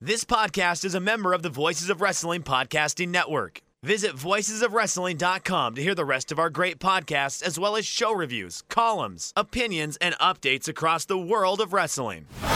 This 0.00 0.22
podcast 0.22 0.84
is 0.84 0.94
a 0.94 1.00
member 1.00 1.32
of 1.32 1.42
the 1.42 1.50
Voices 1.50 1.90
of 1.90 2.00
Wrestling 2.00 2.44
Podcasting 2.44 3.08
Network. 3.08 3.62
Visit 3.82 4.12
voicesofwrestling.com 4.14 5.74
to 5.74 5.82
hear 5.82 5.96
the 5.96 6.04
rest 6.04 6.30
of 6.30 6.38
our 6.38 6.50
great 6.50 6.78
podcasts, 6.78 7.42
as 7.42 7.58
well 7.58 7.74
as 7.74 7.84
show 7.84 8.14
reviews, 8.14 8.62
columns, 8.68 9.32
opinions, 9.34 9.96
and 9.96 10.14
updates 10.20 10.68
across 10.68 11.04
the 11.04 11.18
world 11.18 11.60
of 11.60 11.72
wrestling. 11.72 12.26
It's 12.32 12.46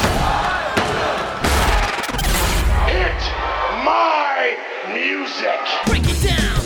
my 3.83 4.57
music. 4.95 5.59
Break 5.87 6.05
it 6.05 6.23
down. 6.23 6.63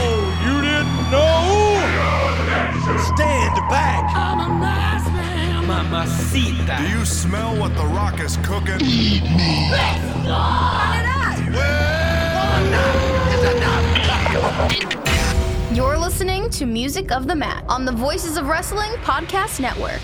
Oh, 0.00 0.32
you 0.46 0.62
didn't 0.62 1.10
know? 1.12 1.44
Stand 3.14 3.54
back. 3.68 4.16
I'm 4.16 4.40
a 4.40 4.48
man. 4.60 4.87
Mamacita. 5.78 6.76
Do 6.78 6.88
you 6.88 7.04
smell 7.04 7.56
what 7.56 7.72
The 7.76 7.86
Rock 7.86 8.18
is 8.18 8.36
cooking? 8.38 8.80
Feed 8.80 9.22
me. 9.22 9.70
You're 15.72 15.96
listening 15.96 16.50
to 16.50 16.66
Music 16.66 17.12
of 17.12 17.28
the 17.28 17.36
Mat 17.36 17.64
on 17.68 17.84
the 17.84 17.92
Voices 17.92 18.36
of 18.36 18.48
Wrestling 18.48 18.90
Podcast 19.04 19.60
Network. 19.60 20.00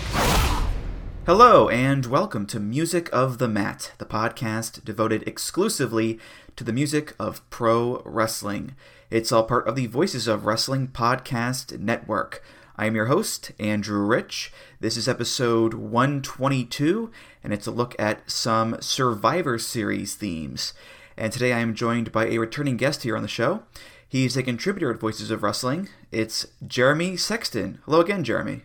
Hello, 1.25 1.67
and 1.67 2.05
welcome 2.05 2.45
to 2.45 2.59
Music 2.61 3.09
of 3.11 3.37
the 3.37 3.49
Mat, 3.49 3.91
the 3.97 4.05
podcast 4.05 4.85
devoted 4.85 5.27
exclusively 5.27 6.17
to 6.55 6.63
the 6.63 6.71
music 6.71 7.13
of 7.19 7.47
pro 7.49 8.01
wrestling. 8.05 8.75
It's 9.09 9.33
all 9.33 9.43
part 9.43 9.67
of 9.67 9.75
the 9.75 9.87
Voices 9.87 10.25
of 10.25 10.45
Wrestling 10.45 10.87
Podcast 10.87 11.77
Network. 11.79 12.41
I 12.77 12.87
am 12.87 12.95
your 12.95 13.05
host, 13.05 13.53
Andrew 13.57 13.99
Rich. 13.99 14.51
This 14.81 14.97
is 14.97 15.07
episode 15.07 15.73
122, 15.75 17.09
and 17.41 17.53
it's 17.53 17.67
a 17.67 17.71
look 17.71 17.95
at 17.97 18.29
some 18.29 18.75
Survivor 18.81 19.57
Series 19.57 20.15
themes. 20.15 20.73
And 21.15 21.31
today 21.31 21.53
I 21.53 21.59
am 21.59 21.73
joined 21.73 22.11
by 22.11 22.27
a 22.27 22.37
returning 22.37 22.75
guest 22.75 23.03
here 23.03 23.15
on 23.15 23.21
the 23.21 23.29
show. 23.29 23.63
He's 24.05 24.35
a 24.35 24.43
contributor 24.43 24.91
at 24.91 24.99
Voices 24.99 25.31
of 25.31 25.41
Wrestling. 25.41 25.87
It's 26.11 26.47
Jeremy 26.67 27.15
Sexton. 27.15 27.79
Hello 27.85 28.01
again, 28.01 28.25
Jeremy. 28.25 28.63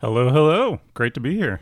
Hello, 0.00 0.30
hello. 0.30 0.80
Great 0.92 1.14
to 1.14 1.20
be 1.20 1.36
here. 1.36 1.60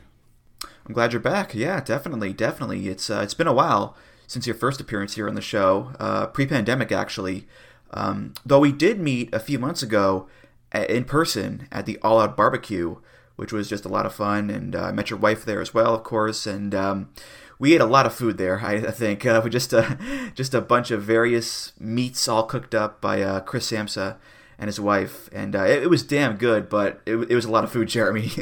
I'm 0.87 0.95
glad 0.95 1.13
you're 1.13 1.21
back. 1.21 1.55
Yeah, 1.55 1.83
definitely, 1.83 2.33
definitely. 2.33 2.89
It's 2.89 3.11
uh, 3.11 3.21
it's 3.23 3.35
been 3.35 3.47
a 3.47 3.53
while 3.53 3.99
since 4.27 4.47
your 4.47 4.57
first 4.57 4.81
appearance 4.81 5.17
here 5.17 5.29
on 5.29 5.35
the 5.35 5.43
show, 5.43 5.93
uh, 6.01 6.27
pre-pandemic 6.29 6.91
actually. 6.91 7.47
Um, 7.91 8.33
though 8.47 8.61
we 8.61 8.73
did 8.73 8.99
meet 8.99 9.33
a 9.35 9.39
few 9.39 9.59
months 9.59 9.83
ago 9.83 10.27
in 10.75 11.05
person 11.05 11.69
at 11.71 11.87
the 11.87 11.99
All 12.03 12.21
Out 12.21 12.37
Barbecue, 12.37 12.97
which 13.37 13.53
was 13.53 13.69
just 13.69 13.85
a 13.85 13.89
lot 13.89 14.07
of 14.07 14.15
fun, 14.15 14.51
and 14.51 14.75
uh, 14.77 14.85
I 14.85 14.93
met 14.93 15.11
your 15.11 15.19
wife 15.19 15.45
there 15.45 15.61
as 15.61 15.75
well, 15.75 15.95
of 15.95 16.03
course, 16.03 16.47
and 16.47 16.75
um, 16.75 17.11
we 17.59 17.75
ate 17.75 17.81
a 17.81 17.87
lot 17.87 18.07
of 18.07 18.15
food 18.15 18.39
there. 18.39 18.61
I, 18.61 18.75
I 18.75 18.91
think 18.91 19.25
uh, 19.25 19.49
just 19.49 19.73
uh, 19.73 19.97
just 20.35 20.55
a 20.55 20.61
bunch 20.61 20.91
of 20.91 21.03
various 21.03 21.73
meats 21.79 22.29
all 22.29 22.45
cooked 22.45 22.75
up 22.75 23.01
by 23.01 23.23
uh, 23.23 23.41
Chris 23.41 23.71
Samsa 23.71 24.17
and 24.59 24.69
his 24.69 24.81
wife, 24.81 25.29
and 25.33 25.57
uh, 25.57 25.65
it, 25.65 25.85
it 25.85 25.91
was 25.91 26.03
damn 26.03 26.37
good. 26.37 26.69
But 26.69 27.01
it, 27.07 27.17
it 27.17 27.35
was 27.35 27.45
a 27.45 27.51
lot 27.51 27.65
of 27.65 27.73
food, 27.73 27.89
Jeremy. 27.97 28.31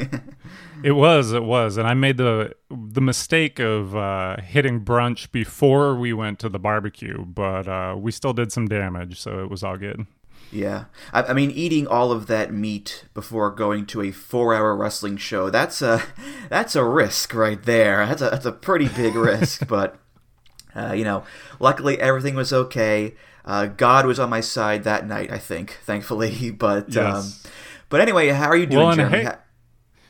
It 0.83 0.93
was, 0.93 1.31
it 1.31 1.43
was, 1.43 1.77
and 1.77 1.87
I 1.87 1.93
made 1.93 2.17
the 2.17 2.55
the 2.71 3.01
mistake 3.01 3.59
of 3.59 3.95
uh, 3.95 4.37
hitting 4.41 4.83
brunch 4.83 5.31
before 5.31 5.93
we 5.93 6.11
went 6.11 6.39
to 6.39 6.49
the 6.49 6.57
barbecue, 6.57 7.23
but 7.23 7.67
uh, 7.67 7.95
we 7.95 8.11
still 8.11 8.33
did 8.33 8.51
some 8.51 8.67
damage, 8.67 9.19
so 9.19 9.43
it 9.43 9.49
was 9.51 9.63
all 9.63 9.77
good. 9.77 10.07
Yeah, 10.51 10.85
I, 11.13 11.23
I 11.23 11.33
mean, 11.33 11.49
eating 11.51 11.87
all 11.87 12.11
of 12.11 12.27
that 12.27 12.53
meat 12.53 13.05
before 13.13 13.49
going 13.51 13.85
to 13.87 14.01
a 14.01 14.11
four-hour 14.11 14.75
wrestling 14.75 15.17
show—that's 15.17 15.81
a 15.81 16.01
that's 16.49 16.75
a 16.75 16.83
risk 16.83 17.33
right 17.33 17.61
there. 17.63 18.05
That's 18.05 18.21
a 18.21 18.29
that's 18.31 18.45
a 18.45 18.51
pretty 18.51 18.87
big 18.89 19.15
risk, 19.15 19.65
but 19.67 19.97
uh, 20.75 20.91
you 20.93 21.03
know, 21.05 21.23
luckily 21.59 21.99
everything 22.01 22.35
was 22.35 22.51
okay. 22.51 23.15
Uh, 23.45 23.65
God 23.67 24.05
was 24.05 24.19
on 24.19 24.29
my 24.29 24.41
side 24.41 24.83
that 24.83 25.07
night, 25.07 25.31
I 25.31 25.37
think, 25.39 25.79
thankfully. 25.83 26.51
But 26.57 26.93
Yes. 26.93 27.45
um, 27.45 27.51
but 27.89 28.01
anyway, 28.01 28.27
how 28.29 28.47
are 28.49 28.55
you 28.57 28.65
doing, 28.67 28.85
Well, 28.85 28.95
Jeremy? 28.95 29.23
hey- 29.23 29.35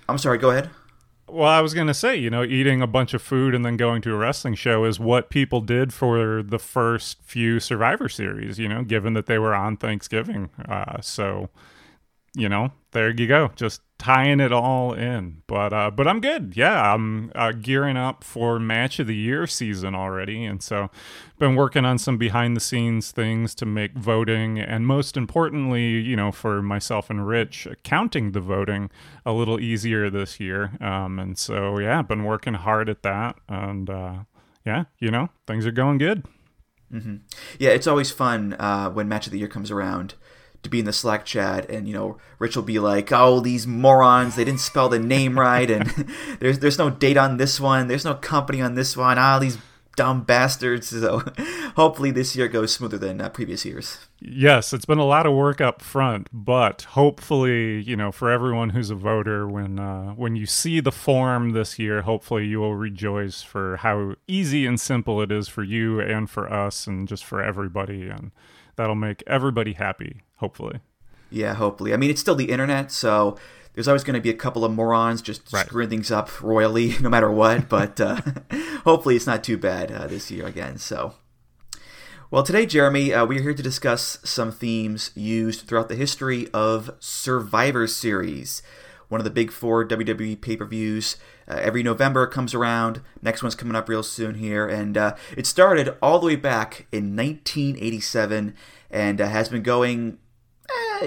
I'm 0.10 0.18
sorry. 0.18 0.38
Go 0.40 0.50
ahead. 0.50 0.70
Well, 1.32 1.50
I 1.50 1.62
was 1.62 1.74
gonna 1.74 1.94
say, 1.94 2.18
you 2.18 2.30
know, 2.30 2.44
eating 2.44 2.82
a 2.82 2.88
bunch 2.88 3.14
of 3.14 3.22
food 3.22 3.56
and 3.56 3.64
then 3.64 3.78
going 3.78 4.02
to 4.02 4.14
a 4.14 4.18
wrestling 4.18 4.54
show 4.56 4.84
is 4.84 5.00
what 5.00 5.30
people 5.30 5.62
did 5.62 5.94
for 5.94 6.44
the 6.44 6.60
first 6.60 7.24
few 7.24 7.62
Survivor 7.62 8.10
Series. 8.10 8.60
You 8.60 8.68
know, 8.68 8.84
given 8.84 9.14
that 9.14 9.28
they 9.28 9.40
were 9.40 9.56
on 9.56 9.78
Thanksgiving, 9.78 10.50
uh, 10.68 11.00
so 11.00 11.50
you 12.34 12.48
know, 12.48 12.72
there 12.92 13.10
you 13.10 13.28
go, 13.28 13.52
just 13.56 13.82
tying 13.98 14.40
it 14.40 14.52
all 14.52 14.94
in. 14.94 15.44
But 15.48 15.74
uh, 15.74 15.92
but 15.92 16.08
I'm 16.08 16.22
good. 16.22 16.54
Yeah, 16.56 16.94
I'm 16.94 17.32
uh, 17.36 17.52
gearing 17.52 17.98
up 17.98 18.24
for 18.24 18.60
Match 18.60 19.00
of 19.00 19.08
the 19.08 19.16
Year 19.16 19.46
season 19.48 19.96
already, 19.96 20.46
and 20.46 20.62
so 20.62 20.90
been 21.40 21.56
working 21.56 21.86
on 21.86 21.98
some 21.98 22.18
behind 22.18 22.56
the 22.56 22.62
scenes 22.62 23.12
things 23.12 23.54
to 23.56 23.66
make 23.66 23.94
voting, 23.94 24.60
and 24.60 24.88
most 24.88 25.18
importantly, 25.18 26.00
you 26.00 26.16
know, 26.16 26.32
for 26.32 26.62
myself 26.62 27.10
and 27.10 27.28
Rich, 27.28 27.68
counting 27.84 28.32
the 28.32 28.42
voting 28.42 28.90
a 29.26 29.34
little 29.34 29.60
easier 29.60 30.10
this 30.10 30.40
year. 30.40 30.78
Um, 30.82 31.20
and 31.20 31.38
so 31.38 31.80
yeah, 31.80 32.02
been 32.02 32.24
working 32.24 32.56
hard 32.56 32.90
at 32.90 33.04
that, 33.04 33.38
and 33.48 33.90
uh, 33.90 34.14
yeah, 34.66 34.86
you 35.00 35.12
know, 35.12 35.30
things 35.48 35.66
are 35.66 35.72
going 35.72 35.98
good. 35.98 36.26
Yeah, 37.58 37.70
it's 37.70 37.88
always 37.88 38.12
fun 38.12 38.54
uh, 38.60 38.90
when 38.90 39.08
match 39.08 39.26
of 39.26 39.32
the 39.32 39.40
year 39.40 39.48
comes 39.48 39.72
around 39.72 40.16
to 40.64 40.70
be 40.70 40.80
in 40.80 40.86
the 40.86 40.94
Slack 40.94 41.26
chat, 41.26 41.70
and 41.70 41.88
you 41.88 41.94
know, 41.94 42.18
Rich 42.40 42.56
will 42.56 42.64
be 42.64 42.80
like, 42.80 43.12
"Oh, 43.12 43.40
these 43.40 43.66
morons! 43.66 44.36
They 44.36 44.44
didn't 44.44 44.60
spell 44.60 44.90
the 44.90 45.00
name 45.00 45.40
right, 45.40 45.70
and 45.70 45.88
there's 46.40 46.60
there's 46.60 46.78
no 46.78 46.90
date 46.90 47.18
on 47.18 47.38
this 47.38 47.60
one. 47.60 47.88
There's 47.88 48.06
no 48.06 48.16
company 48.16 48.62
on 48.62 48.76
this 48.76 48.96
one. 48.96 49.18
Ah, 49.18 49.40
these 49.40 49.58
dumb 49.96 50.24
bastards." 50.24 50.94
So, 51.02 51.24
hopefully, 51.76 52.12
this 52.12 52.36
year 52.36 52.48
goes 52.48 52.74
smoother 52.74 52.98
than 52.98 53.22
uh, 53.22 53.30
previous 53.30 53.66
years. 53.66 53.98
Yes, 54.20 54.72
it's 54.72 54.86
been 54.86 55.00
a 55.00 55.06
lot 55.06 55.26
of 55.26 55.34
work 55.34 55.60
up 55.60 55.82
front, 55.82 56.28
but 56.32 56.84
hopefully, 56.84 57.82
you 57.82 57.96
know, 57.96 58.12
for 58.12 58.30
everyone 58.30 58.70
who's 58.70 58.92
a 58.92 58.96
voter, 58.96 59.48
when 59.48 59.80
uh, 59.80 60.12
when 60.12 60.36
you 60.36 60.46
see 60.46 60.80
the 60.80 60.92
form 60.92 61.52
this 61.52 61.80
year, 61.80 62.04
hopefully 62.04 62.46
you 62.46 62.60
will 62.60 62.76
rejoice 62.76 63.42
for 63.42 63.78
how 63.78 64.14
easy 64.28 64.68
and 64.68 64.80
simple 64.80 65.22
it 65.22 65.32
is 65.32 65.48
for 65.48 65.64
you 65.64 66.00
and 66.00 66.30
for 66.30 66.52
us, 66.54 66.86
and 66.86 67.08
just 67.08 67.26
for 67.26 67.42
everybody, 67.42 68.10
and 68.10 68.32
that'll 68.76 68.94
make 68.94 69.24
everybody 69.26 69.74
happy. 69.74 70.22
Hopefully, 70.42 70.80
Yeah, 71.30 71.54
hopefully. 71.54 71.94
I 71.94 71.98
mean, 71.98 72.10
it's 72.10 72.20
still 72.20 72.36
the 72.36 72.52
internet, 72.52 72.92
so 72.92 73.38
there's 73.74 73.88
always 73.88 74.04
going 74.04 74.16
to 74.16 74.22
be 74.22 74.30
a 74.30 74.34
couple 74.34 74.66
of 74.66 74.72
morons 74.74 75.22
just 75.22 75.54
Right. 75.54 75.66
screwing 75.66 75.90
things 75.90 76.12
up 76.12 76.42
royally, 76.42 76.98
no 77.02 77.08
matter 77.10 77.32
what. 77.32 77.70
But 77.70 78.02
uh, 78.02 78.20
hopefully, 78.84 79.16
it's 79.16 79.28
not 79.28 79.44
too 79.44 79.58
bad 79.58 79.92
uh, 79.92 80.08
this 80.08 80.30
year 80.30 80.46
again. 80.46 80.78
So, 80.78 81.14
well, 82.30 82.44
today, 82.44 82.66
Jeremy, 82.66 83.14
uh, 83.14 83.26
we're 83.26 83.42
here 83.42 83.54
to 83.54 83.64
discuss 83.64 84.18
some 84.24 84.52
themes 84.52 85.12
used 85.16 85.62
throughout 85.68 85.90
the 85.90 85.96
history 85.96 86.48
of 86.54 86.92
Survivor 87.00 87.88
Series, 87.88 88.62
one 89.10 89.22
of 89.22 89.26
the 89.26 89.32
big 89.32 89.52
four 89.52 89.86
WWE 89.88 90.42
pay 90.42 90.58
per 90.58 90.66
views. 90.66 91.18
Uh, 91.48 91.60
every 91.62 91.84
November 91.84 92.26
comes 92.28 92.54
around. 92.54 93.02
Next 93.22 93.44
one's 93.44 93.56
coming 93.56 93.76
up 93.76 93.88
real 93.90 94.04
soon 94.04 94.36
here. 94.36 94.66
And 94.68 94.98
uh, 94.98 95.16
it 95.38 95.46
started 95.46 95.96
all 96.02 96.20
the 96.20 96.26
way 96.28 96.36
back 96.38 96.88
in 96.92 97.16
1987 97.16 98.56
and 98.90 99.20
uh, 99.22 99.28
has 99.28 99.50
been 99.50 99.64
going 99.64 100.18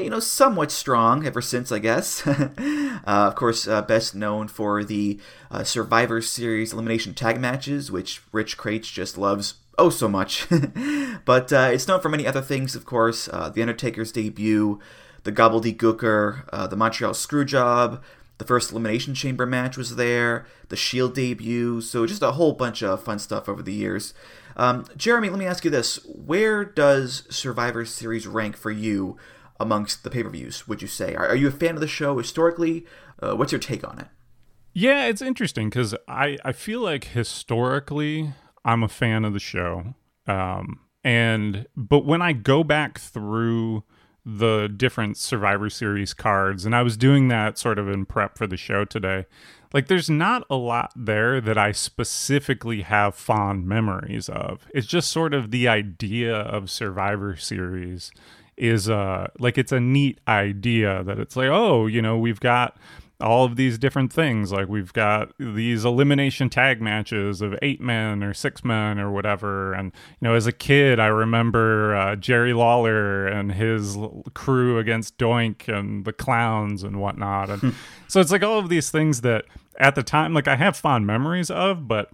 you 0.03 0.11
know, 0.11 0.21
somewhat 0.21 0.71
strong 0.71 1.27
ever 1.27 1.41
since, 1.41 1.71
I 1.71 1.79
guess. 1.79 2.27
uh, 2.27 3.01
of 3.05 3.35
course, 3.35 3.67
uh, 3.67 3.83
best 3.83 4.15
known 4.15 4.49
for 4.49 4.85
the 4.85 5.21
uh, 5.51 5.65
Survivor 5.65 6.21
Series 6.21 6.73
elimination 6.73 7.15
tag 7.15 7.41
matches, 7.41 7.91
which 7.91 8.23
Rich 8.33 8.59
Kraetsch 8.59 8.93
just 8.93 9.19
loves 9.19 9.55
oh 9.79 9.91
so 9.91 10.09
much. 10.09 10.47
but 11.25 11.53
uh, 11.53 11.71
it's 11.73 11.89
known 11.89 12.01
for 12.01 12.09
many 12.09 12.27
other 12.27 12.43
things, 12.43 12.75
of 12.75 12.85
course. 12.85 13.29
Uh, 13.33 13.49
the 13.49 13.63
Undertaker's 13.63 14.13
debut, 14.13 14.81
the 15.23 15.33
Gobbledygooker, 15.33 16.49
uh, 16.53 16.67
the 16.67 16.77
Montreal 16.77 17.13
Screwjob. 17.13 18.03
The 18.39 18.45
first 18.45 18.73
Elimination 18.73 19.15
Chamber 19.15 19.47
match 19.47 19.77
was 19.77 19.95
there, 19.95 20.45
the 20.69 20.75
Shield 20.75 21.15
debut, 21.15 21.81
so 21.81 22.05
just 22.05 22.21
a 22.21 22.33
whole 22.33 22.53
bunch 22.53 22.83
of 22.83 23.01
fun 23.01 23.21
stuff 23.21 23.49
over 23.49 23.63
the 23.63 23.73
years. 23.73 24.13
Um, 24.57 24.87
Jeremy, 24.97 25.31
let 25.31 25.39
me 25.39 25.47
ask 25.47 25.65
you 25.65 25.71
this: 25.71 26.05
Where 26.05 26.65
does 26.65 27.23
Survivor 27.31 27.85
Series 27.85 28.27
rank 28.27 28.57
for 28.57 28.73
you 28.73 29.17
amongst 29.61 30.05
the 30.05 30.11
pay-per-views? 30.11 30.67
Would 30.69 30.83
you 30.83 30.89
say? 30.89 31.15
Are, 31.15 31.29
are 31.29 31.37
you 31.37 31.49
a 31.49 31.53
fan 31.53 31.75
of 31.75 31.81
the 31.81 31.89
show 31.89 32.19
historically? 32.19 32.87
Uh, 33.23 33.35
what's 33.35 33.53
your 33.53 33.61
take 33.61 33.87
on 33.87 33.99
it? 33.99 34.07
yeah, 34.75 35.07
it's 35.07 35.23
interesting 35.23 35.71
because 35.71 35.95
I 36.09 36.37
I 36.45 36.53
feel 36.53 36.81
like 36.81 37.05
historically 37.05 38.35
I'm 38.65 38.83
a 38.83 38.89
fan 38.89 39.25
of 39.25 39.33
the 39.33 39.39
show, 39.39 39.95
um, 40.27 40.81
and 41.05 41.67
but 41.77 42.05
when 42.05 42.21
I 42.21 42.33
go 42.33 42.65
back 42.65 42.99
through 42.99 43.85
the 44.27 44.69
different 44.69 45.17
Survivor 45.17 45.71
Series 45.71 46.13
cards, 46.13 46.65
and 46.65 46.75
I 46.75 46.83
was 46.83 46.97
doing 46.97 47.29
that 47.29 47.57
sort 47.57 47.79
of 47.79 47.89
in 47.89 48.05
prep 48.05 48.37
for 48.37 48.47
the 48.47 48.57
show 48.57 48.85
today. 48.85 49.27
Like, 49.75 49.89
there's 49.89 50.09
not 50.09 50.47
a 50.49 50.55
lot 50.55 50.93
there 50.95 51.41
that 51.41 51.59
I 51.59 51.73
specifically 51.73 52.83
have 52.83 53.17
fond 53.17 53.67
memories 53.67 54.29
of. 54.29 54.67
It's 54.73 54.87
just 54.87 55.11
sort 55.11 55.35
of 55.35 55.51
the 55.51 55.67
idea 55.67 56.35
of 56.35 56.71
Survivor 56.71 57.37
Series 57.37 58.13
is 58.57 58.89
uh 58.89 59.27
like 59.39 59.59
it's 59.59 59.73
a 59.73 59.81
neat 59.81 60.21
idea 60.29 61.03
that 61.05 61.19
it's 61.19 61.37
like 61.37 61.49
oh 61.49 61.87
you 61.87 62.01
know 62.01 62.19
we've 62.19 62.41
got 62.41 62.77
all 63.21 63.45
of 63.45 63.57
these 63.57 63.79
different 63.79 64.13
things. 64.13 64.53
Like 64.53 64.69
we've 64.69 64.93
got 64.93 65.33
these 65.39 65.85
elimination 65.85 66.51
tag 66.51 66.81
matches 66.81 67.41
of 67.41 67.57
eight 67.63 67.81
men 67.81 68.23
or 68.23 68.35
six 68.35 68.65
men 68.65 68.99
or 68.99 69.11
whatever. 69.11 69.73
And 69.73 69.93
you 70.21 70.29
know, 70.29 70.35
as 70.35 70.47
a 70.47 70.53
kid, 70.53 70.99
I 70.99 71.07
remember 71.07 71.95
uh, 71.95 72.17
Jerry 72.17 72.53
Lawler 72.53 73.27
and 73.27 73.53
his 73.53 73.97
crew 74.35 74.79
against 74.79 75.17
Doink 75.17 75.69
and 75.69 76.05
the 76.05 76.13
clowns 76.13 76.83
and 76.83 77.01
whatnot. 77.01 77.51
And 77.51 77.75
so 78.09 78.21
it's 78.21 78.33
like 78.33 78.43
all 78.43 78.59
of 78.59 78.69
these 78.69 78.91
things 78.91 79.21
that 79.21 79.45
at 79.79 79.95
the 79.95 80.03
time, 80.03 80.35
like 80.35 80.49
I 80.49 80.57
have 80.57 80.77
fond 80.77 81.07
memories 81.07 81.51
of, 81.51 81.87
but 81.87 82.11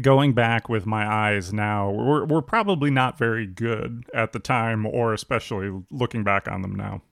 going 0.00 0.32
back 0.32 0.68
with 0.68 0.86
my 0.86 1.06
eyes 1.06 1.52
now, 1.52 1.90
we're, 1.90 2.24
we're 2.24 2.42
probably 2.42 2.90
not 2.90 3.18
very 3.18 3.46
good 3.46 4.04
at 4.12 4.32
the 4.32 4.38
time, 4.38 4.86
or 4.86 5.12
especially 5.12 5.70
looking 5.90 6.24
back 6.24 6.48
on 6.48 6.62
them 6.62 6.74
now. 6.74 7.02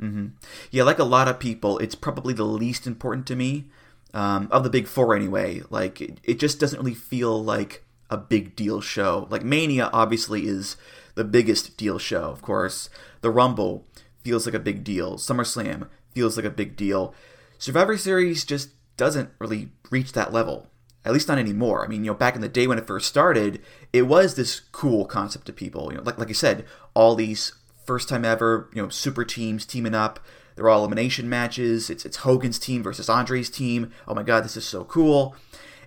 Mm-hmm. 0.00 0.28
Yeah, 0.70 0.82
like 0.84 0.98
a 0.98 1.04
lot 1.04 1.28
of 1.28 1.38
people, 1.38 1.78
it's 1.78 1.94
probably 1.94 2.34
the 2.34 2.44
least 2.44 2.86
important 2.86 3.26
to 3.28 3.36
me 3.36 3.66
um, 4.14 4.48
of 4.50 4.64
the 4.64 4.70
big 4.70 4.86
four 4.86 5.14
anyway. 5.14 5.62
Like, 5.70 6.00
it, 6.00 6.18
it 6.24 6.40
just 6.40 6.58
doesn't 6.58 6.78
really 6.78 6.94
feel 6.94 7.42
like 7.42 7.84
a 8.10 8.16
big 8.16 8.56
deal 8.56 8.80
show. 8.80 9.26
Like, 9.30 9.44
Mania 9.44 9.90
obviously 9.92 10.46
is 10.46 10.76
the 11.14 11.24
biggest 11.24 11.76
deal 11.76 11.98
show, 11.98 12.24
of 12.24 12.42
course. 12.42 12.88
The 13.20 13.30
Rumble 13.30 13.86
feels 14.24 14.46
like 14.46 14.54
a 14.54 14.58
big 14.60 14.82
deal. 14.82 15.16
SummerSlam 15.16 15.88
feels 16.12 16.36
like 16.36 16.46
a 16.46 16.50
big 16.50 16.76
deal. 16.76 17.14
Survivor 17.58 17.96
Series 17.96 18.44
just 18.44 18.70
doesn't 18.96 19.30
really 19.38 19.70
reach 19.90 20.12
that 20.12 20.32
level. 20.32 20.68
At 21.04 21.12
least 21.12 21.28
not 21.28 21.38
anymore. 21.38 21.84
I 21.84 21.88
mean, 21.88 22.04
you 22.04 22.12
know, 22.12 22.16
back 22.16 22.36
in 22.36 22.40
the 22.40 22.48
day 22.48 22.66
when 22.66 22.78
it 22.78 22.86
first 22.86 23.08
started, 23.08 23.60
it 23.92 24.02
was 24.02 24.34
this 24.34 24.60
cool 24.60 25.04
concept 25.04 25.46
to 25.46 25.52
people. 25.52 25.90
You 25.90 25.98
know, 25.98 26.04
like 26.04 26.18
like 26.18 26.30
I 26.30 26.32
said, 26.32 26.64
all 26.94 27.14
these 27.14 27.54
first 27.84 28.08
time 28.08 28.24
ever, 28.24 28.70
you 28.72 28.82
know, 28.82 28.88
super 28.88 29.24
teams 29.24 29.66
teaming 29.66 29.94
up. 29.94 30.20
They're 30.54 30.68
all 30.68 30.80
elimination 30.80 31.28
matches. 31.28 31.90
It's 31.90 32.04
it's 32.04 32.18
Hogan's 32.18 32.58
team 32.58 32.82
versus 32.82 33.08
Andre's 33.08 33.50
team. 33.50 33.90
Oh 34.06 34.14
my 34.14 34.22
god, 34.22 34.44
this 34.44 34.56
is 34.56 34.64
so 34.64 34.84
cool. 34.84 35.34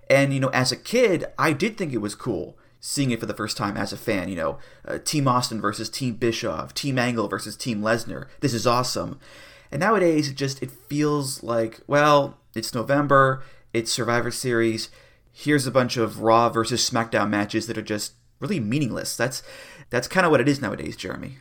And 0.10 0.34
you 0.34 0.40
know, 0.40 0.50
as 0.50 0.72
a 0.72 0.78
kid, 0.78 1.26
I 1.38 1.54
did 1.54 1.78
think 1.78 1.94
it 1.94 2.00
was 2.00 2.16
cool 2.16 2.58
seeing 2.80 3.10
it 3.10 3.20
for 3.20 3.26
the 3.26 3.34
first 3.34 3.58
time 3.58 3.76
as 3.78 3.92
a 3.92 3.98
fan. 3.98 4.30
You 4.30 4.36
know, 4.36 4.60
uh, 4.88 5.00
Team 5.00 5.28
Austin 5.28 5.60
versus 5.60 5.90
Team 5.90 6.16
Bischoff, 6.16 6.74
Team 6.74 7.00
Angle 7.00 7.28
versus 7.28 7.56
Team 7.56 7.82
Lesnar. 7.82 8.28
This 8.42 8.54
is 8.54 8.68
awesome. 8.68 9.20
And 9.72 9.80
nowadays, 9.80 10.30
it 10.30 10.36
just 10.36 10.62
it 10.62 10.72
feels 10.72 11.42
like 11.42 11.80
well, 11.88 12.38
it's 12.56 12.74
November, 12.74 13.44
it's 13.74 13.92
Survivor 13.92 14.32
Series. 14.32 14.90
Here's 15.38 15.68
a 15.68 15.72
bunch 15.72 15.98
of 15.98 16.22
Raw 16.22 16.48
versus 16.48 16.90
SmackDown 16.90 17.30
matches 17.30 17.68
that 17.68 17.78
are 17.78 17.82
just 17.82 18.14
really 18.40 18.58
meaningless. 18.58 19.18
That's 19.18 19.44
that's 19.90 20.08
kind 20.08 20.26
of 20.26 20.32
what 20.32 20.40
it 20.40 20.48
is 20.48 20.62
nowadays, 20.62 20.96
Jeremy. 20.96 21.40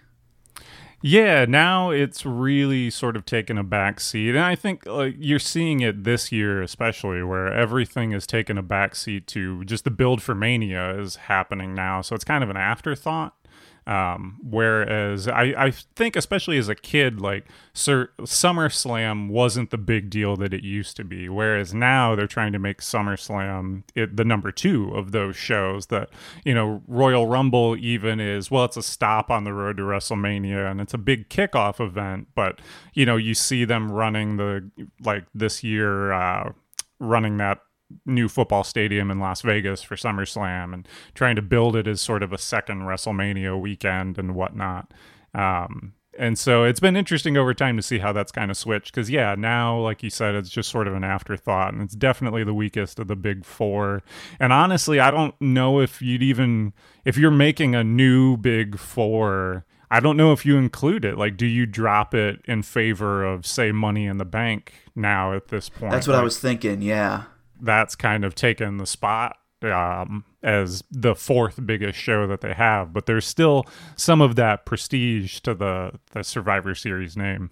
Yeah, 1.01 1.45
now 1.45 1.91
it's 1.91 2.27
really 2.27 2.91
sort 2.91 3.15
of 3.15 3.25
taken 3.25 3.57
a 3.57 3.63
back 3.63 4.01
seat. 4.01 4.31
And 4.31 4.41
I 4.41 4.57
think 4.57 4.85
like, 4.85 5.15
you're 5.19 5.39
seeing 5.39 5.81
it 5.81 6.03
this 6.03 6.33
year, 6.33 6.61
especially, 6.61 7.23
where 7.23 7.53
everything 7.53 8.13
is 8.13 8.27
taken 8.27 8.59
a 8.59 8.63
back 8.63 8.97
seat 8.97 9.29
to 9.29 9.65
just 9.65 9.85
the 9.85 9.91
build 9.91 10.23
for 10.23 10.35
Mania 10.35 10.99
is 10.99 11.17
happening 11.17 11.73
now. 11.73 12.01
So 12.01 12.17
it's 12.17 12.25
kind 12.25 12.43
of 12.43 12.51
an 12.51 12.57
afterthought. 12.57 13.37
Um, 13.87 14.39
whereas 14.43 15.29
I, 15.29 15.55
I 15.57 15.71
think, 15.71 16.17
especially 16.17 16.57
as 16.57 16.69
a 16.71 16.75
kid, 16.75 17.21
like 17.21 17.47
Sir, 17.75 18.09
SummerSlam 18.21 19.29
wasn't 19.29 19.71
the 19.71 19.79
big 19.79 20.09
deal 20.09 20.37
that 20.37 20.55
it 20.55 20.65
used 20.65 20.97
to 20.97 21.05
be. 21.05 21.29
Whereas 21.29 21.75
now 21.75 22.15
they're 22.15 22.27
trying 22.27 22.53
to 22.53 22.59
make 22.59 22.81
SummerSlam 22.81 23.83
it, 23.95 24.17
the 24.17 24.25
number 24.25 24.51
two 24.51 24.95
of 24.95 25.13
those 25.13 25.37
shows. 25.37 25.87
That 25.87 26.09
you 26.45 26.55
know, 26.55 26.83
Royal 26.87 27.27
Rumble 27.27 27.77
even 27.77 28.21
is 28.21 28.51
well, 28.51 28.65
it's 28.65 28.79
a 28.79 28.83
stop 28.83 29.31
on 29.31 29.45
the 29.45 29.53
road 29.53 29.77
to 29.77 29.83
WrestleMania, 29.83 30.71
and 30.71 30.81
it's 30.81 30.95
a 30.95 30.99
big 30.99 31.29
kickoff 31.29 31.79
event. 31.79 32.29
But 32.35 32.61
you 32.95 33.05
know, 33.05 33.17
you 33.17 33.35
see 33.35 33.67
them 33.67 33.93
running 33.93 34.39
the 34.39 34.71
like 35.05 35.27
this 35.35 35.63
year, 35.63 36.13
uh, 36.13 36.53
running 36.99 37.37
that 37.37 37.61
new 38.07 38.29
football 38.29 38.65
stadium 38.65 39.11
in 39.11 39.19
Las 39.19 39.43
Vegas 39.43 39.83
for 39.83 39.97
SummerSlam 39.97 40.73
and 40.73 40.89
trying 41.15 41.37
to 41.37 41.43
build 41.43 41.77
it 41.77 41.87
as 41.87 42.01
sort 42.01 42.23
of 42.23 42.33
a 42.33 42.39
second 42.39 42.83
WrestleMania 42.83 43.61
weekend 43.61 44.19
and 44.19 44.35
whatnot. 44.35 44.93
Um, 45.35 45.95
and 46.19 46.39
so 46.39 46.65
it's 46.65 46.81
been 46.81 46.97
interesting 46.97 47.37
over 47.37 47.55
time 47.55 47.77
to 47.77 47.83
see 47.83 47.99
how 47.99 48.13
that's 48.13 48.33
kind 48.33 48.51
of 48.51 48.57
switched 48.57 48.95
because 48.95 49.11
yeah 49.11 49.35
now 49.37 49.79
like 49.79 50.03
you 50.03 50.11
said 50.11 50.35
it's 50.35 50.49
just 50.49 50.71
sort 50.71 50.87
of 50.87 50.95
an 50.95 51.05
afterthought 51.05 51.73
and 51.73 51.83
it's 51.83 51.95
definitely 51.95 52.45
the 52.45 52.55
weakest 52.55 52.99
of 52.99 53.09
the 53.09 53.17
big 53.17 53.45
four. 53.45 54.03
And 54.39 54.53
honestly 54.53 55.01
i 55.01 55.11
don't 55.11 55.35
know 55.41 55.81
if 55.81 56.01
you'd 56.01 56.23
even 56.23 56.73
if 57.05 57.17
you're 57.17 57.31
making 57.31 57.75
a 57.75 57.85
new 57.85 58.37
big 58.37 58.79
four 58.79 59.65
i 59.91 60.01
don't 60.01 60.17
know 60.17 60.33
if 60.33 60.47
you 60.47 60.57
include 60.57 61.05
it. 61.05 61.19
Like 61.19 61.37
do 61.37 61.47
you 61.47 61.67
drop 61.67 62.15
it 62.15 62.41
in 62.45 62.63
favor 62.63 63.25
of 63.25 63.47
say 63.47 63.73
money 63.73 64.07
in 64.07 64.19
the 64.19 64.25
bank 64.25 64.73
now 64.95 65.33
at 65.33 65.49
this 65.49 65.69
point? 65.69 65.93
That's 65.93 66.07
what 66.07 66.15
like, 66.15 66.21
i 66.21 66.25
was 66.25 66.39
thinking 66.39 66.83
yeah 66.83 67.25
that's 67.61 67.95
kind 67.95 68.25
of 68.25 68.35
taken 68.35 68.77
the 68.77 68.87
spot 68.87 69.37
um, 69.63 70.25
as 70.43 70.83
the 70.91 71.15
fourth 71.15 71.65
biggest 71.65 71.99
show 71.99 72.27
that 72.27 72.41
they 72.41 72.53
have, 72.53 72.93
but 72.93 73.07
there's 73.07 73.27
still 73.27 73.65
some 73.97 74.21
of 74.21 74.37
that 74.37 74.67
prestige 74.67 75.41
to 75.41 75.55
the, 75.55 75.93
the 76.13 76.23
Survivor 76.23 76.75
Series 76.75 77.17
name. 77.17 77.51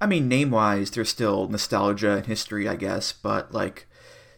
I 0.00 0.06
mean, 0.06 0.28
name 0.28 0.50
wise, 0.50 0.90
there's 0.90 1.08
still 1.08 1.48
nostalgia 1.48 2.16
and 2.16 2.26
history, 2.26 2.68
I 2.68 2.76
guess, 2.76 3.12
but 3.12 3.52
like 3.52 3.86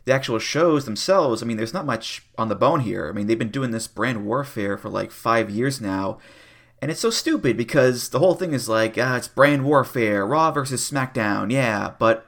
the 0.05 0.13
actual 0.13 0.39
shows 0.39 0.85
themselves, 0.85 1.43
I 1.43 1.47
mean, 1.47 1.57
there's 1.57 1.75
not 1.75 1.87
much 1.87 2.27
on 2.37 2.49
the 2.49 2.55
bone 2.55 2.81
here. 2.81 3.09
I 3.09 3.13
mean, 3.13 3.27
they've 3.27 3.39
been 3.39 3.51
doing 3.51 3.71
this 3.71 3.87
brand 3.87 4.27
warfare 4.27 4.77
for 4.77 4.91
like 4.91 5.11
five 5.11 5.51
years 5.51 5.81
now, 5.81 6.19
and 6.83 6.91
it's 6.91 7.01
so 7.01 7.11
stupid 7.11 7.57
because 7.57 8.11
the 8.11 8.19
whole 8.19 8.35
thing 8.35 8.53
is 8.53 8.69
like, 8.69 8.97
ah, 8.99 9.17
it's 9.17 9.29
brand 9.29 9.65
warfare, 9.65 10.27
Raw 10.27 10.51
versus 10.51 10.89
SmackDown, 10.89 11.51
yeah, 11.51 11.93
but 11.99 12.27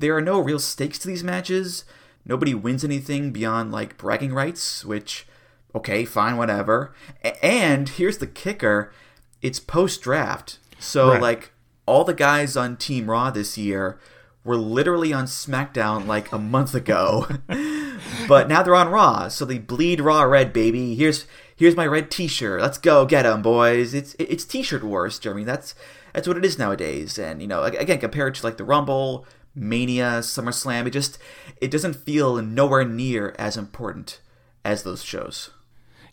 there 0.00 0.16
are 0.16 0.22
no 0.22 0.38
real 0.38 0.58
stakes 0.58 0.98
to 1.00 1.08
these 1.08 1.24
matches. 1.24 1.84
Nobody 2.24 2.54
wins 2.54 2.84
anything 2.84 3.32
beyond 3.32 3.72
like 3.72 3.96
bragging 3.96 4.32
rights, 4.32 4.84
which, 4.84 5.26
okay, 5.74 6.04
fine, 6.04 6.36
whatever. 6.36 6.94
And 7.42 7.88
here's 7.88 8.18
the 8.18 8.26
kicker 8.26 8.92
it's 9.40 9.60
post 9.60 10.02
draft. 10.02 10.58
So, 10.78 11.12
right. 11.12 11.22
like, 11.22 11.52
all 11.86 12.04
the 12.04 12.14
guys 12.14 12.56
on 12.56 12.76
Team 12.76 13.10
Raw 13.10 13.30
this 13.30 13.56
year 13.56 13.98
were 14.44 14.56
literally 14.56 15.12
on 15.12 15.24
SmackDown 15.24 16.06
like 16.06 16.30
a 16.32 16.38
month 16.38 16.74
ago. 16.74 17.26
but 18.28 18.48
now 18.48 18.62
they're 18.62 18.74
on 18.74 18.88
Raw, 18.88 19.28
so 19.28 19.44
they 19.44 19.58
bleed 19.58 20.00
Raw 20.00 20.22
red, 20.22 20.52
baby. 20.52 20.94
Here's 20.94 21.26
here's 21.56 21.76
my 21.76 21.86
red 21.86 22.10
T-shirt. 22.10 22.60
Let's 22.60 22.78
go 22.78 23.04
get 23.04 23.22
them, 23.22 23.42
boys. 23.42 23.94
It's 23.94 24.14
it's 24.18 24.44
T-shirt 24.44 24.84
wars, 24.84 25.18
Jeremy. 25.18 25.44
That's 25.44 25.74
that's 26.12 26.28
what 26.28 26.36
it 26.36 26.44
is 26.44 26.58
nowadays. 26.58 27.18
And 27.18 27.40
you 27.40 27.48
know, 27.48 27.62
again, 27.62 27.98
compared 27.98 28.34
to 28.36 28.46
like 28.46 28.56
the 28.56 28.64
Rumble, 28.64 29.26
Mania, 29.58 30.20
SummerSlam. 30.20 30.86
It 30.86 30.90
just 30.90 31.18
it 31.60 31.70
doesn't 31.70 31.94
feel 31.94 32.40
nowhere 32.42 32.84
near 32.84 33.34
as 33.38 33.56
important 33.56 34.20
as 34.64 34.82
those 34.82 35.02
shows. 35.02 35.50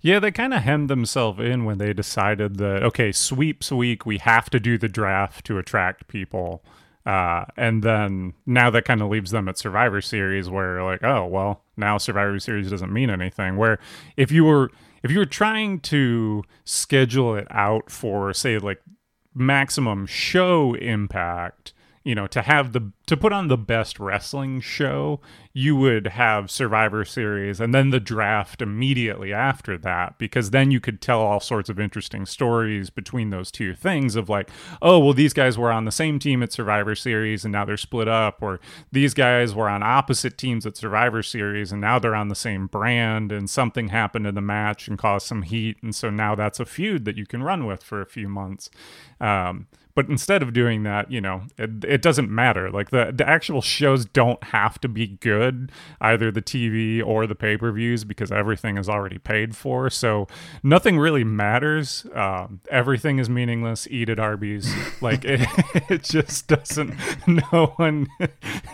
Yeah, 0.01 0.19
they 0.19 0.31
kind 0.31 0.53
of 0.53 0.61
hemmed 0.61 0.89
themselves 0.89 1.39
in 1.39 1.65
when 1.65 1.79
they 1.79 1.91
decided 1.93 2.57
that 2.57 2.83
okay, 2.83 3.11
sweeps 3.11 3.71
week 3.71 4.05
we 4.05 4.19
have 4.19 4.49
to 4.51 4.59
do 4.59 4.77
the 4.77 4.87
draft 4.87 5.45
to 5.47 5.57
attract 5.57 6.07
people. 6.07 6.63
Uh, 7.05 7.45
and 7.55 7.83
then 7.83 8.33
now 8.47 8.69
that 8.71 8.85
kind 8.85 9.01
of 9.01 9.09
leaves 9.09 9.31
them 9.31 9.47
at 9.47 9.57
Survivor 9.57 10.01
Series, 10.01 10.49
where 10.49 10.83
like, 10.83 11.03
oh 11.03 11.25
well, 11.25 11.63
now 11.77 11.97
Survivor 11.97 12.39
Series 12.39 12.69
doesn't 12.69 12.91
mean 12.93 13.09
anything. 13.09 13.57
Where 13.57 13.79
if 14.17 14.31
you 14.31 14.43
were 14.43 14.71
if 15.03 15.11
you 15.11 15.19
were 15.19 15.25
trying 15.25 15.79
to 15.81 16.43
schedule 16.63 17.35
it 17.35 17.47
out 17.51 17.91
for 17.91 18.33
say 18.33 18.57
like 18.57 18.81
maximum 19.35 20.07
show 20.07 20.73
impact, 20.75 21.73
you 22.05 22.13
know, 22.13 22.27
to 22.27 22.43
have 22.43 22.71
the 22.71 22.91
to 23.07 23.17
put 23.17 23.33
on 23.33 23.47
the 23.47 23.57
best 23.57 23.99
wrestling 23.99 24.61
show, 24.61 25.19
you 25.53 25.75
would 25.75 26.05
have 26.07 26.51
Survivor 26.51 27.03
Series 27.03 27.59
and 27.59 27.73
then 27.73 27.89
the 27.89 27.99
draft 27.99 28.61
immediately 28.61 29.33
after 29.33 29.75
that 29.79 30.19
because 30.19 30.51
then 30.51 30.69
you 30.69 30.79
could 30.79 31.01
tell 31.01 31.19
all 31.19 31.39
sorts 31.39 31.67
of 31.67 31.79
interesting 31.79 32.27
stories 32.27 32.91
between 32.91 33.31
those 33.31 33.49
two 33.49 33.73
things 33.73 34.15
of 34.15 34.29
like, 34.29 34.51
oh, 34.83 34.99
well 34.99 35.13
these 35.13 35.33
guys 35.33 35.57
were 35.57 35.71
on 35.71 35.85
the 35.85 35.91
same 35.91 36.19
team 36.19 36.43
at 36.43 36.53
Survivor 36.53 36.93
Series 36.93 37.43
and 37.43 37.51
now 37.51 37.65
they're 37.65 37.75
split 37.75 38.07
up 38.07 38.37
or 38.39 38.59
these 38.91 39.15
guys 39.15 39.55
were 39.55 39.67
on 39.67 39.81
opposite 39.81 40.37
teams 40.37 40.67
at 40.67 40.77
Survivor 40.77 41.23
Series 41.23 41.71
and 41.71 41.81
now 41.81 41.97
they're 41.97 42.13
on 42.13 42.29
the 42.29 42.35
same 42.35 42.67
brand 42.67 43.31
and 43.31 43.49
something 43.49 43.87
happened 43.87 44.27
in 44.27 44.35
the 44.35 44.41
match 44.41 44.87
and 44.87 44.99
caused 44.99 45.25
some 45.25 45.41
heat 45.41 45.77
and 45.81 45.95
so 45.95 46.11
now 46.11 46.35
that's 46.35 46.59
a 46.59 46.65
feud 46.65 47.03
that 47.05 47.17
you 47.17 47.25
can 47.25 47.41
run 47.41 47.65
with 47.65 47.81
for 47.81 47.99
a 47.99 48.05
few 48.05 48.29
months. 48.29 48.69
Um, 49.19 49.65
but 49.95 50.09
instead 50.09 50.43
of 50.43 50.51
doing 50.51 50.83
that, 50.83 51.09
you 51.09 51.21
know, 51.21 51.43
it, 51.57 51.85
it 51.85 52.01
doesn't 52.01 52.29
matter. 52.29 52.69
Like 52.69 52.89
the, 52.89 53.13
the 53.15 53.27
actual 53.27 53.61
shows 53.61 54.05
don't 54.05 54.43
have 54.43 54.79
to 54.81 54.89
be 54.89 55.07
good, 55.07 55.71
either 56.01 56.31
the 56.31 56.41
TV 56.41 57.01
or 57.03 57.25
the 57.25 57.33
pay 57.33 57.55
per 57.55 57.71
views, 57.71 58.03
because 58.03 58.29
everything 58.29 58.77
is 58.77 58.89
already 58.89 59.17
paid 59.17 59.55
for. 59.55 59.89
So 59.89 60.27
nothing 60.61 60.99
really 60.99 61.23
matters. 61.23 62.05
Um, 62.13 62.59
everything 62.69 63.19
is 63.19 63.29
meaningless. 63.29 63.87
Eat 63.89 64.09
at 64.09 64.19
Arby's. 64.19 64.69
like 65.01 65.23
it, 65.23 65.47
it 65.89 66.03
just 66.03 66.47
doesn't, 66.47 66.93
no 67.27 67.73
one, 67.77 68.07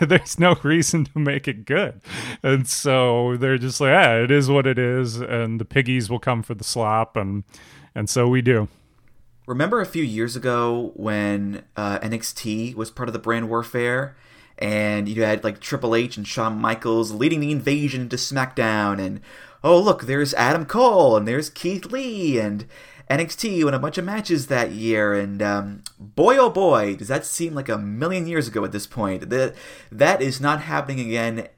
there's 0.00 0.40
no 0.40 0.56
reason 0.64 1.04
to 1.04 1.18
make 1.20 1.46
it 1.46 1.64
good. 1.64 2.00
And 2.42 2.68
so 2.68 3.36
they're 3.36 3.58
just 3.58 3.80
like, 3.80 3.90
yeah, 3.90 4.14
it 4.16 4.32
is 4.32 4.50
what 4.50 4.66
it 4.66 4.78
is. 4.78 5.20
And 5.20 5.60
the 5.60 5.64
piggies 5.64 6.10
will 6.10 6.18
come 6.18 6.42
for 6.42 6.54
the 6.54 6.64
slop. 6.64 7.16
And, 7.16 7.44
and 7.94 8.10
so 8.10 8.26
we 8.26 8.42
do. 8.42 8.66
Remember 9.46 9.80
a 9.80 9.86
few 9.86 10.04
years 10.04 10.36
ago 10.36 10.92
when 10.94 11.64
uh, 11.76 11.98
NXT 11.98 12.76
was 12.76 12.92
part 12.92 13.08
of 13.08 13.12
the 13.12 13.18
brand 13.18 13.48
warfare, 13.48 14.16
and 14.56 15.08
you 15.08 15.24
had 15.24 15.42
like 15.42 15.58
Triple 15.58 15.96
H 15.96 16.16
and 16.16 16.26
Shawn 16.26 16.60
Michaels 16.60 17.10
leading 17.10 17.40
the 17.40 17.50
invasion 17.50 18.02
into 18.02 18.16
SmackDown, 18.16 19.00
and 19.00 19.20
oh 19.64 19.80
look, 19.80 20.04
there's 20.04 20.32
Adam 20.34 20.64
Cole 20.64 21.16
and 21.16 21.26
there's 21.26 21.50
Keith 21.50 21.86
Lee 21.86 22.38
and 22.38 22.66
NXT 23.10 23.64
won 23.64 23.74
a 23.74 23.80
bunch 23.80 23.98
of 23.98 24.04
matches 24.04 24.46
that 24.46 24.70
year, 24.70 25.12
and 25.12 25.42
um, 25.42 25.82
boy 25.98 26.36
oh 26.36 26.48
boy, 26.48 26.94
does 26.94 27.08
that 27.08 27.26
seem 27.26 27.52
like 27.52 27.68
a 27.68 27.76
million 27.78 28.28
years 28.28 28.46
ago 28.46 28.64
at 28.64 28.70
this 28.70 28.86
point. 28.86 29.28
That 29.28 29.54
that 29.90 30.22
is 30.22 30.40
not 30.40 30.62
happening 30.62 31.00
again 31.00 31.48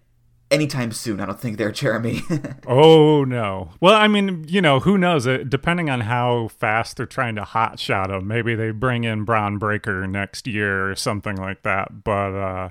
anytime 0.51 0.93
soon. 0.93 1.21
I 1.21 1.27
don't 1.27 1.41
think 1.41 1.59
there, 1.59 1.73
Jeremy. 1.73 2.23
oh 2.67 3.25
no. 3.25 3.71
Well, 3.81 3.95
I 3.95 4.09
mean, 4.09 4.45
you 4.49 4.61
know, 4.61 4.81
who 4.81 4.99
knows? 4.99 5.27
It 5.27 5.51
depending 5.51 5.91
on 5.91 6.03
how 6.03 6.49
fast 6.49 6.97
they're 6.97 7.07
trying 7.07 7.35
to 7.37 7.45
hot 7.45 7.79
shot 7.79 8.11
him. 8.11 8.27
Maybe 8.27 8.55
they 8.55 8.71
bring 8.71 9.05
in 9.05 9.25
Bron 9.25 9.59
Breakker 9.59 10.07
next 10.07 10.47
year 10.47 10.91
or 10.91 10.95
something 10.95 11.37
like 11.37 11.63
that. 11.63 12.05
But 12.05 12.35
uh, 12.35 12.69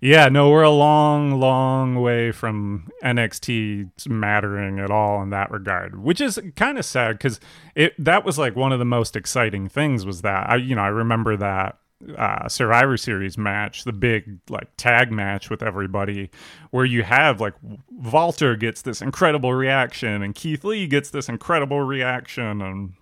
yeah, 0.00 0.28
no, 0.28 0.50
we're 0.50 0.62
a 0.62 0.70
long, 0.70 1.40
long 1.40 1.96
way 2.00 2.30
from 2.32 2.90
NXT 3.02 4.08
mattering 4.08 4.78
at 4.78 4.90
all 4.90 5.22
in 5.22 5.30
that 5.30 5.50
regard, 5.50 6.02
which 6.02 6.20
is 6.20 6.38
kind 6.56 6.78
of 6.78 6.84
sad 6.84 7.18
because 7.18 7.40
it 7.74 7.94
that 7.98 8.24
was 8.24 8.38
like 8.38 8.56
one 8.56 8.72
of 8.72 8.78
the 8.78 8.84
most 8.84 9.16
exciting 9.16 9.68
things 9.68 10.06
was 10.06 10.22
that 10.22 10.48
I, 10.48 10.56
you 10.56 10.74
know, 10.74 10.82
I 10.82 10.88
remember 10.88 11.36
that 11.36 11.78
uh, 12.16 12.48
Survivor 12.48 12.96
Series 12.96 13.36
match, 13.38 13.84
the 13.84 13.92
big 13.92 14.38
like 14.48 14.68
tag 14.76 15.10
match 15.10 15.50
with 15.50 15.62
everybody, 15.62 16.30
where 16.70 16.84
you 16.84 17.02
have 17.02 17.40
like 17.40 17.54
Walter 17.90 18.56
gets 18.56 18.82
this 18.82 19.00
incredible 19.00 19.54
reaction 19.54 20.22
and 20.22 20.34
Keith 20.34 20.64
Lee 20.64 20.86
gets 20.86 21.10
this 21.10 21.28
incredible 21.28 21.80
reaction, 21.80 22.62
and 22.62 22.94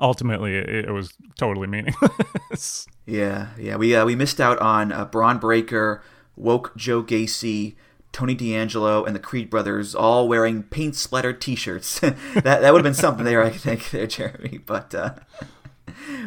ultimately 0.00 0.56
it, 0.56 0.68
it 0.68 0.90
was 0.90 1.12
totally 1.38 1.66
meaningless. 1.66 2.86
yeah, 3.06 3.48
yeah, 3.58 3.76
we 3.76 3.94
uh, 3.94 4.04
we 4.04 4.14
missed 4.14 4.40
out 4.40 4.58
on 4.58 4.92
uh, 4.92 5.04
Bron 5.04 5.38
Breakker, 5.38 6.02
woke 6.36 6.76
Joe 6.76 7.02
Gacy. 7.02 7.76
Tony 8.10 8.34
D'Angelo 8.34 9.04
and 9.04 9.14
the 9.14 9.20
Creed 9.20 9.50
brothers 9.50 9.94
all 9.94 10.28
wearing 10.28 10.62
paint 10.62 10.96
splattered 10.96 11.40
T-shirts. 11.40 12.00
that 12.00 12.16
that 12.42 12.72
would 12.72 12.78
have 12.78 12.82
been 12.82 12.94
something 12.94 13.24
there, 13.24 13.42
I 13.42 13.50
think, 13.50 13.90
there, 13.90 14.06
Jeremy. 14.06 14.58
But 14.64 14.94
uh, 14.94 15.14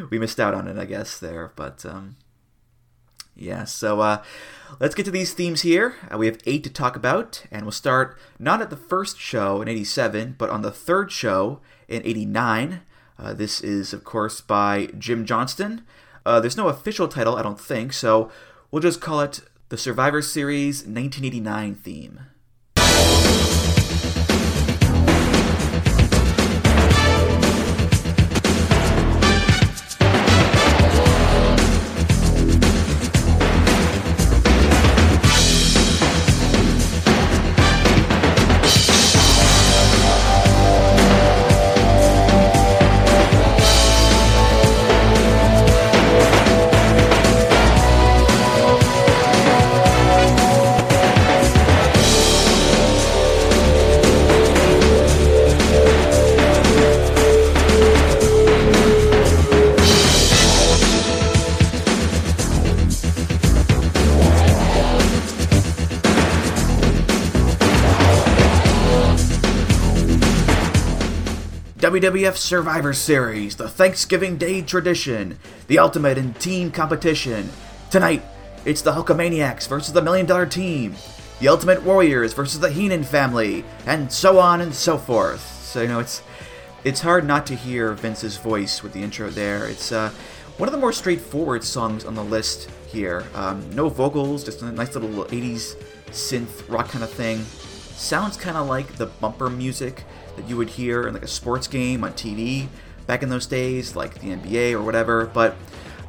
we 0.09 0.19
missed 0.19 0.39
out 0.39 0.53
on 0.53 0.67
it, 0.67 0.77
I 0.77 0.85
guess, 0.85 1.17
there. 1.17 1.51
But 1.55 1.85
um, 1.85 2.17
yeah, 3.35 3.63
so 3.63 4.01
uh, 4.01 4.23
let's 4.79 4.95
get 4.95 5.05
to 5.05 5.11
these 5.11 5.33
themes 5.33 5.61
here. 5.61 5.95
Uh, 6.11 6.17
we 6.17 6.25
have 6.25 6.39
eight 6.45 6.63
to 6.63 6.69
talk 6.69 6.95
about, 6.95 7.43
and 7.51 7.63
we'll 7.63 7.71
start 7.71 8.17
not 8.37 8.61
at 8.61 8.69
the 8.69 8.77
first 8.77 9.19
show 9.19 9.61
in 9.61 9.67
87, 9.67 10.35
but 10.37 10.49
on 10.49 10.61
the 10.61 10.71
third 10.71 11.11
show 11.11 11.59
in 11.87 12.01
89. 12.05 12.81
Uh, 13.17 13.33
this 13.33 13.61
is, 13.61 13.93
of 13.93 14.03
course, 14.03 14.41
by 14.41 14.89
Jim 14.97 15.25
Johnston. 15.25 15.83
Uh, 16.25 16.39
there's 16.39 16.57
no 16.57 16.67
official 16.67 17.07
title, 17.07 17.35
I 17.35 17.41
don't 17.41 17.59
think, 17.59 17.93
so 17.93 18.31
we'll 18.69 18.81
just 18.81 19.01
call 19.01 19.21
it 19.21 19.41
the 19.69 19.77
Survivor 19.77 20.21
Series 20.21 20.79
1989 20.79 21.75
theme. 21.75 22.19
WWF 71.91 72.37
Survivor 72.37 72.93
Series, 72.93 73.57
the 73.57 73.67
Thanksgiving 73.67 74.37
Day 74.37 74.61
tradition, 74.61 75.37
the 75.67 75.77
ultimate 75.77 76.17
in 76.17 76.33
team 76.35 76.71
competition. 76.71 77.49
Tonight, 77.89 78.23
it's 78.63 78.81
the 78.81 78.93
Hulkamaniacs 78.93 79.67
versus 79.67 79.91
the 79.91 80.01
Million 80.01 80.25
Dollar 80.25 80.45
Team, 80.45 80.95
the 81.41 81.49
Ultimate 81.49 81.83
Warriors 81.83 82.31
versus 82.31 82.61
the 82.61 82.69
Heenan 82.69 83.03
family, 83.03 83.65
and 83.85 84.09
so 84.09 84.39
on 84.39 84.61
and 84.61 84.73
so 84.73 84.97
forth. 84.97 85.41
So 85.41 85.81
you 85.81 85.89
know, 85.89 85.99
it's 85.99 86.23
it's 86.85 87.01
hard 87.01 87.25
not 87.25 87.45
to 87.47 87.55
hear 87.55 87.91
Vince's 87.91 88.37
voice 88.37 88.81
with 88.81 88.93
the 88.93 89.03
intro 89.03 89.29
there. 89.29 89.67
It's 89.67 89.91
uh, 89.91 90.11
one 90.55 90.69
of 90.69 90.73
the 90.73 90.79
more 90.79 90.93
straightforward 90.93 91.61
songs 91.61 92.05
on 92.05 92.15
the 92.15 92.23
list 92.23 92.69
here. 92.87 93.25
Um, 93.35 93.69
no 93.75 93.89
vocals, 93.89 94.45
just 94.45 94.61
a 94.61 94.71
nice 94.71 94.95
little 94.95 95.25
80s 95.25 95.75
synth 96.11 96.69
rock 96.69 96.87
kind 96.87 97.03
of 97.03 97.09
thing. 97.09 97.43
Sounds 97.95 98.37
kind 98.37 98.57
of 98.57 98.67
like 98.67 98.95
the 98.95 99.05
bumper 99.05 99.49
music 99.49 100.03
that 100.35 100.49
you 100.49 100.57
would 100.57 100.69
hear 100.69 101.07
in 101.07 101.13
like 101.13 101.23
a 101.23 101.27
sports 101.27 101.67
game 101.67 102.03
on 102.03 102.13
TV 102.13 102.67
back 103.05 103.23
in 103.23 103.29
those 103.29 103.45
days, 103.45 103.95
like 103.95 104.19
the 104.19 104.29
NBA 104.29 104.73
or 104.73 104.81
whatever. 104.81 105.25
But 105.25 105.55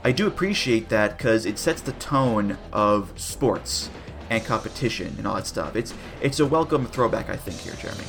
I 0.05 0.13
do 0.13 0.27
appreciate 0.27 0.89
that 0.89 1.17
because 1.17 1.47
it 1.47 1.59
sets 1.59 1.81
the 1.83 1.93
tone 1.93 2.59
of 2.73 3.13
sports 3.17 3.91
and 4.31 4.45
competition 4.45 5.15
and 5.19 5.27
all 5.27 5.35
that 5.35 5.47
stuff. 5.47 5.77
It's 5.77 5.95
it's 6.21 6.41
a 6.41 6.47
welcome 6.47 6.87
throwback, 6.87 7.29
I 7.29 7.37
think, 7.37 7.59
here, 7.59 7.75
Jeremy. 7.75 8.05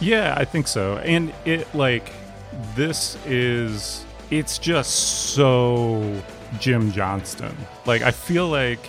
Yeah, 0.00 0.34
I 0.36 0.44
think 0.44 0.66
so. 0.66 0.96
And 0.98 1.32
it 1.44 1.72
like 1.74 2.12
this 2.74 3.16
is 3.26 4.04
it's 4.30 4.58
just 4.58 5.34
so 5.34 6.22
Jim 6.58 6.90
Johnston. 6.92 7.56
Like 7.86 8.02
I 8.02 8.10
feel 8.10 8.48
like 8.48 8.80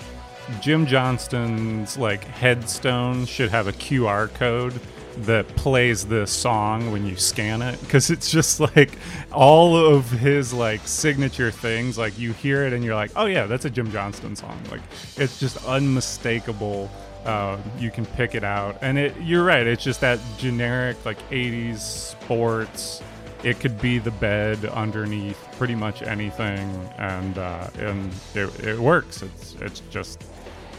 Jim 0.62 0.86
Johnston's 0.86 1.98
like 1.98 2.24
headstone 2.24 3.26
should 3.26 3.50
have 3.50 3.68
a 3.68 3.74
QR 3.74 4.34
code 4.34 4.80
that 5.18 5.48
plays 5.56 6.06
the 6.06 6.26
song 6.26 6.92
when 6.92 7.06
you 7.06 7.16
scan 7.16 7.62
it 7.62 7.80
because 7.82 8.10
it's 8.10 8.32
just 8.32 8.60
like 8.60 8.98
all 9.32 9.76
of 9.76 10.10
his 10.10 10.54
like 10.54 10.82
signature 10.88 11.52
things 11.52 11.98
like 11.98 12.18
you 12.18 12.32
hear 12.34 12.66
it 12.66 12.74
and 12.74 12.84
you're 12.84 12.96
like 12.96 13.12
oh 13.16 13.26
yeah 13.26 13.46
that's 13.46 13.66
a 13.66 13.70
jim 13.70 13.92
johnston 13.92 14.36
song. 14.36 14.60
Like 14.70 14.82
it's 15.18 15.40
just 15.40 15.64
unmistakable 15.66 16.90
uh, 17.26 17.58
you 17.78 17.92
can 17.92 18.06
pick 18.06 18.34
it 18.34 18.44
out. 18.44 18.78
And 18.82 18.98
it 18.98 19.16
you're 19.22 19.44
right 19.44 19.66
it's 19.68 19.84
just 19.84 20.02
that 20.02 20.20
generic 20.38 21.04
like 21.06 21.18
80s 21.30 21.80
sports. 21.80 23.02
It 23.44 23.60
could 23.60 23.82
be 23.82 23.98
the 23.98 24.12
bed 24.12 24.66
underneath 24.66 25.38
pretty 25.58 25.74
much 25.74 26.04
anything 26.04 26.90
and 26.98 27.38
uh, 27.38 27.70
and 27.80 28.14
it, 28.36 28.60
it 28.66 28.80
works. 28.80 29.24
It's 29.24 29.56
it's 29.56 29.80
just 29.90 30.24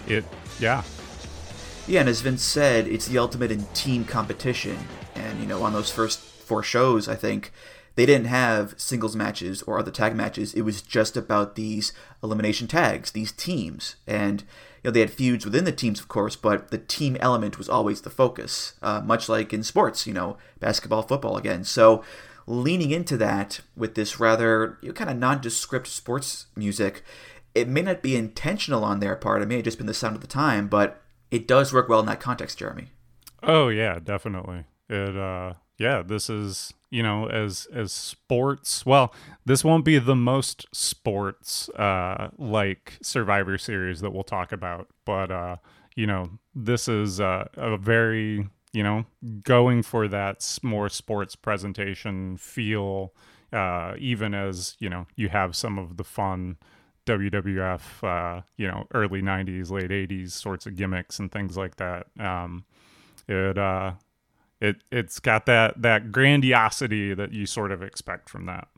it 0.07 0.25
yeah 0.61 0.83
yeah, 1.87 2.01
and 2.01 2.09
as 2.09 2.21
Vince 2.21 2.45
said, 2.45 2.87
it's 2.87 3.09
the 3.09 3.19
ultimate 3.19 3.51
in 3.51 3.65
team 3.75 4.05
competition. 4.05 4.79
And, 5.17 5.41
you 5.41 5.47
know, 5.47 5.65
on 5.65 5.73
those 5.73 5.91
first 5.91 6.21
four 6.21 6.63
shows, 6.63 7.09
I 7.09 7.17
think, 7.17 7.53
they 7.95 8.07
didn't 8.07 8.29
have 8.29 8.75
singles 8.79 9.15
matches 9.17 9.63
or 9.63 9.79
other 9.79 9.91
tag 9.91 10.15
matches. 10.15 10.55
It 10.55 10.63
was 10.63 10.81
just 10.81 11.17
about 11.17 11.57
these 11.57 11.93
elimination 12.23 12.67
tags, 12.67 13.11
these 13.11 13.33
teams. 13.33 13.97
And, 14.07 14.43
you 14.43 14.89
know, 14.89 14.91
they 14.93 15.01
had 15.01 15.11
feuds 15.11 15.45
within 15.45 15.65
the 15.65 15.73
teams, 15.73 16.01
of 16.01 16.09
course, 16.09 16.37
but 16.37 16.71
the 16.71 16.79
team 16.79 17.17
element 17.21 17.59
was 17.59 17.69
always 17.69 18.01
the 18.01 18.11
focus, 18.11 18.75
uh, 18.81 19.03
much 19.05 19.29
like 19.29 19.53
in 19.53 19.63
sports, 19.63 20.07
you 20.07 20.15
know, 20.15 20.39
basketball, 20.61 21.03
football 21.03 21.37
again. 21.37 21.65
So, 21.65 22.03
leaning 22.47 22.91
into 22.91 23.17
that 23.17 23.61
with 23.77 23.95
this 23.95 24.19
rather 24.19 24.79
you 24.81 24.89
know, 24.89 24.95
kind 24.95 25.11
of 25.11 25.17
nondescript 25.17 25.87
sports 25.87 26.47
music, 26.57 27.05
it 27.55 27.69
may 27.69 27.83
not 27.83 28.03
be 28.03 28.17
intentional 28.17 28.85
on 28.85 29.01
their 29.01 29.17
part. 29.17 29.43
It 29.43 29.49
may 29.49 29.57
have 29.57 29.65
just 29.65 29.79
been 29.79 29.87
the 29.87 29.95
sound 29.95 30.15
of 30.17 30.23
the 30.23 30.27
time, 30.27 30.69
but 30.69 31.03
it 31.31 31.47
does 31.47 31.73
work 31.73 31.89
well 31.89 32.01
in 32.01 32.07
that 32.07 32.21
context, 32.21 32.59
Jeremy. 32.59 32.89
Oh 33.43 33.69
yeah, 33.69 33.99
definitely. 33.99 34.65
It 34.89 35.17
uh 35.17 35.55
yeah, 35.79 36.03
this 36.03 36.31
is 36.31 36.73
you 36.91 37.03
know 37.03 37.27
as 37.29 37.67
as 37.73 37.93
sports. 37.93 38.87
Well, 38.87 39.15
this 39.45 39.65
won't 39.65 39.85
be 39.85 39.99
the 39.99 40.17
most 40.17 40.67
sports 40.73 41.69
uh 41.71 42.29
like 42.39 42.99
Survivor 43.03 43.59
series 43.59 44.01
that 44.01 44.13
we'll 44.13 44.23
talk 44.25 44.53
about, 44.53 44.89
but 45.05 45.31
uh 45.31 45.57
you 45.97 46.07
know 46.07 46.31
this 46.55 46.89
is 46.89 47.21
uh, 47.21 47.49
a 47.55 47.77
very 47.77 48.49
you 48.73 48.83
know 48.83 49.05
going 49.45 49.83
for 49.83 50.09
that 50.09 50.59
more 50.63 50.89
sports 50.89 51.37
presentation 51.37 52.37
feel. 52.37 53.15
Uh, 53.53 53.95
even 53.99 54.33
as 54.33 54.77
you 54.79 54.89
know 54.89 55.07
you 55.15 55.29
have 55.29 55.55
some 55.55 55.79
of 55.79 55.99
the 55.99 56.05
fun 56.05 56.57
WWF, 57.07 57.83
uh, 58.03 58.43
you 58.57 58.69
know, 58.69 58.87
early 58.95 59.23
'90s, 59.23 59.71
late 59.71 59.91
'80s 59.91 60.31
sorts 60.31 60.67
of 60.67 60.77
gimmicks 60.77 61.19
and 61.19 61.31
things 61.31 61.57
like 61.57 61.77
that. 61.77 62.07
Um, 62.19 62.65
it 63.29 63.59
uh, 63.59 63.93
it 64.61 64.77
it's 64.91 65.19
got 65.19 65.47
that 65.47 65.81
that 65.83 66.13
grandiosity 66.13 67.15
that 67.15 67.33
you 67.33 67.47
sort 67.47 67.73
of 67.73 67.83
expect 67.83 68.29
from 68.29 68.47
that. 68.47 68.69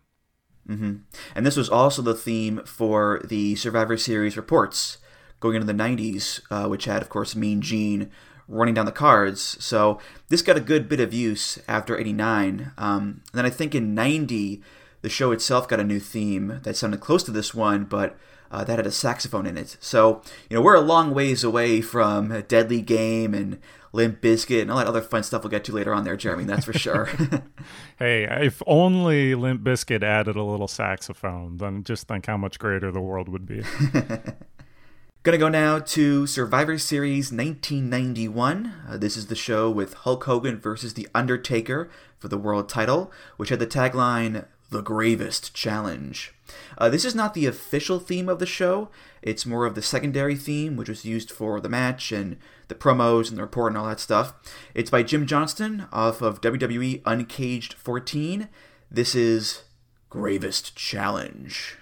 Mm-hmm. 0.68 0.96
And 1.34 1.46
this 1.46 1.56
was 1.56 1.68
also 1.68 2.02
the 2.02 2.14
theme 2.14 2.62
for 2.64 3.20
the 3.24 3.54
Survivor 3.56 3.96
Series 3.96 4.36
reports 4.36 4.98
going 5.40 5.56
into 5.56 5.66
the 5.66 5.74
90s, 5.74 6.40
uh, 6.50 6.68
which 6.68 6.86
had, 6.86 7.02
of 7.02 7.10
course, 7.10 7.36
Mean 7.36 7.60
Gene 7.60 8.10
running 8.48 8.74
down 8.74 8.86
the 8.86 8.92
cards. 8.92 9.62
So 9.62 9.98
this 10.28 10.42
got 10.42 10.56
a 10.56 10.60
good 10.60 10.88
bit 10.88 11.00
of 11.00 11.12
use 11.12 11.58
after 11.68 11.98
89. 11.98 12.72
Um, 12.78 13.22
then 13.32 13.44
I 13.44 13.50
think 13.50 13.74
in 13.74 13.94
90, 13.94 14.62
the 15.04 15.10
show 15.10 15.32
itself 15.32 15.68
got 15.68 15.78
a 15.78 15.84
new 15.84 16.00
theme 16.00 16.60
that 16.62 16.76
sounded 16.76 16.98
close 16.98 17.22
to 17.22 17.30
this 17.30 17.52
one, 17.52 17.84
but 17.84 18.16
uh, 18.50 18.64
that 18.64 18.78
had 18.78 18.86
a 18.86 18.90
saxophone 18.90 19.44
in 19.44 19.58
it. 19.58 19.76
So, 19.78 20.22
you 20.48 20.56
know, 20.56 20.62
we're 20.62 20.76
a 20.76 20.80
long 20.80 21.12
ways 21.12 21.44
away 21.44 21.82
from 21.82 22.40
Deadly 22.48 22.80
Game 22.80 23.34
and 23.34 23.58
Limp 23.92 24.22
Bizkit 24.22 24.62
and 24.62 24.70
all 24.70 24.78
that 24.78 24.86
other 24.86 25.02
fun 25.02 25.22
stuff 25.22 25.42
we'll 25.42 25.50
get 25.50 25.62
to 25.64 25.72
later 25.72 25.92
on 25.92 26.04
there, 26.04 26.16
Jeremy, 26.16 26.44
that's 26.44 26.64
for 26.64 26.72
sure. 26.72 27.10
hey, 27.98 28.24
if 28.46 28.62
only 28.66 29.34
Limp 29.34 29.62
Bizkit 29.62 30.02
added 30.02 30.36
a 30.36 30.42
little 30.42 30.68
saxophone, 30.68 31.58
then 31.58 31.84
just 31.84 32.08
think 32.08 32.24
how 32.24 32.38
much 32.38 32.58
greater 32.58 32.90
the 32.90 33.02
world 33.02 33.28
would 33.28 33.44
be. 33.44 33.62
Gonna 35.22 35.38
go 35.38 35.48
now 35.48 35.80
to 35.80 36.26
Survivor 36.26 36.78
Series 36.78 37.30
1991. 37.30 38.74
Uh, 38.88 38.96
this 38.96 39.18
is 39.18 39.26
the 39.26 39.34
show 39.34 39.70
with 39.70 39.94
Hulk 39.94 40.24
Hogan 40.24 40.58
versus 40.58 40.94
The 40.94 41.08
Undertaker 41.14 41.90
for 42.18 42.28
the 42.28 42.38
world 42.38 42.68
title, 42.70 43.12
which 43.36 43.50
had 43.50 43.58
the 43.58 43.66
tagline, 43.66 44.46
The 44.70 44.82
Gravest 44.82 45.54
Challenge. 45.54 46.32
Uh, 46.76 46.88
this 46.88 47.04
is 47.04 47.14
not 47.14 47.34
the 47.34 47.46
official 47.46 47.98
theme 47.98 48.28
of 48.28 48.38
the 48.38 48.46
show, 48.46 48.88
it's 49.22 49.46
more 49.46 49.64
of 49.64 49.74
the 49.74 49.82
secondary 49.82 50.36
theme, 50.36 50.76
which 50.76 50.88
was 50.88 51.04
used 51.06 51.30
for 51.30 51.60
the 51.60 51.68
match 51.68 52.12
and 52.12 52.36
the 52.68 52.74
promos 52.74 53.28
and 53.28 53.38
the 53.38 53.42
report 53.42 53.72
and 53.72 53.78
all 53.78 53.86
that 53.86 54.00
stuff. 54.00 54.34
It's 54.74 54.90
by 54.90 55.02
Jim 55.02 55.26
Johnston 55.26 55.86
off 55.92 56.20
of 56.20 56.42
WWE 56.42 57.00
Uncaged 57.06 57.72
14. 57.72 58.48
This 58.90 59.14
is 59.14 59.62
Gravest 60.10 60.74
Challenge. 60.76 61.78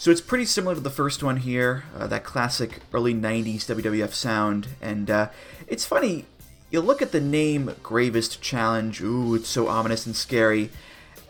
So 0.00 0.10
it's 0.10 0.22
pretty 0.22 0.46
similar 0.46 0.74
to 0.74 0.80
the 0.80 0.88
first 0.88 1.22
one 1.22 1.36
here, 1.36 1.84
uh, 1.94 2.06
that 2.06 2.24
classic 2.24 2.78
early 2.90 3.12
90s 3.12 3.66
WWF 3.66 4.14
sound. 4.14 4.68
And 4.80 5.10
uh, 5.10 5.28
it's 5.68 5.84
funny, 5.84 6.24
you 6.70 6.80
look 6.80 7.02
at 7.02 7.12
the 7.12 7.20
name 7.20 7.74
Gravest 7.82 8.40
Challenge, 8.40 9.02
ooh, 9.02 9.34
it's 9.34 9.50
so 9.50 9.68
ominous 9.68 10.06
and 10.06 10.16
scary. 10.16 10.70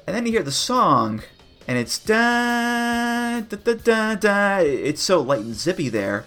And 0.06 0.14
then 0.14 0.24
you 0.24 0.30
hear 0.30 0.44
the 0.44 0.52
song, 0.52 1.24
and 1.66 1.78
it's 1.78 1.98
da 1.98 3.40
da 3.40 3.56
da 3.56 3.74
da 3.74 4.14
da. 4.14 4.58
It's 4.58 5.02
so 5.02 5.20
light 5.20 5.40
and 5.40 5.56
zippy 5.56 5.88
there. 5.88 6.26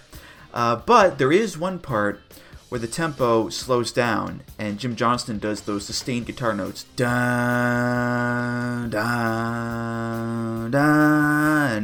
Uh, 0.52 0.76
but 0.76 1.16
there 1.16 1.32
is 1.32 1.56
one 1.56 1.78
part 1.78 2.20
where 2.68 2.78
the 2.78 2.86
tempo 2.86 3.48
slows 3.48 3.90
down, 3.90 4.42
and 4.58 4.78
Jim 4.78 4.96
Johnston 4.96 5.38
does 5.38 5.62
those 5.62 5.86
sustained 5.86 6.26
guitar 6.26 6.52
notes, 6.52 6.84
da 6.94 8.84
da 8.86 10.68
da, 10.68 11.80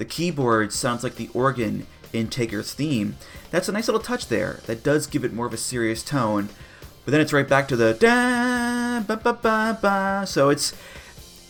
the 0.00 0.06
keyboard 0.06 0.72
sounds 0.72 1.04
like 1.04 1.16
the 1.16 1.28
organ 1.34 1.86
in 2.14 2.28
Taker's 2.28 2.72
theme. 2.72 3.16
That's 3.50 3.68
a 3.68 3.72
nice 3.72 3.86
little 3.86 4.00
touch 4.00 4.28
there. 4.28 4.60
That 4.64 4.82
does 4.82 5.06
give 5.06 5.24
it 5.26 5.32
more 5.34 5.44
of 5.44 5.52
a 5.52 5.58
serious 5.58 6.02
tone. 6.02 6.48
But 7.04 7.10
then 7.12 7.20
it's 7.20 7.34
right 7.34 7.46
back 7.46 7.68
to 7.68 7.76
the 7.76 7.92
da 7.92 9.00
ba 9.00 9.20
ba 9.22 9.34
ba 9.34 9.78
ba. 9.78 10.26
So 10.26 10.48
it's 10.48 10.70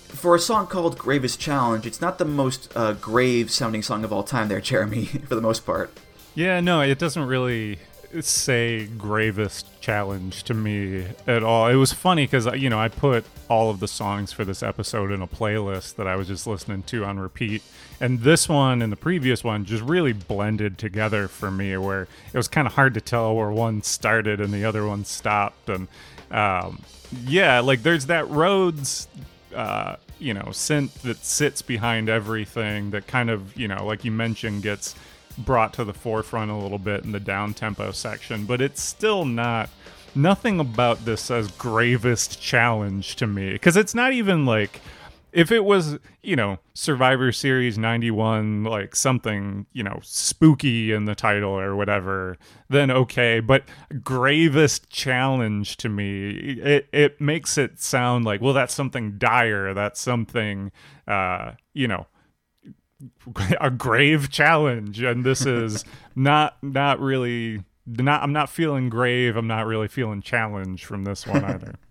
for 0.09 0.35
a 0.35 0.41
song 0.41 0.67
called 0.67 0.99
Gravest 0.99 1.39
Challenge. 1.39 1.87
It's 1.87 2.01
not 2.01 2.19
the 2.19 2.25
most 2.25 2.73
uh, 2.75 2.95
grave 2.95 3.53
sounding 3.53 3.83
song 3.83 4.03
of 4.03 4.13
all 4.13 4.25
time, 4.25 4.49
there, 4.49 4.61
Jeremy, 4.61 5.05
for 5.29 5.37
the 5.37 5.41
most 5.41 5.65
part. 5.65 5.97
Yeah, 6.35 6.59
no, 6.59 6.81
it 6.81 6.99
doesn't 6.99 7.27
really 7.27 7.79
say 8.21 8.87
gravest 8.87 9.67
challenge 9.81 10.43
to 10.45 10.55
me 10.55 11.07
at 11.27 11.43
all. 11.43 11.69
It 11.69 11.77
was 11.77 11.93
funny 11.93 12.25
because 12.25 12.47
you 12.59 12.69
know 12.69 12.79
I 12.79 12.89
put 12.89 13.25
all 13.49 13.71
of 13.71 13.81
the 13.81 13.89
songs 13.89 14.33
for 14.33 14.45
this 14.45 14.63
episode 14.63 15.11
in 15.11 15.23
a 15.23 15.27
playlist 15.27 15.97
that 15.97 16.07
I 16.07 16.17
was 16.17 16.29
just 16.29 16.47
listening 16.47 16.83
to 16.85 17.05
on 17.05 17.19
repeat, 17.19 17.63
and 18.01 18.21
this 18.21 18.49
one 18.49 18.83
and 18.83 18.93
the 18.93 18.97
previous 18.97 19.45
one 19.45 19.65
just 19.65 19.83
really 19.83 20.13
blended 20.13 20.79
together 20.79 21.29
for 21.29 21.51
me, 21.51 21.77
where 21.77 22.03
it 22.03 22.37
was 22.37 22.49
kind 22.49 22.67
of 22.67 22.75
hard 22.75 22.95
to 22.95 23.01
tell 23.01 23.35
where 23.35 23.51
one 23.51 23.83
started 23.83 24.41
and 24.41 24.53
the 24.53 24.65
other 24.65 24.87
one 24.87 25.05
stopped, 25.05 25.69
and 25.69 25.89
um, 26.31 26.83
yeah, 27.25 27.61
like 27.61 27.83
there's 27.83 28.07
that 28.07 28.29
Rhodes. 28.29 29.09
Uh, 29.55 29.97
you 30.21 30.35
know, 30.35 30.45
synth 30.51 30.93
that 31.01 31.25
sits 31.25 31.63
behind 31.63 32.09
everything 32.09 32.91
that 32.91 33.07
kind 33.07 33.31
of, 33.31 33.57
you 33.57 33.67
know, 33.67 33.85
like 33.87 34.05
you 34.05 34.11
mentioned, 34.11 34.63
gets 34.63 34.95
brought 35.39 35.73
to 35.75 35.85
the 35.85 35.95
forefront 35.95 36.51
a 36.51 36.57
little 36.57 36.79
bit 36.79 37.05
in 37.05 37.13
the 37.13 37.21
down 37.21 37.55
tempo 37.55 37.93
section, 37.93 38.47
but 38.47 38.61
it's 38.61 38.83
still 38.83 39.25
not. 39.25 39.71
Nothing 40.15 40.59
about 40.59 41.05
this 41.05 41.21
says 41.23 41.51
gravest 41.53 42.41
challenge 42.41 43.15
to 43.17 43.29
me 43.29 43.53
because 43.53 43.77
it's 43.77 43.95
not 43.95 44.13
even 44.13 44.45
like 44.45 44.81
if 45.33 45.53
it 45.53 45.65
was 45.65 45.99
you 46.23 46.37
know 46.37 46.59
survivor 46.75 47.33
series 47.33 47.79
91 47.79 48.65
like 48.65 48.97
something 48.97 49.67
you 49.73 49.83
know 49.83 49.99
spooky 50.03 50.93
in 50.93 51.05
the 51.05 51.15
title 51.15 51.51
or 51.51 51.77
whatever 51.77 52.37
then 52.69 52.91
okay 52.91 53.41
but 53.41 53.65
gravest 54.03 54.91
challenge 54.91 55.77
to 55.77 55.89
me 55.89 56.31
it 56.31 56.89
it 56.93 57.21
makes 57.21 57.57
it 57.57 57.81
sound 57.81 58.25
like 58.25 58.41
well 58.41 58.55
that's 58.55 58.75
something 58.75 59.19
dire 59.19 59.73
that's 59.75 60.01
something 60.01 60.73
uh 61.07 61.53
you 61.73 61.87
know 61.87 62.07
a 63.61 63.71
grave 63.71 64.31
challenge 64.31 65.01
and 65.03 65.25
this 65.25 65.47
is 65.47 65.85
not 66.15 66.57
not 66.63 67.01
really 67.01 67.63
not 67.87 68.23
I'm 68.23 68.33
not 68.33 68.51
feeling 68.51 68.89
grave 68.89 69.37
I'm 69.37 69.47
not 69.47 69.67
really 69.67 69.89
feeling 69.89 70.21
challenge 70.23 70.85
from 70.85 71.05
this 71.05 71.27
one 71.27 71.45
either. 71.45 71.75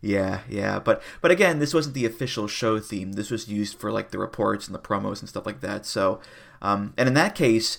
Yeah 0.00 0.42
yeah 0.48 0.78
but 0.78 1.02
but 1.20 1.32
again 1.32 1.58
this 1.58 1.74
wasn't 1.74 1.96
the 1.96 2.06
official 2.06 2.46
show 2.46 2.78
theme. 2.78 3.14
This 3.14 3.32
was 3.32 3.48
used 3.48 3.80
for 3.80 3.90
like 3.90 4.12
the 4.12 4.18
reports 4.18 4.68
and 4.68 4.74
the 4.74 4.78
promos 4.78 5.18
and 5.18 5.28
stuff 5.28 5.44
like 5.44 5.60
that 5.60 5.84
so 5.84 6.20
um 6.62 6.94
and 6.96 7.08
in 7.08 7.14
that 7.14 7.34
case 7.34 7.78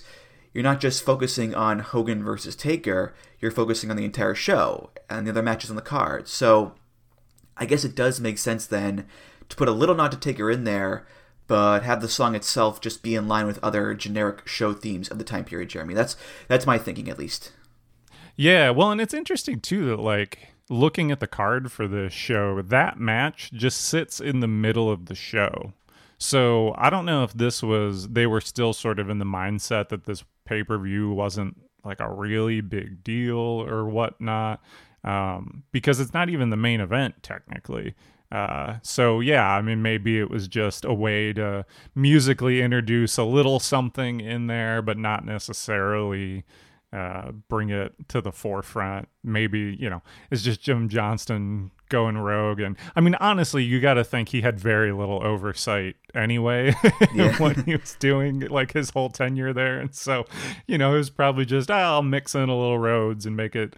you're 0.52 0.64
not 0.64 0.80
just 0.80 1.02
focusing 1.02 1.54
on 1.54 1.78
Hogan 1.78 2.22
versus 2.22 2.54
Taker 2.54 3.14
you're 3.38 3.50
focusing 3.50 3.90
on 3.90 3.96
the 3.96 4.04
entire 4.04 4.34
show 4.34 4.90
and 5.08 5.26
the 5.26 5.30
other 5.30 5.42
matches 5.42 5.70
on 5.70 5.76
the 5.76 5.82
card. 5.82 6.28
So 6.28 6.74
I 7.56 7.64
guess 7.64 7.84
it 7.84 7.94
does 7.94 8.20
make 8.20 8.36
sense 8.36 8.66
then 8.66 9.06
to 9.48 9.56
put 9.56 9.68
a 9.68 9.72
little 9.72 9.94
nod 9.94 10.12
to 10.12 10.18
Taker 10.18 10.50
in 10.50 10.64
there 10.64 11.06
but 11.50 11.82
have 11.82 12.00
the 12.00 12.08
song 12.08 12.36
itself 12.36 12.80
just 12.80 13.02
be 13.02 13.16
in 13.16 13.26
line 13.26 13.44
with 13.44 13.58
other 13.60 13.92
generic 13.92 14.46
show 14.46 14.72
themes 14.72 15.08
of 15.08 15.18
the 15.18 15.24
time 15.24 15.44
period, 15.44 15.68
Jeremy. 15.68 15.94
That's 15.94 16.16
that's 16.46 16.64
my 16.64 16.78
thinking 16.78 17.08
at 17.08 17.18
least. 17.18 17.50
Yeah, 18.36 18.70
well, 18.70 18.92
and 18.92 19.00
it's 19.00 19.12
interesting 19.12 19.58
too 19.58 19.86
that 19.86 19.98
like 19.98 20.54
looking 20.68 21.10
at 21.10 21.18
the 21.18 21.26
card 21.26 21.72
for 21.72 21.88
this 21.88 22.12
show, 22.12 22.62
that 22.62 23.00
match 23.00 23.50
just 23.52 23.80
sits 23.80 24.20
in 24.20 24.38
the 24.38 24.46
middle 24.46 24.88
of 24.88 25.06
the 25.06 25.16
show. 25.16 25.72
So 26.18 26.72
I 26.78 26.88
don't 26.88 27.04
know 27.04 27.24
if 27.24 27.32
this 27.32 27.64
was 27.64 28.06
they 28.10 28.28
were 28.28 28.40
still 28.40 28.72
sort 28.72 29.00
of 29.00 29.10
in 29.10 29.18
the 29.18 29.24
mindset 29.24 29.88
that 29.88 30.04
this 30.04 30.22
pay 30.44 30.62
per 30.62 30.78
view 30.78 31.10
wasn't 31.10 31.60
like 31.84 31.98
a 31.98 32.08
really 32.08 32.60
big 32.60 33.02
deal 33.02 33.36
or 33.36 33.86
whatnot, 33.86 34.62
um, 35.02 35.64
because 35.72 35.98
it's 35.98 36.14
not 36.14 36.30
even 36.30 36.50
the 36.50 36.56
main 36.56 36.80
event 36.80 37.24
technically. 37.24 37.96
Uh, 38.30 38.76
so 38.82 39.20
yeah, 39.20 39.48
I 39.50 39.60
mean, 39.60 39.82
maybe 39.82 40.18
it 40.18 40.30
was 40.30 40.46
just 40.46 40.84
a 40.84 40.94
way 40.94 41.32
to 41.32 41.64
musically 41.94 42.62
introduce 42.62 43.18
a 43.18 43.24
little 43.24 43.58
something 43.58 44.20
in 44.20 44.46
there, 44.46 44.82
but 44.82 44.96
not 44.98 45.24
necessarily, 45.24 46.44
uh, 46.92 47.32
bring 47.48 47.70
it 47.70 47.94
to 48.08 48.20
the 48.20 48.32
forefront. 48.32 49.08
Maybe, 49.22 49.76
you 49.78 49.88
know, 49.90 50.02
it's 50.30 50.42
just 50.42 50.60
Jim 50.60 50.88
Johnston 50.88 51.70
going 51.88 52.16
rogue. 52.18 52.60
And 52.60 52.76
I 52.96 53.00
mean, 53.00 53.16
honestly, 53.16 53.62
you 53.64 53.80
got 53.80 53.94
to 53.94 54.04
think 54.04 54.30
he 54.30 54.40
had 54.40 54.58
very 54.58 54.92
little 54.92 55.24
oversight 55.24 55.96
anyway 56.14 56.74
Yeah. 57.14 57.36
what 57.38 57.56
he 57.64 57.76
was 57.76 57.96
doing, 57.98 58.40
like 58.40 58.72
his 58.72 58.90
whole 58.90 59.08
tenure 59.10 59.52
there. 59.52 59.78
And 59.78 59.94
so, 59.94 60.24
you 60.66 60.78
know, 60.78 60.94
it 60.94 60.98
was 60.98 61.10
probably 61.10 61.44
just, 61.44 61.70
"Ah, 61.70 61.94
I'll 61.94 62.02
mix 62.02 62.34
in 62.34 62.48
a 62.48 62.58
little 62.58 62.78
Rhodes 62.78 63.26
and 63.26 63.36
make 63.36 63.54
it, 63.54 63.74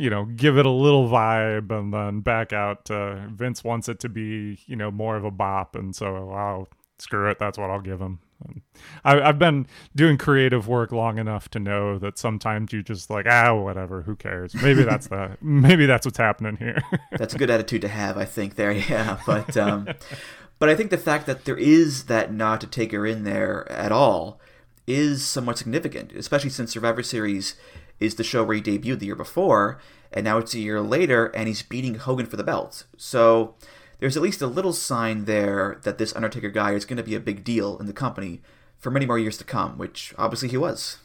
you 0.00 0.10
know, 0.10 0.24
give 0.24 0.56
it 0.56 0.66
a 0.66 0.70
little 0.70 1.08
vibe 1.08 1.70
and 1.70 1.92
then 1.92 2.20
back 2.20 2.52
out. 2.52 2.90
Uh, 2.90 3.26
Vince 3.28 3.62
wants 3.62 3.88
it 3.88 4.00
to 4.00 4.08
be, 4.08 4.58
you 4.66 4.76
know, 4.76 4.90
more 4.90 5.16
of 5.16 5.24
a 5.24 5.30
bop. 5.30 5.76
And 5.76 5.94
so, 5.94 6.24
wow, 6.24 6.66
screw 6.98 7.28
it. 7.30 7.38
That's 7.38 7.58
what 7.58 7.70
I'll 7.70 7.80
give 7.80 8.00
him. 8.00 8.20
And 8.44 8.62
I, 9.04 9.20
I've 9.20 9.38
been 9.38 9.66
doing 9.94 10.16
creative 10.16 10.66
work 10.66 10.92
long 10.92 11.18
enough 11.18 11.50
to 11.50 11.58
know 11.58 11.98
that 11.98 12.18
sometimes 12.18 12.72
you 12.72 12.82
just 12.82 13.10
like 13.10 13.26
ah 13.28 13.54
whatever 13.54 14.00
who 14.00 14.16
cares 14.16 14.54
maybe 14.54 14.82
that's 14.82 15.08
the 15.08 15.36
maybe 15.42 15.84
that's 15.84 16.06
what's 16.06 16.16
happening 16.16 16.56
here 16.56 16.82
That's 17.18 17.34
a 17.34 17.38
good 17.38 17.50
attitude 17.50 17.82
to 17.82 17.88
have, 17.88 18.16
I 18.16 18.24
think. 18.24 18.54
There, 18.54 18.72
yeah, 18.88 19.18
but 19.26 19.56
um, 19.58 19.88
but 20.58 20.70
I 20.70 20.74
think 20.74 20.90
the 20.90 20.96
fact 20.96 21.26
that 21.26 21.44
there 21.44 21.58
is 21.58 22.04
that 22.04 22.32
nod 22.32 22.62
to 22.62 22.66
Taker 22.66 23.06
in 23.06 23.24
there 23.24 23.70
at 23.70 23.92
all 23.92 24.40
is 24.86 25.24
somewhat 25.24 25.58
significant, 25.58 26.12
especially 26.12 26.50
since 26.50 26.72
Survivor 26.72 27.02
Series 27.02 27.54
is 28.00 28.16
the 28.16 28.24
show 28.24 28.42
where 28.42 28.56
he 28.56 28.62
debuted 28.62 28.98
the 28.98 29.06
year 29.06 29.14
before, 29.14 29.78
and 30.12 30.24
now 30.24 30.38
it's 30.38 30.54
a 30.54 30.58
year 30.58 30.80
later, 30.80 31.26
and 31.26 31.46
he's 31.46 31.62
beating 31.62 31.94
Hogan 31.94 32.26
for 32.26 32.36
the 32.36 32.42
belt. 32.42 32.84
So 32.96 33.54
there's 34.00 34.16
at 34.16 34.22
least 34.22 34.42
a 34.42 34.46
little 34.46 34.72
sign 34.72 35.26
there 35.26 35.78
that 35.84 35.98
this 35.98 36.16
Undertaker 36.16 36.48
guy 36.48 36.72
is 36.72 36.84
going 36.84 36.96
to 36.96 37.02
be 37.02 37.14
a 37.14 37.20
big 37.20 37.44
deal 37.44 37.78
in 37.78 37.86
the 37.86 37.92
company 37.92 38.40
for 38.78 38.90
many 38.90 39.06
more 39.06 39.18
years 39.18 39.36
to 39.36 39.44
come, 39.44 39.78
which 39.78 40.14
obviously 40.18 40.48
he 40.48 40.56
was. 40.56 40.98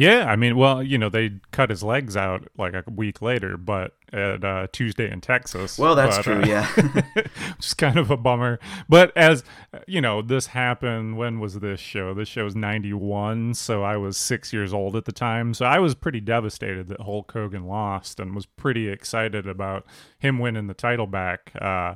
Yeah 0.00 0.24
i 0.30 0.34
mean 0.34 0.56
well 0.56 0.82
you 0.82 0.96
know 0.98 1.08
they 1.08 1.30
cut 1.52 1.70
his 1.70 1.82
legs 1.82 2.16
out 2.16 2.48
like 2.56 2.74
a 2.74 2.82
week 2.90 3.20
later 3.20 3.56
but 3.56 3.94
at 4.12 4.42
uh, 4.44 4.66
tuesday 4.72 5.08
in 5.10 5.20
texas 5.20 5.78
Well, 5.78 5.94
that's 5.94 6.16
But, 6.16 6.22
true, 6.24 6.42
uh, 6.42 6.46
yeah. 6.46 7.02
just 7.60 7.78
kind 7.78 7.96
of 7.96 8.10
a 8.10 8.16
bummer. 8.16 8.58
But 8.88 9.16
as 9.16 9.44
you 9.86 10.00
know, 10.00 10.20
this 10.20 10.48
happened. 10.48 11.16
When 11.16 11.38
was 11.38 11.60
this 11.60 11.78
show? 11.78 12.12
This 12.12 12.26
show 12.28 12.42
was 12.42 12.56
'91, 12.56 13.54
so 13.54 13.84
I 13.84 13.96
was 13.96 14.16
six 14.16 14.52
years 14.52 14.74
old 14.74 14.96
at 14.96 15.04
the 15.04 15.12
time. 15.12 15.54
So 15.54 15.64
I 15.64 15.78
was 15.78 15.94
pretty 15.94 16.18
devastated 16.18 16.88
that 16.88 17.02
Hulk 17.02 17.30
Hogan 17.30 17.66
lost, 17.68 18.18
and 18.18 18.34
was 18.34 18.46
pretty 18.46 18.88
excited 18.88 19.46
about 19.46 19.86
him 20.18 20.40
winning 20.40 20.66
the 20.66 20.74
title 20.74 21.06
back. 21.06 21.52
Uh, 21.60 21.94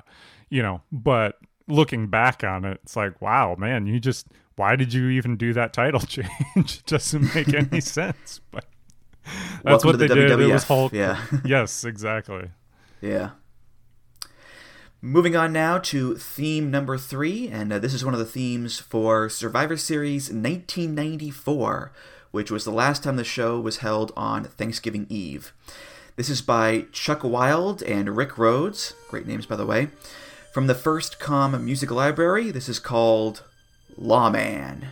you 0.49 0.62
know, 0.62 0.83
but 0.93 1.40
looking 1.68 2.09
back 2.09 2.44
on 2.44 2.64
it, 2.64 2.81
it's 2.83 2.96
like, 2.96 3.20
wow, 3.20 3.57
man, 3.59 3.87
you 3.87 4.00
just 4.00 4.27
why 4.57 4.77
did 4.77 4.92
you 4.92 5.09
even 5.09 5.37
do 5.37 5.53
that 5.53 5.72
title 5.72 6.00
change? 6.07 6.29
it 6.57 6.83
doesn't 6.87 7.35
make 7.35 7.53
any 7.53 7.81
sense. 7.81 8.40
But 8.50 8.66
that's 9.24 9.64
Welcome 9.64 9.88
what 9.88 9.98
they 9.98 10.07
the 10.09 10.14
did. 10.14 10.31
It 10.40 10.53
was 10.53 10.64
Hulk. 10.64 10.92
yeah. 10.92 11.24
yes, 11.44 11.85
exactly. 11.85 12.50
Yeah. 13.00 13.31
Moving 15.00 15.37
on 15.37 15.53
now 15.53 15.77
to 15.79 16.16
theme 16.16 16.70
number 16.70 16.96
three, 16.96 17.48
and 17.48 17.70
uh, 17.72 17.79
this 17.79 17.92
is 17.92 18.05
one 18.05 18.14
of 18.14 18.20
the 18.20 18.24
themes 18.27 18.79
for 18.79 19.29
Survivor 19.29 19.77
Series 19.77 20.31
1994, 20.31 21.92
which 22.31 22.50
was 22.50 22.64
the 22.64 22.70
last 22.70 23.03
time 23.03 23.16
the 23.16 23.24
show 23.24 23.61
was 23.61 23.79
held 23.79 24.12
on 24.16 24.44
Thanksgiving 24.44 25.07
Eve. 25.11 25.53
This 26.16 26.31
is 26.31 26.40
by 26.40 26.87
Chuck 26.90 27.22
Wild 27.22 27.83
and 27.83 28.16
Rick 28.16 28.38
Rhodes, 28.38 28.94
great 29.09 29.27
names 29.27 29.44
by 29.44 29.57
the 29.57 29.66
way. 29.66 29.88
From 30.55 30.69
the 30.69 30.75
First 30.77 31.19
Com 31.19 31.64
Music 31.64 31.90
Library, 31.90 32.53
this 32.53 32.69
is 32.69 32.79
called 32.79 33.43
Lawman. 33.99 34.87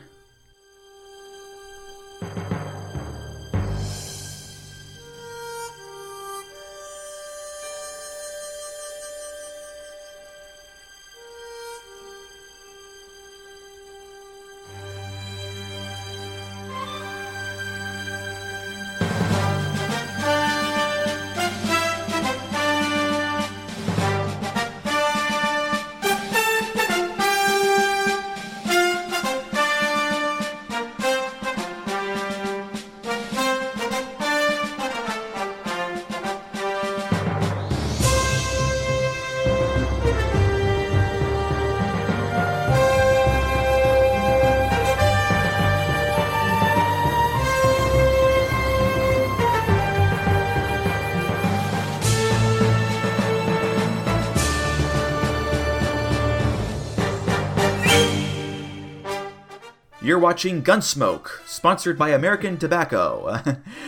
Watching 60.33 60.63
Gunsmoke, 60.63 61.47
sponsored 61.47 61.99
by 61.99 62.09
American 62.09 62.57
Tobacco. 62.57 63.39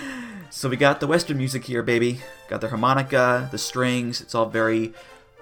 so 0.50 0.68
we 0.68 0.76
got 0.76 1.00
the 1.00 1.06
Western 1.06 1.38
music 1.38 1.64
here, 1.64 1.82
baby. 1.82 2.20
Got 2.50 2.60
the 2.60 2.68
harmonica, 2.68 3.48
the 3.50 3.56
strings. 3.56 4.20
It's 4.20 4.34
all 4.34 4.50
very 4.50 4.92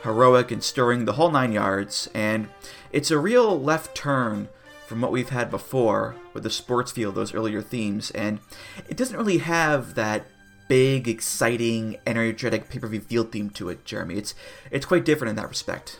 heroic 0.04 0.52
and 0.52 0.62
stirring, 0.62 1.04
the 1.04 1.14
whole 1.14 1.32
nine 1.32 1.50
yards. 1.50 2.08
And 2.14 2.46
it's 2.92 3.10
a 3.10 3.18
real 3.18 3.60
left 3.60 3.96
turn 3.96 4.48
from 4.86 5.00
what 5.00 5.10
we've 5.10 5.30
had 5.30 5.50
before 5.50 6.14
with 6.34 6.44
the 6.44 6.50
sports 6.50 6.92
field, 6.92 7.16
those 7.16 7.34
earlier 7.34 7.62
themes. 7.62 8.12
And 8.12 8.38
it 8.88 8.96
doesn't 8.96 9.16
really 9.16 9.38
have 9.38 9.96
that 9.96 10.24
big, 10.68 11.08
exciting, 11.08 11.96
energetic 12.06 12.70
pay-per-view 12.70 13.00
field 13.00 13.32
theme 13.32 13.50
to 13.50 13.70
it, 13.70 13.84
Jeremy. 13.84 14.18
It's 14.18 14.36
it's 14.70 14.86
quite 14.86 15.04
different 15.04 15.30
in 15.30 15.36
that 15.36 15.48
respect. 15.48 15.98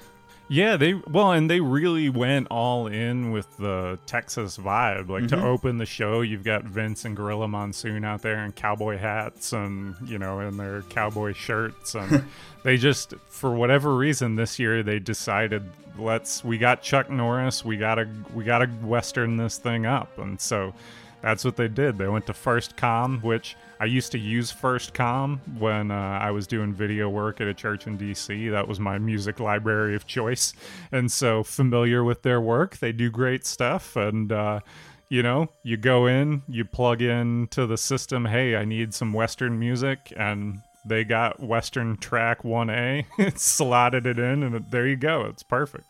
Yeah, 0.52 0.76
they 0.76 0.92
well, 0.92 1.32
and 1.32 1.48
they 1.48 1.60
really 1.60 2.10
went 2.10 2.48
all 2.50 2.86
in 2.86 3.32
with 3.32 3.56
the 3.56 3.98
Texas 4.04 4.58
vibe. 4.58 5.08
Like 5.08 5.28
to 5.28 5.36
mm-hmm. 5.36 5.46
open 5.46 5.78
the 5.78 5.86
show, 5.86 6.20
you've 6.20 6.44
got 6.44 6.64
Vince 6.64 7.06
and 7.06 7.16
Gorilla 7.16 7.48
Monsoon 7.48 8.04
out 8.04 8.20
there 8.20 8.44
in 8.44 8.52
cowboy 8.52 8.98
hats 8.98 9.54
and 9.54 9.96
you 10.04 10.18
know 10.18 10.40
in 10.40 10.58
their 10.58 10.82
cowboy 10.82 11.32
shirts, 11.32 11.94
and 11.94 12.26
they 12.64 12.76
just 12.76 13.14
for 13.28 13.54
whatever 13.54 13.96
reason 13.96 14.36
this 14.36 14.58
year 14.58 14.82
they 14.82 14.98
decided 14.98 15.62
let's 15.98 16.44
we 16.44 16.58
got 16.58 16.82
Chuck 16.82 17.08
Norris, 17.08 17.64
we 17.64 17.78
gotta 17.78 18.06
we 18.34 18.44
gotta 18.44 18.66
western 18.66 19.38
this 19.38 19.56
thing 19.56 19.86
up, 19.86 20.18
and 20.18 20.38
so 20.38 20.74
that's 21.22 21.44
what 21.44 21.56
they 21.56 21.68
did. 21.68 21.98
They 21.98 22.08
went 22.08 22.26
to 22.26 22.34
First 22.34 22.76
Com, 22.76 23.20
which 23.20 23.56
I 23.80 23.84
used 23.84 24.12
to 24.12 24.18
use 24.18 24.50
First 24.50 24.92
Com 24.92 25.40
when 25.58 25.90
uh, 25.90 25.94
I 25.94 26.30
was 26.32 26.46
doing 26.46 26.72
video 26.72 27.08
work 27.08 27.40
at 27.40 27.46
a 27.46 27.54
church 27.54 27.86
in 27.86 27.96
DC. 27.96 28.50
That 28.50 28.66
was 28.66 28.80
my 28.80 28.98
music 28.98 29.40
library 29.40 29.94
of 29.94 30.06
choice. 30.06 30.52
And 30.90 31.10
so 31.10 31.42
familiar 31.42 32.02
with 32.02 32.22
their 32.22 32.40
work. 32.40 32.78
They 32.78 32.92
do 32.92 33.10
great 33.10 33.46
stuff. 33.46 33.94
And, 33.94 34.32
uh, 34.32 34.60
you 35.08 35.22
know, 35.22 35.48
you 35.62 35.76
go 35.76 36.06
in, 36.06 36.42
you 36.48 36.64
plug 36.64 37.00
in 37.00 37.46
to 37.52 37.66
the 37.66 37.78
system, 37.78 38.24
hey, 38.24 38.56
I 38.56 38.64
need 38.64 38.92
some 38.92 39.12
Western 39.12 39.58
music. 39.58 40.12
And 40.16 40.60
they 40.84 41.04
got 41.04 41.40
Western 41.40 41.96
track 41.96 42.42
1A, 42.42 43.06
it 43.18 43.38
slotted 43.38 44.06
it 44.06 44.18
in, 44.18 44.42
and 44.42 44.70
there 44.70 44.86
you 44.86 44.96
go. 44.96 45.22
It's 45.26 45.42
perfect. 45.42 45.86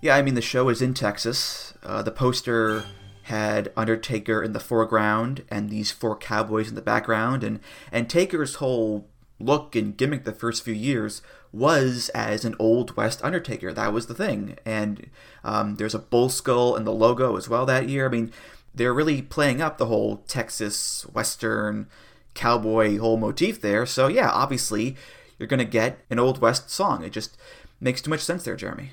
Yeah, 0.00 0.16
I 0.16 0.22
mean, 0.22 0.34
the 0.34 0.40
show 0.40 0.68
is 0.68 0.80
in 0.80 0.94
Texas. 0.94 1.74
Uh, 1.82 2.02
the 2.02 2.10
poster 2.10 2.84
had 3.30 3.72
Undertaker 3.76 4.42
in 4.42 4.52
the 4.52 4.60
foreground 4.60 5.44
and 5.48 5.70
these 5.70 5.90
four 5.90 6.16
cowboys 6.16 6.68
in 6.68 6.74
the 6.74 6.82
background, 6.82 7.42
and 7.42 7.60
and 7.90 8.10
Taker's 8.10 8.56
whole 8.56 9.08
look 9.38 9.74
and 9.74 9.96
gimmick 9.96 10.24
the 10.24 10.32
first 10.32 10.62
few 10.62 10.74
years 10.74 11.22
was 11.52 12.10
as 12.10 12.44
an 12.44 12.54
old 12.58 12.96
west 12.96 13.24
Undertaker. 13.24 13.72
That 13.72 13.92
was 13.92 14.06
the 14.06 14.14
thing, 14.14 14.56
and 14.64 15.08
um, 15.44 15.76
there's 15.76 15.94
a 15.94 15.98
bull 15.98 16.28
skull 16.28 16.76
in 16.76 16.84
the 16.84 16.92
logo 16.92 17.36
as 17.36 17.48
well 17.48 17.64
that 17.66 17.88
year. 17.88 18.06
I 18.06 18.10
mean, 18.10 18.32
they're 18.74 18.94
really 18.94 19.22
playing 19.22 19.62
up 19.62 19.78
the 19.78 19.86
whole 19.86 20.18
Texas 20.28 21.02
western 21.12 21.86
cowboy 22.34 22.98
whole 22.98 23.16
motif 23.16 23.60
there. 23.60 23.86
So 23.86 24.08
yeah, 24.08 24.30
obviously 24.30 24.96
you're 25.38 25.48
gonna 25.48 25.64
get 25.64 25.98
an 26.10 26.18
old 26.18 26.40
west 26.40 26.70
song. 26.70 27.02
It 27.02 27.10
just 27.10 27.36
makes 27.80 28.02
too 28.02 28.10
much 28.10 28.20
sense 28.20 28.44
there, 28.44 28.56
Jeremy. 28.56 28.90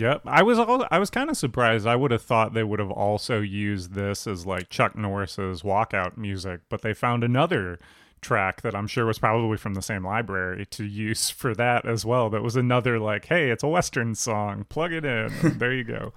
Yep, 0.00 0.22
I 0.24 0.42
was 0.42 0.58
all, 0.58 0.86
I 0.90 0.98
was 0.98 1.10
kind 1.10 1.28
of 1.28 1.36
surprised. 1.36 1.86
I 1.86 1.94
would 1.94 2.10
have 2.10 2.22
thought 2.22 2.54
they 2.54 2.64
would 2.64 2.78
have 2.78 2.90
also 2.90 3.40
used 3.40 3.92
this 3.92 4.26
as 4.26 4.46
like 4.46 4.70
Chuck 4.70 4.96
Norris's 4.96 5.60
walkout 5.60 6.16
music, 6.16 6.62
but 6.70 6.80
they 6.80 6.94
found 6.94 7.22
another 7.22 7.78
track 8.22 8.62
that 8.62 8.74
I'm 8.74 8.86
sure 8.86 9.04
was 9.04 9.18
probably 9.18 9.58
from 9.58 9.74
the 9.74 9.82
same 9.82 10.02
library 10.02 10.64
to 10.66 10.84
use 10.84 11.28
for 11.42 11.54
that 11.54 11.84
as 11.84 12.06
well. 12.06 12.30
That 12.30 12.42
was 12.42 12.56
another 12.56 12.98
like, 12.98 13.26
hey, 13.26 13.50
it's 13.50 13.62
a 13.62 13.68
Western 13.68 14.14
song, 14.14 14.64
plug 14.70 14.94
it 14.94 15.04
in. 15.04 15.30
there 15.58 15.74
you 15.74 15.84
go. 15.84 16.14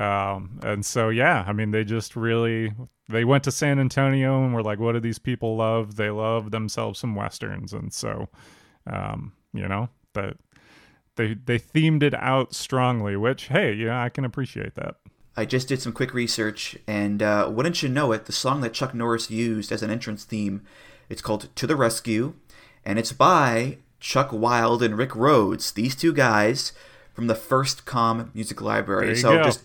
Um, 0.00 0.60
and 0.62 0.86
so 0.86 1.08
yeah, 1.08 1.44
I 1.44 1.52
mean, 1.52 1.72
they 1.72 1.82
just 1.82 2.14
really 2.14 2.72
they 3.08 3.24
went 3.24 3.42
to 3.44 3.50
San 3.50 3.80
Antonio 3.80 4.44
and 4.44 4.54
were 4.54 4.62
like, 4.62 4.78
what 4.78 4.92
do 4.92 5.00
these 5.00 5.18
people 5.18 5.56
love? 5.56 5.96
They 5.96 6.10
love 6.10 6.52
themselves 6.52 7.00
some 7.00 7.16
westerns, 7.16 7.72
and 7.72 7.92
so 7.92 8.28
um, 8.86 9.32
you 9.52 9.66
know 9.66 9.88
that 10.14 10.36
they 11.16 11.34
they 11.34 11.58
themed 11.58 12.02
it 12.02 12.14
out 12.14 12.54
strongly. 12.54 13.16
Which 13.16 13.48
hey, 13.48 13.72
yeah, 13.74 14.02
I 14.02 14.08
can 14.08 14.24
appreciate 14.24 14.74
that. 14.74 14.96
I 15.36 15.44
just 15.44 15.68
did 15.68 15.82
some 15.82 15.92
quick 15.92 16.14
research, 16.14 16.76
and 16.86 17.22
uh, 17.22 17.50
wouldn't 17.52 17.82
you 17.82 17.88
know 17.88 18.12
it, 18.12 18.26
the 18.26 18.32
song 18.32 18.60
that 18.60 18.72
Chuck 18.72 18.94
Norris 18.94 19.30
used 19.30 19.72
as 19.72 19.82
an 19.82 19.90
entrance 19.90 20.24
theme, 20.24 20.62
it's 21.08 21.22
called 21.22 21.48
"To 21.56 21.66
the 21.66 21.76
Rescue," 21.76 22.34
and 22.84 22.98
it's 22.98 23.12
by 23.12 23.78
Chuck 24.00 24.32
Wild 24.32 24.82
and 24.82 24.96
Rick 24.96 25.16
Rhodes, 25.16 25.72
these 25.72 25.96
two 25.96 26.12
guys 26.12 26.72
from 27.14 27.26
the 27.26 27.34
First 27.34 27.84
Com 27.84 28.30
Music 28.34 28.60
Library. 28.60 29.10
You 29.10 29.16
so 29.16 29.38
go. 29.38 29.44
just 29.44 29.64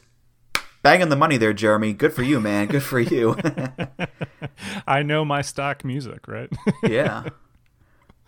banging 0.81 1.09
the 1.09 1.15
money 1.15 1.38
there, 1.38 1.53
Jeremy. 1.53 1.93
Good 1.93 2.13
for 2.13 2.23
you, 2.23 2.39
man. 2.39 2.67
Good 2.67 2.83
for 2.83 2.99
you. 2.99 3.38
I 4.88 5.03
know 5.03 5.25
my 5.25 5.41
stock 5.41 5.83
music, 5.83 6.27
right? 6.27 6.49
yeah. 6.83 7.25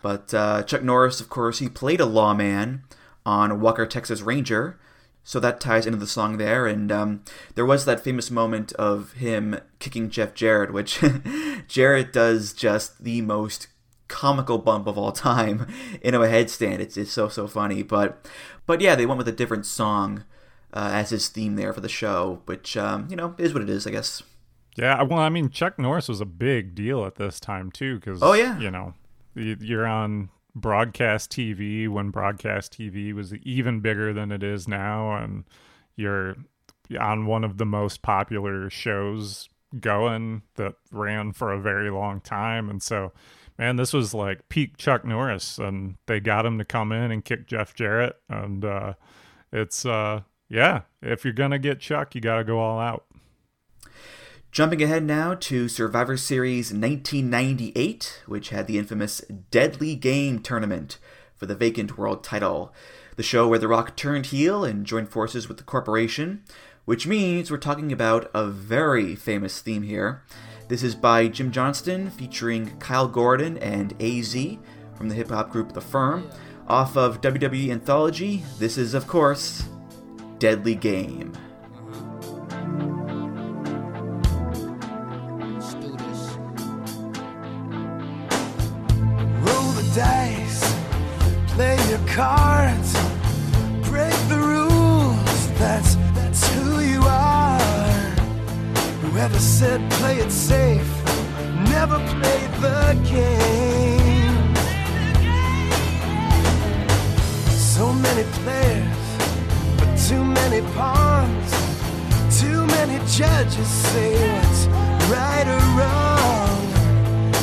But 0.02 0.34
uh, 0.34 0.64
Chuck 0.64 0.82
Norris, 0.82 1.20
of 1.20 1.28
course, 1.28 1.60
he 1.60 1.68
played 1.68 2.00
a 2.00 2.06
lawman 2.06 2.82
on 3.24 3.60
Walker 3.60 3.86
Texas 3.86 4.20
Ranger, 4.20 4.78
so 5.24 5.38
that 5.40 5.60
ties 5.60 5.86
into 5.86 5.98
the 5.98 6.06
song 6.06 6.38
there. 6.38 6.66
And 6.66 6.90
um, 6.90 7.24
there 7.54 7.66
was 7.66 7.84
that 7.84 8.00
famous 8.02 8.30
moment 8.30 8.72
of 8.74 9.12
him 9.12 9.58
kicking 9.78 10.10
Jeff 10.10 10.34
Jarrett, 10.34 10.72
which 10.72 11.00
Jarrett 11.68 12.12
does 12.12 12.52
just 12.52 13.04
the 13.04 13.20
most 13.22 13.68
comical 14.08 14.58
bump 14.58 14.86
of 14.86 14.98
all 14.98 15.12
time 15.12 15.66
into 16.02 16.20
a 16.22 16.28
headstand. 16.28 16.80
It's, 16.80 16.96
it's 16.96 17.12
so 17.12 17.28
so 17.28 17.46
funny. 17.46 17.82
But 17.82 18.26
but 18.66 18.80
yeah, 18.80 18.94
they 18.94 19.06
went 19.06 19.18
with 19.18 19.28
a 19.28 19.32
different 19.32 19.64
song 19.66 20.24
uh, 20.74 20.90
as 20.92 21.10
his 21.10 21.28
theme 21.28 21.56
there 21.56 21.72
for 21.72 21.80
the 21.80 21.88
show, 21.88 22.42
which 22.46 22.76
um, 22.76 23.06
you 23.08 23.16
know 23.16 23.34
is 23.38 23.52
what 23.54 23.62
it 23.62 23.70
is, 23.70 23.86
I 23.86 23.90
guess. 23.90 24.22
Yeah, 24.76 25.02
well, 25.02 25.18
I 25.18 25.28
mean, 25.28 25.50
Chuck 25.50 25.78
Norris 25.78 26.08
was 26.08 26.22
a 26.22 26.24
big 26.26 26.74
deal 26.74 27.04
at 27.04 27.16
this 27.16 27.38
time 27.38 27.70
too, 27.70 27.96
because 27.96 28.22
Oh, 28.22 28.32
yeah. 28.32 28.58
you 28.58 28.70
know, 28.70 28.94
you're 29.34 29.86
on 29.86 30.30
broadcast 30.54 31.30
TV 31.30 31.88
when 31.88 32.10
broadcast 32.10 32.72
TV 32.72 33.12
was 33.12 33.34
even 33.36 33.80
bigger 33.80 34.12
than 34.12 34.30
it 34.30 34.42
is 34.42 34.68
now, 34.68 35.16
and 35.16 35.44
you're 35.96 36.36
on 36.98 37.26
one 37.26 37.44
of 37.44 37.58
the 37.58 37.66
most 37.66 38.02
popular 38.02 38.68
shows 38.68 39.48
going 39.80 40.42
that 40.56 40.74
ran 40.90 41.32
for 41.32 41.52
a 41.52 41.60
very 41.60 41.90
long 41.90 42.20
time, 42.20 42.68
and 42.68 42.82
so. 42.82 43.12
Man, 43.58 43.76
this 43.76 43.92
was 43.92 44.14
like 44.14 44.48
peak 44.48 44.78
Chuck 44.78 45.04
Norris, 45.04 45.58
and 45.58 45.96
they 46.06 46.20
got 46.20 46.46
him 46.46 46.56
to 46.56 46.64
come 46.64 46.90
in 46.90 47.10
and 47.12 47.22
kick 47.22 47.46
Jeff 47.46 47.74
Jarrett, 47.74 48.16
and 48.30 48.64
uh, 48.64 48.94
it's 49.52 49.84
uh, 49.84 50.22
yeah. 50.48 50.80
If 51.02 51.22
you're 51.22 51.34
gonna 51.34 51.58
get 51.58 51.78
Chuck, 51.78 52.14
you 52.14 52.22
got 52.22 52.38
to 52.38 52.44
go 52.44 52.58
all 52.58 52.80
out. 52.80 53.04
Jumping 54.52 54.82
ahead 54.82 55.02
now 55.02 55.32
to 55.32 55.66
Survivor 55.66 56.18
Series 56.18 56.74
1998, 56.74 58.20
which 58.26 58.50
had 58.50 58.66
the 58.66 58.76
infamous 58.76 59.20
Deadly 59.50 59.94
Game 59.94 60.40
tournament 60.40 60.98
for 61.34 61.46
the 61.46 61.54
vacant 61.54 61.96
world 61.96 62.22
title. 62.22 62.70
The 63.16 63.22
show 63.22 63.48
where 63.48 63.58
The 63.58 63.66
Rock 63.66 63.96
turned 63.96 64.26
heel 64.26 64.62
and 64.62 64.84
joined 64.84 65.08
forces 65.08 65.48
with 65.48 65.56
the 65.56 65.62
corporation, 65.62 66.44
which 66.84 67.06
means 67.06 67.50
we're 67.50 67.56
talking 67.56 67.92
about 67.92 68.30
a 68.34 68.46
very 68.46 69.16
famous 69.16 69.62
theme 69.62 69.84
here. 69.84 70.22
This 70.68 70.82
is 70.82 70.94
by 70.94 71.28
Jim 71.28 71.50
Johnston 71.50 72.10
featuring 72.10 72.76
Kyle 72.78 73.08
Gordon 73.08 73.56
and 73.56 73.94
AZ 74.02 74.36
from 74.94 75.08
the 75.08 75.14
hip 75.14 75.30
hop 75.30 75.50
group 75.50 75.72
The 75.72 75.80
Firm. 75.80 76.28
Off 76.68 76.94
of 76.98 77.22
WWE 77.22 77.70
Anthology, 77.70 78.44
this 78.58 78.76
is, 78.76 78.92
of 78.92 79.06
course, 79.06 79.64
Deadly 80.38 80.74
Game. 80.74 81.32
Dice, 89.94 90.74
play 91.48 91.76
your 91.90 91.98
cards, 92.06 92.94
break 93.88 94.14
the 94.28 94.38
rules. 94.38 95.58
That's 95.58 95.96
that's 96.14 96.48
who 96.54 96.80
you 96.80 97.02
are. 97.02 97.58
Whoever 99.02 99.38
said 99.38 99.80
play 99.92 100.16
it 100.18 100.30
safe 100.30 100.88
never 101.68 101.98
played 102.14 102.50
the 102.62 102.98
game. 103.04 104.54
So 107.50 107.92
many 107.92 108.24
players, 108.40 108.96
but 109.76 109.94
too 110.08 110.24
many 110.24 110.62
pawns. 110.72 111.50
Too 112.40 112.66
many 112.66 112.96
judges 113.06 113.68
say 113.68 114.14
what's 114.32 114.66
right 115.12 115.46
or 115.46 115.64
wrong. 115.76 116.60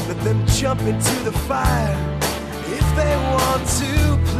Let 0.08 0.20
them 0.24 0.44
jump 0.48 0.82
into 0.82 1.16
the 1.24 1.32
fire 1.32 2.19
they 3.00 3.16
want 3.16 3.66
to 3.80 4.32
play. 4.32 4.38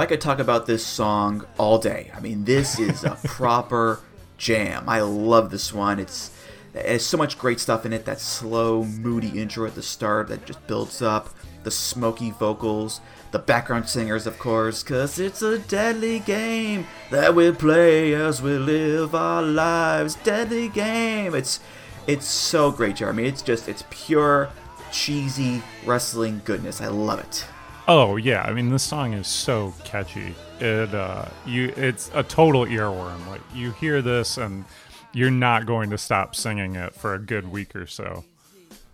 I 0.00 0.06
could 0.06 0.20
talk 0.22 0.38
about 0.38 0.64
this 0.64 0.84
song 0.84 1.44
all 1.58 1.76
day. 1.76 2.10
I 2.16 2.20
mean, 2.20 2.44
this 2.44 2.78
is 2.78 3.04
a 3.04 3.18
proper 3.24 4.00
jam. 4.38 4.88
I 4.88 5.02
love 5.02 5.50
this 5.50 5.74
one. 5.74 5.98
It's 5.98 6.30
it 6.72 6.86
has 6.86 7.04
so 7.04 7.18
much 7.18 7.38
great 7.38 7.60
stuff 7.60 7.84
in 7.84 7.92
it. 7.92 8.06
That 8.06 8.18
slow, 8.18 8.82
moody 8.82 9.28
intro 9.38 9.66
at 9.66 9.74
the 9.74 9.82
start 9.82 10.28
that 10.28 10.46
just 10.46 10.66
builds 10.66 11.02
up. 11.02 11.28
The 11.64 11.70
smoky 11.70 12.30
vocals, 12.30 13.02
the 13.30 13.38
background 13.38 13.90
singers, 13.90 14.26
of 14.26 14.38
course, 14.38 14.82
cause 14.82 15.18
it's 15.18 15.42
a 15.42 15.58
deadly 15.58 16.20
game 16.20 16.86
that 17.10 17.34
we 17.34 17.52
play 17.52 18.14
as 18.14 18.40
we 18.40 18.52
live 18.56 19.14
our 19.14 19.42
lives. 19.42 20.14
Deadly 20.14 20.70
game. 20.70 21.34
It's 21.34 21.60
it's 22.06 22.26
so 22.26 22.70
great, 22.70 22.96
Jeremy. 22.96 23.26
It's 23.26 23.42
just 23.42 23.68
it's 23.68 23.84
pure 23.90 24.48
cheesy 24.90 25.62
wrestling 25.84 26.40
goodness. 26.46 26.80
I 26.80 26.88
love 26.88 27.20
it. 27.20 27.44
Oh 27.88 28.16
yeah, 28.16 28.42
I 28.42 28.52
mean 28.52 28.70
this 28.70 28.82
song 28.82 29.14
is 29.14 29.26
so 29.26 29.74
catchy. 29.84 30.34
It 30.60 30.94
uh 30.94 31.26
you 31.46 31.72
it's 31.76 32.10
a 32.14 32.22
total 32.22 32.66
earworm. 32.66 33.26
Like 33.26 33.40
you 33.54 33.72
hear 33.72 34.02
this 34.02 34.36
and 34.38 34.64
you're 35.12 35.30
not 35.30 35.66
going 35.66 35.90
to 35.90 35.98
stop 35.98 36.36
singing 36.36 36.76
it 36.76 36.94
for 36.94 37.14
a 37.14 37.18
good 37.18 37.50
week 37.50 37.74
or 37.74 37.86
so. 37.86 38.24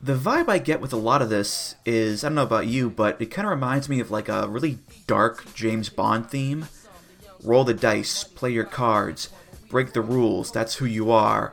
The 0.01 0.15
vibe 0.15 0.49
I 0.49 0.59
get 0.59 0.81
with 0.81 0.93
a 0.93 0.99
lot 0.99 1.23
of 1.23 1.31
this 1.31 1.75
is 1.85 2.23
I 2.23 2.29
don't 2.29 2.37
know 2.37 2.43
about 2.43 2.67
you, 2.67 2.89
but 2.91 3.21
it 3.21 3.27
kind 3.27 3.47
of 3.47 3.51
reminds 3.51 3.89
me 3.89 4.01
of 4.01 4.11
like 4.11 4.29
a 4.29 4.49
really 4.49 4.79
dark 5.07 5.55
James 5.55 5.89
Bond 5.89 6.31
theme. 6.31 6.69
Roll 7.43 7.65
the 7.65 7.75
dice, 7.75 8.25
play 8.25 8.51
your 8.51 8.65
cards, 8.65 9.31
break 9.69 9.93
the 9.93 10.01
rules, 10.01 10.51
that's 10.51 10.77
who 10.77 10.87
you 10.87 11.11
are. 11.11 11.53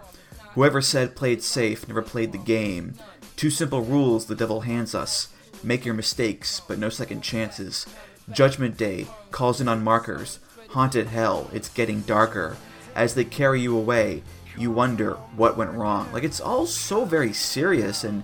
Whoever 0.53 0.81
said 0.81 1.15
play 1.15 1.33
it 1.33 1.43
safe 1.43 1.87
never 1.87 2.01
played 2.01 2.31
the 2.31 2.37
game. 2.37 2.93
Two 3.35 3.49
simple 3.49 3.81
rules 3.81 4.27
the 4.27 4.35
devil 4.35 4.61
hands 4.61 4.93
us. 4.93 5.32
Make 5.63 5.85
your 5.85 5.93
mistakes, 5.93 6.59
but 6.59 6.77
no 6.77 6.89
second 6.89 7.21
chances. 7.21 7.85
Judgment 8.31 8.77
Day 8.77 9.07
calls 9.31 9.61
in 9.61 9.67
on 9.67 9.83
markers. 9.83 10.39
Haunted 10.69 11.07
hell, 11.07 11.49
it's 11.53 11.69
getting 11.69 12.01
darker. 12.01 12.57
As 12.95 13.15
they 13.15 13.23
carry 13.23 13.61
you 13.61 13.77
away, 13.77 14.23
you 14.57 14.71
wonder 14.71 15.13
what 15.35 15.57
went 15.57 15.71
wrong. 15.71 16.11
Like 16.11 16.23
it's 16.23 16.41
all 16.41 16.65
so 16.65 17.05
very 17.05 17.33
serious 17.33 18.03
and 18.03 18.23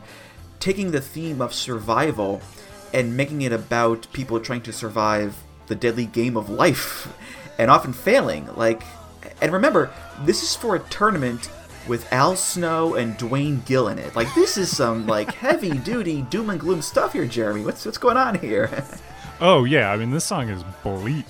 taking 0.59 0.91
the 0.91 1.01
theme 1.01 1.41
of 1.41 1.53
survival 1.53 2.41
and 2.93 3.15
making 3.15 3.41
it 3.41 3.53
about 3.53 4.11
people 4.13 4.39
trying 4.39 4.61
to 4.61 4.73
survive 4.73 5.37
the 5.67 5.75
deadly 5.75 6.05
game 6.05 6.35
of 6.35 6.49
life 6.49 7.07
and 7.57 7.71
often 7.71 7.93
failing. 7.93 8.53
Like 8.55 8.83
and 9.41 9.53
remember, 9.53 9.91
this 10.23 10.43
is 10.43 10.55
for 10.55 10.75
a 10.75 10.79
tournament 10.79 11.49
with 11.89 12.11
Al 12.13 12.35
Snow 12.35 12.93
and 12.93 13.17
Duane 13.17 13.61
Gill 13.65 13.89
in 13.89 13.99
it. 13.99 14.15
Like 14.15 14.33
this 14.35 14.55
is 14.55 14.75
some 14.75 15.07
like 15.07 15.33
heavy 15.33 15.77
duty 15.77 16.21
doom 16.21 16.51
and 16.51 16.59
gloom 16.59 16.81
stuff 16.81 17.13
here, 17.13 17.25
Jeremy. 17.25 17.65
What's 17.65 17.85
what's 17.85 17.97
going 17.97 18.17
on 18.17 18.35
here? 18.39 18.85
Oh 19.41 19.63
yeah, 19.63 19.89
I 19.89 19.95
mean 19.95 20.11
this 20.11 20.25
song 20.25 20.49
is 20.49 20.65
bleak. 20.83 21.25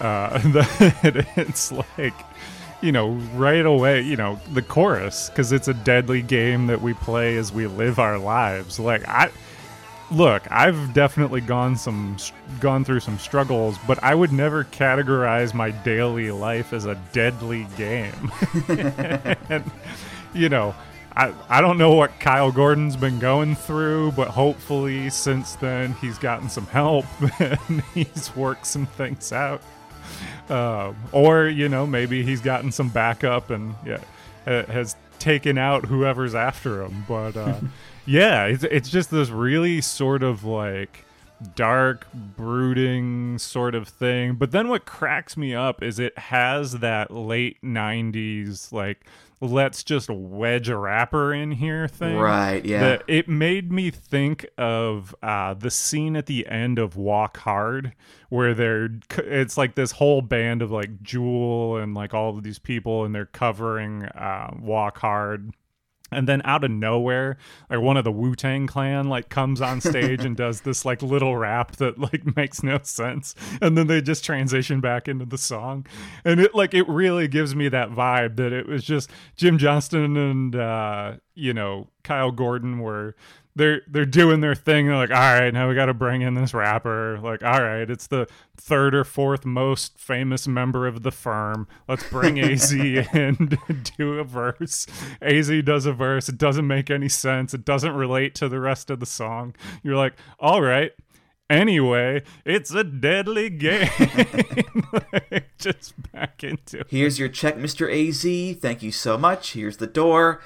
Uh, 0.00 0.38
the, 0.38 1.24
it's 1.36 1.70
like 1.70 2.14
you 2.80 2.90
know 2.90 3.10
right 3.36 3.64
away 3.64 4.00
you 4.00 4.16
know 4.16 4.40
the 4.52 4.60
chorus 4.60 5.30
because 5.30 5.52
it's 5.52 5.68
a 5.68 5.74
deadly 5.74 6.20
game 6.20 6.66
that 6.66 6.82
we 6.82 6.94
play 6.94 7.36
as 7.36 7.52
we 7.52 7.68
live 7.68 8.00
our 8.00 8.18
lives. 8.18 8.80
Like 8.80 9.06
I, 9.06 9.30
look, 10.10 10.50
I've 10.50 10.92
definitely 10.94 11.40
gone 11.40 11.76
some 11.76 12.16
gone 12.60 12.84
through 12.84 13.00
some 13.00 13.18
struggles, 13.18 13.78
but 13.86 14.02
I 14.02 14.14
would 14.14 14.32
never 14.32 14.64
categorize 14.64 15.54
my 15.54 15.70
daily 15.70 16.30
life 16.30 16.72
as 16.72 16.84
a 16.86 16.94
deadly 17.12 17.66
game. 17.76 18.32
and, 19.48 19.70
you 20.34 20.48
know, 20.48 20.74
I, 21.16 21.32
I 21.48 21.60
don't 21.60 21.78
know 21.78 21.94
what 21.94 22.18
Kyle 22.18 22.50
Gordon's 22.50 22.96
been 22.96 23.18
going 23.18 23.54
through, 23.54 24.12
but 24.12 24.28
hopefully 24.28 25.10
since 25.10 25.54
then 25.56 25.92
he's 25.94 26.18
gotten 26.18 26.48
some 26.48 26.66
help 26.66 27.06
and 27.38 27.82
he's 27.94 28.34
worked 28.34 28.66
some 28.66 28.86
things 28.86 29.32
out. 29.32 29.62
Uh, 30.48 30.92
or, 31.12 31.46
you 31.46 31.68
know, 31.68 31.86
maybe 31.86 32.22
he's 32.22 32.40
gotten 32.40 32.70
some 32.72 32.88
backup 32.88 33.50
and 33.50 33.74
yeah, 33.86 34.00
has 34.44 34.96
taken 35.18 35.56
out 35.56 35.86
whoever's 35.86 36.34
after 36.34 36.82
him. 36.82 37.04
But 37.08 37.36
uh, 37.36 37.60
yeah, 38.06 38.46
it's, 38.46 38.64
it's 38.64 38.88
just 38.88 39.10
this 39.10 39.30
really 39.30 39.80
sort 39.80 40.22
of 40.22 40.44
like 40.44 41.04
dark, 41.54 42.06
brooding 42.12 43.38
sort 43.38 43.74
of 43.74 43.88
thing. 43.88 44.34
But 44.34 44.50
then 44.50 44.68
what 44.68 44.86
cracks 44.86 45.36
me 45.36 45.54
up 45.54 45.82
is 45.82 45.98
it 45.98 46.16
has 46.18 46.78
that 46.78 47.10
late 47.10 47.60
90s, 47.62 48.72
like, 48.72 49.04
let's 49.40 49.82
just 49.84 50.08
wedge 50.08 50.68
a 50.68 50.76
rapper 50.76 51.34
in 51.34 51.52
here 51.52 51.86
thing. 51.86 52.16
Right, 52.16 52.64
yeah. 52.64 52.98
It 53.06 53.28
made 53.28 53.70
me 53.70 53.90
think 53.90 54.46
of 54.56 55.14
uh, 55.22 55.54
the 55.54 55.70
scene 55.70 56.16
at 56.16 56.26
the 56.26 56.46
end 56.46 56.78
of 56.78 56.96
Walk 56.96 57.38
Hard, 57.38 57.94
where 58.28 58.54
they're, 58.54 58.90
it's 59.18 59.56
like 59.58 59.74
this 59.74 59.92
whole 59.92 60.22
band 60.22 60.62
of 60.62 60.70
like 60.70 61.02
Jewel 61.02 61.76
and 61.76 61.94
like 61.94 62.14
all 62.14 62.30
of 62.30 62.42
these 62.42 62.58
people, 62.58 63.04
and 63.04 63.14
they're 63.14 63.26
covering 63.26 64.04
uh, 64.04 64.54
Walk 64.60 64.98
Hard 64.98 65.52
and 66.12 66.28
then 66.28 66.42
out 66.44 66.64
of 66.64 66.70
nowhere 66.70 67.36
like 67.70 67.80
one 67.80 67.96
of 67.96 68.04
the 68.04 68.12
wu-tang 68.12 68.66
clan 68.66 69.08
like 69.08 69.28
comes 69.28 69.60
on 69.60 69.80
stage 69.80 70.24
and 70.24 70.36
does 70.36 70.60
this 70.60 70.84
like 70.84 71.02
little 71.02 71.36
rap 71.36 71.76
that 71.76 71.98
like 71.98 72.36
makes 72.36 72.62
no 72.62 72.78
sense. 72.82 73.34
And 73.60 73.76
then 73.76 73.86
they 73.86 74.00
just 74.00 74.24
transition 74.24 74.80
back 74.80 75.08
into 75.08 75.24
the 75.24 75.38
song. 75.38 75.86
And 76.24 76.40
it 76.40 76.54
like 76.54 76.74
it 76.74 76.88
really 76.88 77.28
gives 77.28 77.54
me 77.54 77.68
that 77.68 77.90
vibe 77.90 78.36
that 78.36 78.52
it 78.52 78.66
was 78.66 78.84
just 78.84 79.10
jim 79.36 79.58
johnston 79.58 80.16
and 80.16 80.56
uh 80.56 81.14
you 81.34 81.52
know 81.52 81.88
kyle 82.02 82.30
gordon 82.30 82.78
were 82.78 83.14
they're 83.56 83.82
they're 83.86 84.04
doing 84.04 84.40
their 84.40 84.54
thing. 84.54 84.86
They're 84.86 84.96
like, 84.96 85.10
all 85.10 85.16
right, 85.16 85.52
now 85.52 85.68
we 85.68 85.74
got 85.74 85.86
to 85.86 85.94
bring 85.94 86.22
in 86.22 86.34
this 86.34 86.52
rapper. 86.52 87.18
Like, 87.20 87.44
all 87.44 87.62
right, 87.62 87.88
it's 87.88 88.08
the 88.08 88.26
third 88.56 88.94
or 88.94 89.04
fourth 89.04 89.44
most 89.44 89.98
famous 89.98 90.48
member 90.48 90.86
of 90.86 91.02
the 91.02 91.12
firm. 91.12 91.68
Let's 91.88 92.08
bring 92.08 92.38
Az 92.40 92.72
in 92.72 93.48
to 93.68 93.74
do 93.96 94.18
a 94.18 94.24
verse. 94.24 94.86
Az 95.22 95.50
does 95.64 95.86
a 95.86 95.92
verse. 95.92 96.28
It 96.28 96.38
doesn't 96.38 96.66
make 96.66 96.90
any 96.90 97.08
sense. 97.08 97.54
It 97.54 97.64
doesn't 97.64 97.94
relate 97.94 98.34
to 98.36 98.48
the 98.48 98.60
rest 98.60 98.90
of 98.90 99.00
the 99.00 99.06
song. 99.06 99.54
You're 99.82 99.96
like, 99.96 100.14
all 100.40 100.62
right. 100.62 100.92
Anyway, 101.50 102.22
it's 102.46 102.70
a 102.72 102.82
deadly 102.82 103.50
game. 103.50 103.88
Just 105.58 105.94
back 106.10 106.42
into 106.42 106.80
it. 106.80 106.86
Here's 106.88 107.18
your 107.18 107.28
check, 107.28 107.56
Mr. 107.56 107.86
AZ. 107.86 108.58
Thank 108.60 108.82
you 108.82 108.90
so 108.90 109.18
much. 109.18 109.52
Here's 109.52 109.76
the 109.76 109.86
door 109.86 110.40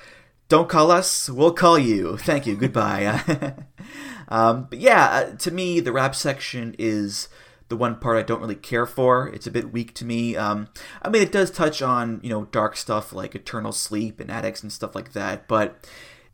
don't 0.48 0.68
call 0.68 0.90
us, 0.90 1.28
we'll 1.28 1.52
call 1.52 1.78
you. 1.78 2.16
Thank 2.16 2.46
you, 2.46 2.56
goodbye. 2.56 3.06
um, 4.28 4.66
but 4.70 4.78
yeah, 4.78 5.04
uh, 5.06 5.36
to 5.36 5.50
me, 5.50 5.80
the 5.80 5.92
rap 5.92 6.14
section 6.14 6.74
is 6.78 7.28
the 7.68 7.76
one 7.76 7.96
part 7.96 8.16
I 8.16 8.22
don't 8.22 8.40
really 8.40 8.54
care 8.54 8.86
for. 8.86 9.28
It's 9.28 9.46
a 9.46 9.50
bit 9.50 9.72
weak 9.72 9.94
to 9.94 10.04
me. 10.04 10.36
Um, 10.36 10.68
I 11.02 11.10
mean, 11.10 11.22
it 11.22 11.32
does 11.32 11.50
touch 11.50 11.82
on, 11.82 12.20
you 12.22 12.30
know, 12.30 12.46
dark 12.46 12.76
stuff 12.76 13.12
like 13.12 13.34
eternal 13.34 13.72
sleep 13.72 14.20
and 14.20 14.30
addicts 14.30 14.62
and 14.62 14.72
stuff 14.72 14.94
like 14.94 15.12
that, 15.12 15.46
but 15.48 15.86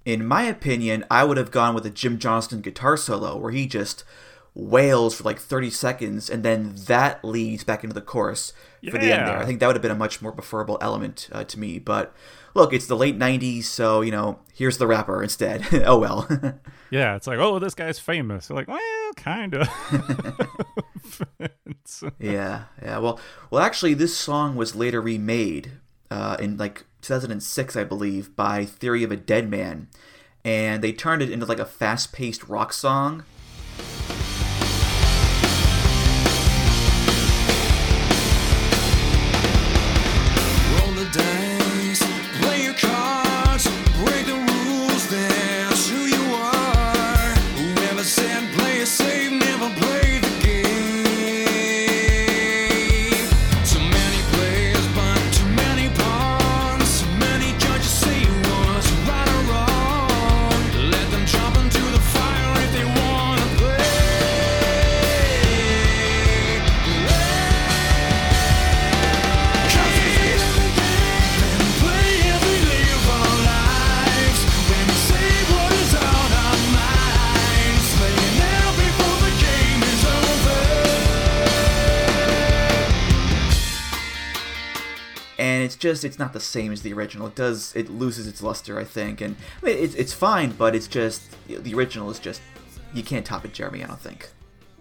in 0.04 0.26
my 0.26 0.42
opinion, 0.42 1.04
I 1.10 1.24
would 1.24 1.38
have 1.38 1.50
gone 1.50 1.74
with 1.74 1.86
a 1.86 1.90
Jim 1.90 2.18
Johnston 2.18 2.60
guitar 2.60 2.96
solo 2.96 3.36
where 3.36 3.52
he 3.52 3.66
just 3.66 4.04
wails 4.54 5.16
for 5.16 5.24
like 5.24 5.40
30 5.40 5.70
seconds 5.70 6.30
and 6.30 6.44
then 6.44 6.74
that 6.86 7.24
leads 7.24 7.64
back 7.64 7.82
into 7.82 7.94
the 7.94 8.00
chorus 8.00 8.52
for 8.88 8.98
the 8.98 9.12
end 9.12 9.26
there. 9.26 9.38
I 9.38 9.46
think 9.46 9.60
that 9.60 9.66
would 9.66 9.76
have 9.76 9.82
been 9.82 9.90
a 9.90 9.96
much 9.96 10.22
more 10.22 10.30
preferable 10.30 10.78
element 10.80 11.28
uh, 11.32 11.42
to 11.44 11.58
me, 11.58 11.78
but 11.78 12.14
look, 12.54 12.72
it's 12.72 12.86
the 12.86 12.96
late 12.96 13.18
'90s, 13.18 13.64
so 13.64 14.00
you 14.00 14.10
know, 14.10 14.38
here's 14.54 14.78
the 14.78 14.86
rapper 14.86 15.22
instead. 15.22 15.66
oh 15.84 15.98
well. 15.98 16.28
yeah, 16.90 17.16
it's 17.16 17.26
like, 17.26 17.38
oh, 17.38 17.58
this 17.58 17.74
guy's 17.74 17.98
famous. 17.98 18.48
You're 18.48 18.56
like, 18.56 18.68
well, 18.68 19.12
kind 19.16 19.54
of. 19.54 19.68
yeah, 22.18 22.64
yeah. 22.82 22.98
Well, 22.98 23.20
well, 23.50 23.62
actually, 23.62 23.94
this 23.94 24.16
song 24.16 24.56
was 24.56 24.74
later 24.74 25.00
remade 25.00 25.72
uh, 26.10 26.36
in 26.40 26.56
like 26.56 26.84
2006, 27.02 27.76
I 27.76 27.84
believe, 27.84 28.34
by 28.36 28.64
Theory 28.64 29.04
of 29.04 29.12
a 29.12 29.16
Dead 29.16 29.48
Man. 29.50 29.88
and 30.44 30.82
they 30.82 30.92
turned 30.92 31.22
it 31.22 31.30
into 31.30 31.46
like 31.46 31.58
a 31.58 31.64
fast-paced 31.66 32.48
rock 32.48 32.72
song. 32.72 33.24
Just 85.84 86.02
it's 86.02 86.18
not 86.18 86.32
the 86.32 86.40
same 86.40 86.72
as 86.72 86.80
the 86.80 86.94
original. 86.94 87.26
It 87.26 87.34
does 87.34 87.76
it 87.76 87.90
loses 87.90 88.26
its 88.26 88.42
luster, 88.42 88.80
I 88.80 88.84
think, 88.84 89.20
and 89.20 89.36
I 89.62 89.66
mean, 89.66 89.76
it's 89.78 89.94
it's 89.94 90.14
fine, 90.14 90.52
but 90.52 90.74
it's 90.74 90.86
just 90.88 91.22
the 91.46 91.74
original 91.74 92.10
is 92.10 92.18
just 92.18 92.40
you 92.94 93.02
can't 93.02 93.26
top 93.26 93.44
it, 93.44 93.52
Jeremy. 93.52 93.84
I 93.84 93.88
don't 93.88 94.00
think. 94.00 94.30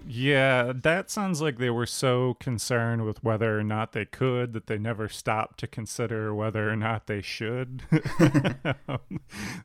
Yeah, 0.06 0.74
that 0.76 1.10
sounds 1.10 1.42
like 1.42 1.58
they 1.60 1.70
were 1.70 1.86
so 1.86 2.34
concerned 2.36 3.06
with 3.06 3.24
whether 3.24 3.58
or 3.58 3.64
not 3.64 3.94
they 3.94 4.04
could 4.04 4.52
that 4.52 4.68
they 4.68 4.78
never 4.78 5.08
stopped 5.08 5.60
to 5.62 5.68
consider 5.68 6.36
whether 6.36 6.70
or 6.70 6.76
not 6.76 7.08
they 7.08 7.22
should. 7.22 7.84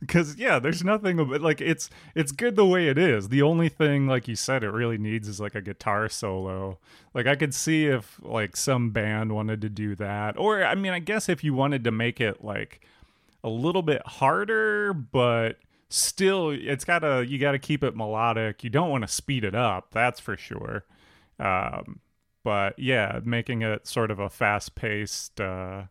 Because 0.00 0.36
yeah, 0.36 0.58
there's 0.58 0.84
nothing 0.84 1.18
about 1.18 1.40
like 1.42 1.60
it's 1.60 1.90
it's 2.14 2.32
good 2.32 2.56
the 2.56 2.64
way 2.66 2.88
it 2.88 2.98
is. 2.98 3.28
The 3.28 3.42
only 3.42 3.68
thing, 3.68 4.06
like 4.06 4.28
you 4.28 4.36
said, 4.36 4.62
it 4.62 4.70
really 4.70 4.98
needs 4.98 5.28
is 5.28 5.40
like 5.40 5.54
a 5.54 5.60
guitar 5.60 6.08
solo. 6.08 6.78
Like 7.14 7.26
I 7.26 7.34
could 7.36 7.54
see 7.54 7.86
if 7.86 8.18
like 8.22 8.56
some 8.56 8.90
band 8.90 9.32
wanted 9.34 9.60
to 9.62 9.68
do 9.68 9.94
that, 9.96 10.38
or 10.38 10.64
I 10.64 10.74
mean, 10.74 10.92
I 10.92 11.00
guess 11.00 11.28
if 11.28 11.42
you 11.44 11.54
wanted 11.54 11.84
to 11.84 11.90
make 11.90 12.20
it 12.20 12.44
like 12.44 12.80
a 13.44 13.48
little 13.48 13.82
bit 13.82 14.02
harder, 14.06 14.92
but 14.92 15.58
still 15.90 16.50
it's 16.50 16.84
gotta 16.84 17.24
you 17.26 17.38
gotta 17.38 17.58
keep 17.58 17.82
it 17.82 17.96
melodic. 17.96 18.62
You 18.64 18.70
don't 18.70 18.90
want 18.90 19.02
to 19.02 19.08
speed 19.08 19.44
it 19.44 19.54
up 19.54 19.90
that's 19.92 20.20
for 20.20 20.36
sure. 20.36 20.84
Um, 21.38 22.00
but 22.44 22.78
yeah 22.78 23.20
making 23.24 23.62
it 23.62 23.86
sort 23.86 24.10
of 24.10 24.18
a 24.18 24.28
fast-paced 24.28 25.40
uh, 25.40 25.82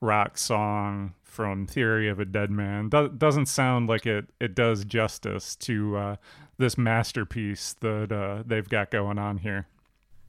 rock 0.00 0.38
song 0.38 1.14
from 1.22 1.66
theory 1.66 2.08
of 2.08 2.18
a 2.18 2.24
deadman 2.24 2.88
do- 2.88 3.08
doesn't 3.08 3.46
sound 3.46 3.88
like 3.88 4.06
it 4.06 4.26
it 4.40 4.54
does 4.54 4.84
justice 4.84 5.54
to 5.56 5.96
uh, 5.96 6.16
this 6.58 6.76
masterpiece 6.76 7.74
that 7.80 8.10
uh, 8.12 8.42
they've 8.46 8.68
got 8.68 8.90
going 8.90 9.18
on 9.18 9.38
here 9.38 9.66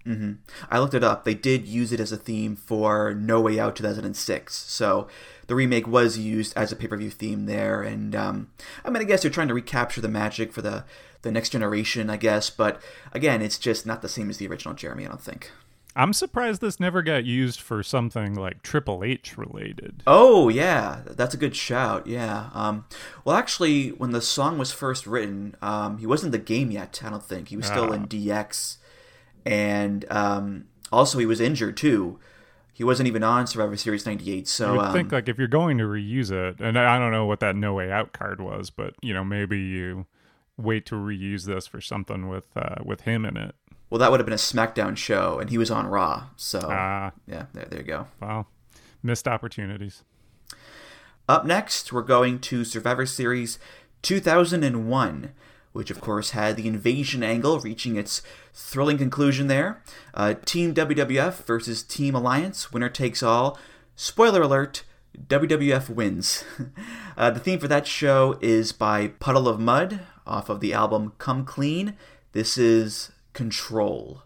Mm-hmm. 0.05 0.33
I 0.71 0.79
looked 0.79 0.93
it 0.93 1.03
up. 1.03 1.23
They 1.23 1.33
did 1.33 1.67
use 1.67 1.91
it 1.91 1.99
as 1.99 2.11
a 2.11 2.17
theme 2.17 2.55
for 2.55 3.13
No 3.13 3.41
Way 3.41 3.59
Out 3.59 3.75
2006. 3.75 4.55
So 4.55 5.07
the 5.47 5.55
remake 5.55 5.87
was 5.87 6.17
used 6.17 6.53
as 6.55 6.71
a 6.71 6.75
pay 6.75 6.87
per 6.87 6.97
view 6.97 7.09
theme 7.09 7.45
there. 7.45 7.81
And 7.81 8.15
um, 8.15 8.49
I 8.83 8.89
mean, 8.89 9.01
I 9.01 9.05
guess 9.05 9.21
they're 9.21 9.31
trying 9.31 9.49
to 9.49 9.53
recapture 9.53 10.01
the 10.01 10.07
magic 10.07 10.51
for 10.51 10.61
the, 10.61 10.85
the 11.21 11.31
next 11.31 11.49
generation, 11.49 12.09
I 12.09 12.17
guess. 12.17 12.49
But 12.49 12.81
again, 13.13 13.41
it's 13.41 13.57
just 13.57 13.85
not 13.85 14.01
the 14.01 14.09
same 14.09 14.29
as 14.29 14.37
the 14.37 14.47
original 14.47 14.73
Jeremy, 14.73 15.05
I 15.05 15.09
don't 15.09 15.21
think. 15.21 15.51
I'm 15.95 16.13
surprised 16.13 16.61
this 16.61 16.79
never 16.79 17.01
got 17.01 17.25
used 17.25 17.59
for 17.59 17.83
something 17.83 18.35
like 18.35 18.61
Triple 18.61 19.03
H 19.03 19.37
related. 19.37 20.03
Oh 20.07 20.47
yeah, 20.47 21.01
that's 21.05 21.33
a 21.33 21.37
good 21.37 21.55
shout. 21.55 22.07
Yeah. 22.07 22.51
Um, 22.53 22.85
well, 23.25 23.35
actually, 23.35 23.89
when 23.89 24.11
the 24.11 24.21
song 24.21 24.57
was 24.57 24.71
first 24.71 25.07
written, 25.07 25.55
um, 25.61 25.97
he 25.97 26.05
wasn't 26.05 26.31
the 26.31 26.37
game 26.37 26.71
yet. 26.71 27.01
I 27.03 27.09
don't 27.09 27.23
think 27.23 27.49
he 27.49 27.57
was 27.57 27.65
still 27.65 27.91
in 27.91 28.03
ah. 28.03 28.05
DX 28.05 28.77
and 29.45 30.05
um, 30.11 30.65
also 30.91 31.19
he 31.19 31.25
was 31.25 31.39
injured 31.39 31.77
too. 31.77 32.19
He 32.73 32.83
wasn't 32.85 33.07
even 33.07 33.23
on 33.23 33.45
Survivor 33.45 33.75
Series 33.75 34.05
'98. 34.05 34.47
So 34.47 34.69
I 34.69 34.71
would 34.71 34.85
um, 34.85 34.93
think 34.93 35.11
like 35.11 35.27
if 35.27 35.37
you're 35.37 35.47
going 35.47 35.77
to 35.79 35.83
reuse 35.83 36.31
it, 36.31 36.59
and 36.61 36.77
I 36.79 36.97
don't 36.97 37.11
know 37.11 37.25
what 37.25 37.39
that 37.41 37.55
No 37.55 37.73
Way 37.73 37.91
Out 37.91 38.13
card 38.13 38.39
was, 38.39 38.69
but 38.69 38.93
you 39.01 39.13
know 39.13 39.23
maybe 39.23 39.59
you 39.59 40.05
wait 40.57 40.85
to 40.87 40.95
reuse 40.95 41.45
this 41.45 41.67
for 41.67 41.81
something 41.81 42.27
with 42.29 42.47
uh, 42.55 42.75
with 42.83 43.01
him 43.01 43.25
in 43.25 43.35
it. 43.37 43.55
Well, 43.89 43.99
that 43.99 44.11
would 44.11 44.19
have 44.19 44.27
been 44.27 44.33
a 44.33 44.37
SmackDown 44.37 44.95
show, 44.95 45.39
and 45.39 45.49
he 45.49 45.57
was 45.57 45.71
on 45.71 45.87
Raw. 45.87 46.27
So 46.35 46.59
Ah. 46.71 47.11
yeah, 47.27 47.47
there, 47.53 47.65
there 47.65 47.79
you 47.79 47.85
go. 47.85 48.07
Wow, 48.21 48.45
missed 49.03 49.27
opportunities. 49.27 50.03
Up 51.27 51.45
next, 51.45 51.91
we're 51.93 52.01
going 52.01 52.39
to 52.39 52.63
Survivor 52.63 53.05
Series 53.05 53.59
2001, 54.01 55.31
which 55.79 55.89
of 55.89 56.01
course 56.01 56.31
had 56.31 56.57
the 56.57 56.67
invasion 56.67 57.23
angle 57.23 57.57
reaching 57.61 57.95
its 57.95 58.21
thrilling 58.53 58.97
conclusion 58.97 59.47
there. 59.47 59.81
Uh, 60.13 60.33
Team 60.43 60.73
WWF 60.73 61.45
versus 61.45 61.83
Team 61.83 62.15
Alliance, 62.15 62.73
winner 62.73 62.89
takes 62.89 63.23
all. 63.23 63.57
Spoiler 63.95 64.41
alert, 64.41 64.83
WWF 65.17 65.87
wins. 65.87 66.43
uh, 67.17 67.31
the 67.31 67.39
theme 67.39 67.59
for 67.59 67.69
that 67.69 67.87
show 67.87 68.37
is 68.41 68.73
by 68.73 69.07
Puddle 69.07 69.47
of 69.47 69.57
Mudd 69.57 70.01
off 70.27 70.49
of 70.49 70.59
the 70.59 70.73
album 70.73 71.13
Come 71.17 71.45
Clean. 71.45 71.95
This 72.33 72.57
is 72.57 73.11
Control. 73.31 74.23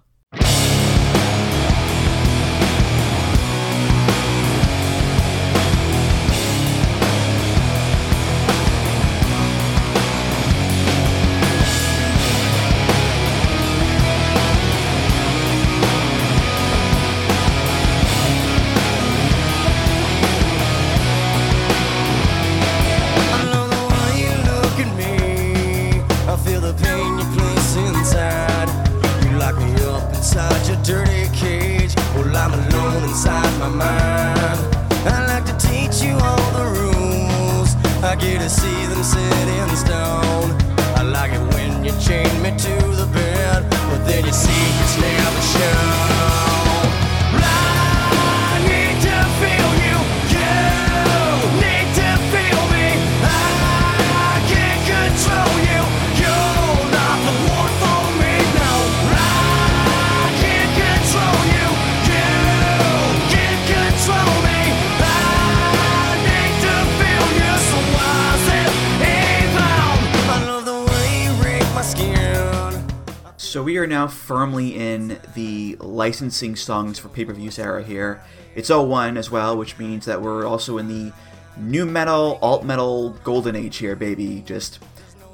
Now 73.94 74.08
firmly 74.08 74.76
in 74.76 75.20
the 75.36 75.76
licensing 75.80 76.56
songs 76.56 76.98
for 76.98 77.10
pay-per-views 77.10 77.60
era 77.60 77.84
here. 77.84 78.24
It's 78.56 78.72
01 78.72 79.18
as 79.18 79.30
well, 79.30 79.56
which 79.56 79.78
means 79.78 80.08
that 80.08 80.20
we're 80.20 80.48
also 80.48 80.80
in 80.80 80.88
the 80.88 81.14
nu 81.58 81.86
metal, 81.86 82.40
alt 82.42 82.66
metal 82.66 83.12
golden 83.24 83.56
age 83.56 83.78
here, 83.78 83.96
baby. 83.96 84.42
Just 84.48 84.80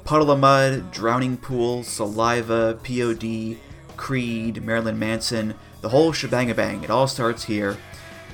Puddle 0.04 0.30
of 0.30 0.40
Mudd, 0.40 0.90
Drowning 0.90 1.38
Pool, 1.38 1.82
Saliva, 1.84 2.78
POD, 2.84 3.56
Creed, 3.96 4.62
Marilyn 4.62 4.98
Manson, 4.98 5.54
the 5.80 5.88
whole 5.88 6.12
shebang 6.12 6.50
a 6.50 6.54
bang. 6.54 6.84
It 6.84 6.90
all 6.90 7.06
starts 7.06 7.44
here. 7.44 7.78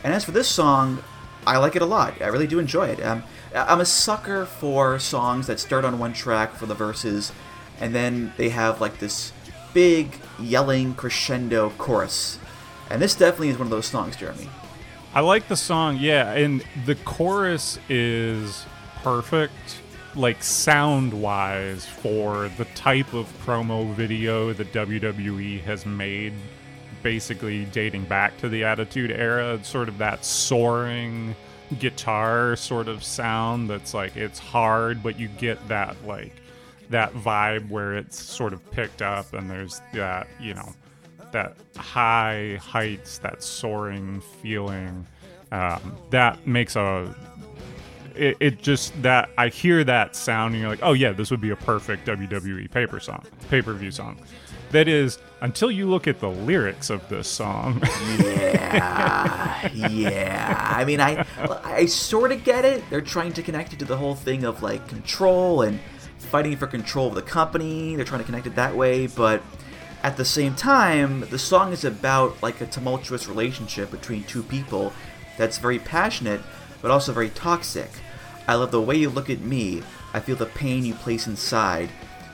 And 0.02 0.12
as 0.12 0.24
for 0.24 0.32
this 0.32 0.48
song, 0.48 1.04
I 1.46 1.58
like 1.58 1.76
it 1.76 1.82
a 1.82 1.86
lot. 1.86 2.20
I 2.20 2.26
really 2.26 2.48
do 2.48 2.58
enjoy 2.58 2.88
it. 2.88 3.00
Um, 3.00 3.22
I'm 3.54 3.80
a 3.80 3.86
sucker 3.86 4.44
for 4.44 4.98
songs 4.98 5.46
that 5.46 5.60
start 5.60 5.84
on 5.84 6.00
one 6.00 6.14
track 6.14 6.52
for 6.54 6.66
the 6.66 6.74
verses, 6.74 7.30
and 7.78 7.94
then 7.94 8.32
they 8.36 8.48
have 8.48 8.80
like 8.80 8.98
this 8.98 9.32
big 9.76 10.08
yelling 10.38 10.94
crescendo 10.94 11.68
chorus. 11.76 12.38
And 12.88 13.02
this 13.02 13.14
definitely 13.14 13.50
is 13.50 13.58
one 13.58 13.66
of 13.66 13.70
those 13.70 13.84
songs, 13.84 14.16
Jeremy. 14.16 14.48
I 15.12 15.20
like 15.20 15.48
the 15.48 15.56
song, 15.56 15.98
yeah, 16.00 16.32
and 16.32 16.64
the 16.86 16.94
chorus 16.94 17.78
is 17.90 18.64
perfect, 19.02 19.52
like 20.14 20.42
sound 20.42 21.12
wise, 21.12 21.84
for 21.84 22.48
the 22.56 22.64
type 22.74 23.12
of 23.12 23.26
promo 23.44 23.92
video 23.92 24.54
that 24.54 24.72
WWE 24.72 25.60
has 25.64 25.84
made, 25.84 26.32
basically 27.02 27.66
dating 27.66 28.04
back 28.04 28.34
to 28.38 28.48
the 28.48 28.64
Attitude 28.64 29.10
Era. 29.10 29.62
Sort 29.62 29.90
of 29.90 29.98
that 29.98 30.24
soaring 30.24 31.36
guitar 31.78 32.56
sort 32.56 32.88
of 32.88 33.04
sound 33.04 33.68
that's 33.68 33.92
like 33.92 34.16
it's 34.16 34.38
hard, 34.38 35.02
but 35.02 35.20
you 35.20 35.28
get 35.28 35.68
that 35.68 35.96
like 36.06 36.32
that 36.90 37.12
vibe 37.14 37.68
where 37.68 37.96
it's 37.96 38.20
sort 38.20 38.52
of 38.52 38.70
picked 38.70 39.02
up 39.02 39.32
and 39.32 39.50
there's 39.50 39.80
that, 39.92 40.28
you 40.40 40.54
know, 40.54 40.72
that 41.32 41.56
high 41.76 42.58
heights, 42.60 43.18
that 43.18 43.42
soaring 43.42 44.22
feeling, 44.42 45.06
um, 45.52 45.96
that 46.10 46.46
makes 46.46 46.76
a. 46.76 47.14
It, 48.14 48.38
it 48.40 48.62
just 48.62 49.00
that 49.02 49.28
I 49.36 49.48
hear 49.48 49.84
that 49.84 50.16
sound 50.16 50.54
and 50.54 50.62
you're 50.62 50.70
like, 50.70 50.80
oh 50.82 50.94
yeah, 50.94 51.12
this 51.12 51.30
would 51.30 51.40
be 51.40 51.50
a 51.50 51.56
perfect 51.56 52.06
WWE 52.06 52.70
paper 52.70 52.98
song, 52.98 53.22
pay 53.50 53.60
per 53.60 53.74
view 53.74 53.90
song. 53.90 54.18
That 54.70 54.88
is 54.88 55.18
until 55.42 55.70
you 55.70 55.88
look 55.88 56.08
at 56.08 56.18
the 56.20 56.30
lyrics 56.30 56.90
of 56.90 57.06
this 57.08 57.28
song. 57.28 57.82
Yeah, 58.76 59.70
yeah. 59.72 60.72
I 60.76 60.84
mean, 60.84 61.00
I 61.00 61.24
I 61.64 61.86
sort 61.86 62.32
of 62.32 62.44
get 62.44 62.64
it. 62.64 62.84
They're 62.90 63.00
trying 63.00 63.32
to 63.34 63.42
connect 63.42 63.72
it 63.72 63.78
to 63.78 63.84
the 63.86 63.96
whole 63.96 64.14
thing 64.14 64.44
of 64.44 64.62
like 64.62 64.86
control 64.88 65.62
and 65.62 65.80
fighting 66.26 66.56
for 66.56 66.66
control 66.66 67.08
of 67.08 67.14
the 67.14 67.22
company. 67.22 67.96
They're 67.96 68.04
trying 68.04 68.20
to 68.20 68.26
connect 68.26 68.46
it 68.46 68.56
that 68.56 68.76
way, 68.76 69.06
but 69.06 69.42
at 70.02 70.16
the 70.16 70.24
same 70.24 70.54
time, 70.54 71.20
the 71.30 71.38
song 71.38 71.72
is 71.72 71.84
about 71.84 72.42
like 72.42 72.60
a 72.60 72.66
tumultuous 72.66 73.26
relationship 73.26 73.90
between 73.90 74.24
two 74.24 74.42
people 74.42 74.92
that's 75.38 75.58
very 75.58 75.78
passionate, 75.78 76.40
but 76.82 76.90
also 76.90 77.12
very 77.12 77.30
toxic. 77.30 77.90
I 78.46 78.54
love 78.54 78.70
the 78.70 78.80
way 78.80 78.96
you 78.96 79.10
look 79.10 79.30
at 79.30 79.40
me. 79.40 79.82
I 80.14 80.20
feel 80.20 80.36
the 80.36 80.46
pain 80.46 80.84
you 80.84 80.94
place 80.94 81.26
inside. 81.26 81.90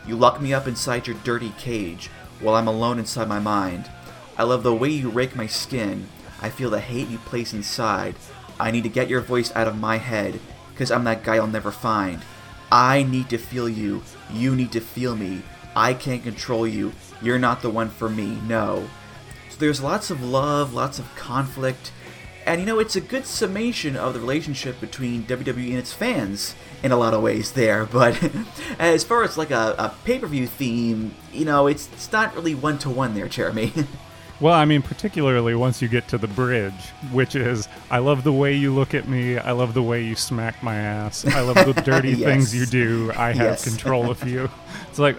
You 0.06 0.16
lock 0.16 0.40
me 0.40 0.52
up 0.52 0.66
inside 0.66 1.06
your 1.06 1.16
dirty 1.24 1.52
cage 1.58 2.08
while 2.40 2.56
I'm 2.56 2.68
alone 2.68 2.98
inside 2.98 3.28
my 3.28 3.38
mind. 3.38 3.90
I 4.36 4.42
love 4.42 4.62
the 4.62 4.74
way 4.74 4.90
you 4.90 5.08
rake 5.08 5.36
my 5.36 5.46
skin. 5.46 6.08
I 6.40 6.50
feel 6.50 6.70
the 6.70 6.80
hate 6.80 7.08
you 7.08 7.18
place 7.18 7.54
inside. 7.54 8.16
I 8.58 8.70
need 8.70 8.82
to 8.82 8.88
get 8.88 9.08
your 9.08 9.20
voice 9.20 9.54
out 9.54 9.68
of 9.68 9.78
my 9.78 9.96
head, 9.98 10.40
because 10.72 10.90
I'm 10.90 11.04
that 11.04 11.22
guy 11.22 11.36
I'll 11.36 11.46
never 11.46 11.70
find. 11.70 12.22
I 12.72 13.02
need 13.02 13.28
to 13.28 13.36
feel 13.36 13.68
you. 13.68 14.02
You 14.32 14.56
need 14.56 14.72
to 14.72 14.80
feel 14.80 15.14
me. 15.14 15.42
I 15.76 15.92
can't 15.92 16.22
control 16.22 16.66
you. 16.66 16.92
You're 17.20 17.38
not 17.38 17.60
the 17.60 17.68
one 17.68 17.90
for 17.90 18.08
me. 18.08 18.38
No. 18.48 18.88
So 19.50 19.58
there's 19.58 19.82
lots 19.82 20.10
of 20.10 20.24
love, 20.24 20.72
lots 20.72 20.98
of 20.98 21.14
conflict, 21.14 21.92
and 22.46 22.62
you 22.62 22.66
know, 22.66 22.78
it's 22.78 22.96
a 22.96 23.00
good 23.02 23.26
summation 23.26 23.94
of 23.94 24.14
the 24.14 24.20
relationship 24.20 24.80
between 24.80 25.24
WWE 25.24 25.68
and 25.68 25.78
its 25.78 25.92
fans 25.92 26.54
in 26.82 26.92
a 26.92 26.96
lot 26.96 27.12
of 27.12 27.22
ways 27.22 27.52
there. 27.52 27.84
But 27.92 28.18
as 28.78 29.04
far 29.04 29.22
as 29.22 29.36
like 29.36 29.50
a, 29.50 29.74
a 29.78 29.94
pay 30.04 30.18
per 30.18 30.26
view 30.26 30.46
theme, 30.46 31.14
you 31.30 31.44
know, 31.44 31.66
it's, 31.66 31.88
it's 31.92 32.10
not 32.10 32.34
really 32.34 32.54
one 32.54 32.78
to 32.78 32.88
one 32.88 33.14
there, 33.14 33.28
Jeremy. 33.28 33.72
Well, 34.42 34.54
I 34.54 34.64
mean, 34.64 34.82
particularly 34.82 35.54
once 35.54 35.80
you 35.80 35.86
get 35.86 36.08
to 36.08 36.18
the 36.18 36.26
bridge, 36.26 36.74
which 37.12 37.36
is, 37.36 37.68
I 37.92 37.98
love 37.98 38.24
the 38.24 38.32
way 38.32 38.56
you 38.56 38.74
look 38.74 38.92
at 38.92 39.06
me. 39.08 39.38
I 39.38 39.52
love 39.52 39.72
the 39.72 39.84
way 39.84 40.02
you 40.04 40.16
smack 40.16 40.60
my 40.64 40.74
ass. 40.74 41.24
I 41.24 41.42
love 41.42 41.54
the 41.64 41.80
dirty 41.84 42.10
Yes. 42.10 42.24
things 42.24 42.52
you 42.54 42.66
do. 42.66 43.12
I 43.14 43.28
have 43.28 43.36
Yes. 43.36 43.64
control 43.64 44.10
of 44.10 44.26
you. 44.26 44.50
It's 44.90 44.98
like, 44.98 45.16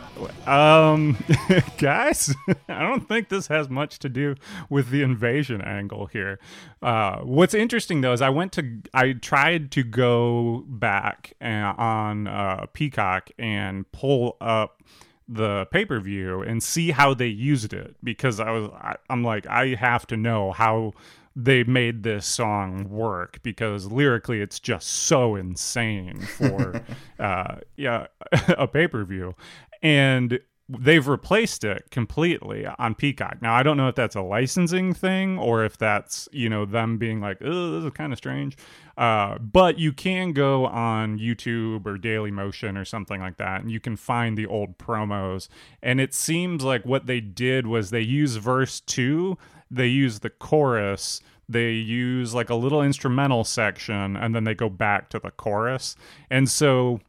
um, 0.47 1.17
guys, 1.79 2.35
I 2.69 2.81
don't 2.83 3.07
think 3.07 3.29
this 3.29 3.47
has 3.47 3.69
much 3.69 3.97
to 3.99 4.09
do 4.09 4.35
with 4.69 4.89
the 4.91 5.01
invasion 5.01 5.61
angle 5.63 6.05
here. 6.05 6.37
Uh, 6.79 7.21
what's 7.21 7.55
interesting 7.55 8.01
though 8.01 8.13
is 8.13 8.21
I 8.21 8.29
went 8.29 8.51
to, 8.51 8.81
I 8.93 9.13
tried 9.13 9.71
to 9.71 9.81
go 9.81 10.63
back 10.67 11.33
uh, 11.41 11.73
on 11.75 12.27
uh, 12.27 12.67
Peacock 12.73 13.31
and 13.39 13.91
pull 13.91 14.37
up 14.39 14.83
the 15.33 15.67
pay 15.71 15.85
per 15.85 15.99
view 15.99 16.41
and 16.41 16.61
see 16.61 16.91
how 16.91 17.13
they 17.13 17.27
used 17.27 17.73
it 17.73 17.95
because 18.03 18.39
I 18.39 18.51
was 18.51 18.69
I, 18.73 18.95
I'm 19.09 19.23
like 19.23 19.47
I 19.47 19.75
have 19.75 20.05
to 20.07 20.17
know 20.17 20.51
how 20.51 20.93
they 21.35 21.63
made 21.63 22.03
this 22.03 22.25
song 22.25 22.89
work 22.89 23.39
because 23.41 23.87
lyrically 23.87 24.41
it's 24.41 24.59
just 24.59 24.87
so 24.87 25.35
insane 25.35 26.21
for 26.21 26.81
uh 27.19 27.55
yeah 27.75 28.07
a 28.49 28.67
pay 28.67 28.87
per 28.87 29.03
view 29.03 29.35
and 29.81 30.39
they've 30.69 31.07
replaced 31.07 31.63
it 31.63 31.89
completely 31.91 32.65
on 32.65 32.95
Peacock. 32.95 33.41
Now 33.41 33.53
I 33.53 33.63
don't 33.63 33.77
know 33.77 33.89
if 33.89 33.95
that's 33.95 34.15
a 34.15 34.21
licensing 34.21 34.93
thing 34.93 35.37
or 35.37 35.65
if 35.65 35.77
that's 35.77 36.29
you 36.31 36.49
know 36.49 36.65
them 36.65 36.97
being 36.97 37.19
like, 37.19 37.37
oh, 37.41 37.71
this 37.71 37.85
is 37.85 37.91
kind 37.93 38.13
of 38.13 38.17
strange. 38.17 38.57
Uh, 38.97 39.37
but 39.39 39.79
you 39.79 39.91
can 39.91 40.33
go 40.33 40.65
on 40.67 41.17
YouTube 41.17 41.85
or 41.85 41.97
Daily 41.97 42.31
Motion 42.31 42.77
or 42.77 42.85
something 42.85 43.19
like 43.19 43.37
that, 43.37 43.61
and 43.61 43.71
you 43.71 43.79
can 43.79 43.95
find 43.95 44.37
the 44.37 44.45
old 44.45 44.77
promos. 44.77 45.47
And 45.81 45.99
it 45.99 46.13
seems 46.13 46.63
like 46.63 46.85
what 46.85 47.07
they 47.07 47.19
did 47.19 47.65
was 47.65 47.89
they 47.89 48.01
use 48.01 48.35
verse 48.35 48.79
two, 48.79 49.37
they 49.71 49.87
use 49.87 50.19
the 50.19 50.29
chorus 50.29 51.21
they 51.49 51.71
use 51.71 52.33
like 52.33 52.49
a 52.49 52.55
little 52.55 52.81
instrumental 52.81 53.43
section 53.43 54.15
and 54.15 54.33
then 54.33 54.43
they 54.43 54.53
go 54.55 54.69
back 54.69 55.09
to 55.09 55.19
the 55.19 55.31
chorus. 55.31 55.95
And 56.29 56.49
so 56.49 56.99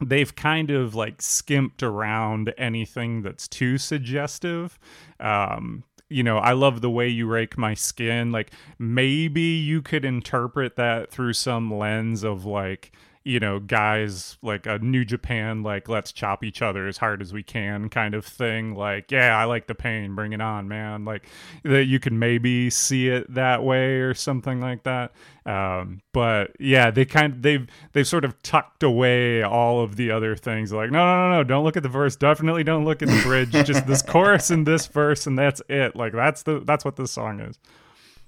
they've 0.00 0.34
kind 0.34 0.70
of 0.70 0.94
like 0.94 1.20
skimped 1.22 1.82
around 1.82 2.52
anything 2.56 3.22
that's 3.22 3.48
too 3.48 3.78
suggestive. 3.78 4.78
Um, 5.18 5.84
you 6.10 6.22
know, 6.22 6.38
I 6.38 6.52
love 6.52 6.80
the 6.80 6.90
way 6.90 7.08
you 7.08 7.26
rake 7.26 7.56
my 7.56 7.72
skin. 7.74 8.32
Like 8.32 8.50
maybe 8.78 9.40
you 9.40 9.80
could 9.80 10.04
interpret 10.04 10.76
that 10.76 11.10
through 11.10 11.32
some 11.34 11.72
lens 11.72 12.24
of 12.24 12.44
like, 12.44 12.92
you 13.22 13.38
know, 13.38 13.58
guys 13.60 14.38
like 14.40 14.64
a 14.64 14.78
New 14.78 15.04
Japan, 15.04 15.62
like 15.62 15.90
let's 15.90 16.10
chop 16.10 16.42
each 16.42 16.62
other 16.62 16.88
as 16.88 16.96
hard 16.96 17.20
as 17.20 17.34
we 17.34 17.42
can 17.42 17.90
kind 17.90 18.14
of 18.14 18.24
thing. 18.24 18.74
Like, 18.74 19.10
yeah, 19.10 19.36
I 19.36 19.44
like 19.44 19.66
the 19.66 19.74
pain, 19.74 20.14
bring 20.14 20.32
it 20.32 20.40
on, 20.40 20.68
man. 20.68 21.04
Like 21.04 21.26
that 21.62 21.84
you 21.84 22.00
can 22.00 22.18
maybe 22.18 22.70
see 22.70 23.08
it 23.08 23.32
that 23.34 23.62
way 23.62 23.96
or 23.96 24.14
something 24.14 24.60
like 24.60 24.84
that. 24.84 25.12
Um, 25.44 26.00
but 26.12 26.52
yeah, 26.58 26.90
they 26.90 27.04
kind 27.04 27.34
of 27.34 27.42
they've 27.42 27.66
they've 27.92 28.08
sort 28.08 28.24
of 28.24 28.40
tucked 28.42 28.82
away 28.82 29.42
all 29.42 29.82
of 29.82 29.96
the 29.96 30.10
other 30.10 30.34
things. 30.34 30.72
Like, 30.72 30.90
no, 30.90 31.04
no, 31.04 31.28
no, 31.28 31.36
no, 31.36 31.44
don't 31.44 31.64
look 31.64 31.76
at 31.76 31.82
the 31.82 31.90
verse. 31.90 32.16
Definitely 32.16 32.64
don't 32.64 32.86
look 32.86 33.02
at 33.02 33.08
the 33.08 33.20
bridge. 33.22 33.50
Just 33.50 33.86
this 33.86 34.00
chorus 34.06 34.50
and 34.50 34.66
this 34.66 34.86
verse, 34.86 35.26
and 35.26 35.38
that's 35.38 35.60
it. 35.68 35.94
Like 35.94 36.14
that's 36.14 36.42
the 36.44 36.60
that's 36.60 36.86
what 36.86 36.96
this 36.96 37.12
song 37.12 37.40
is. 37.40 37.58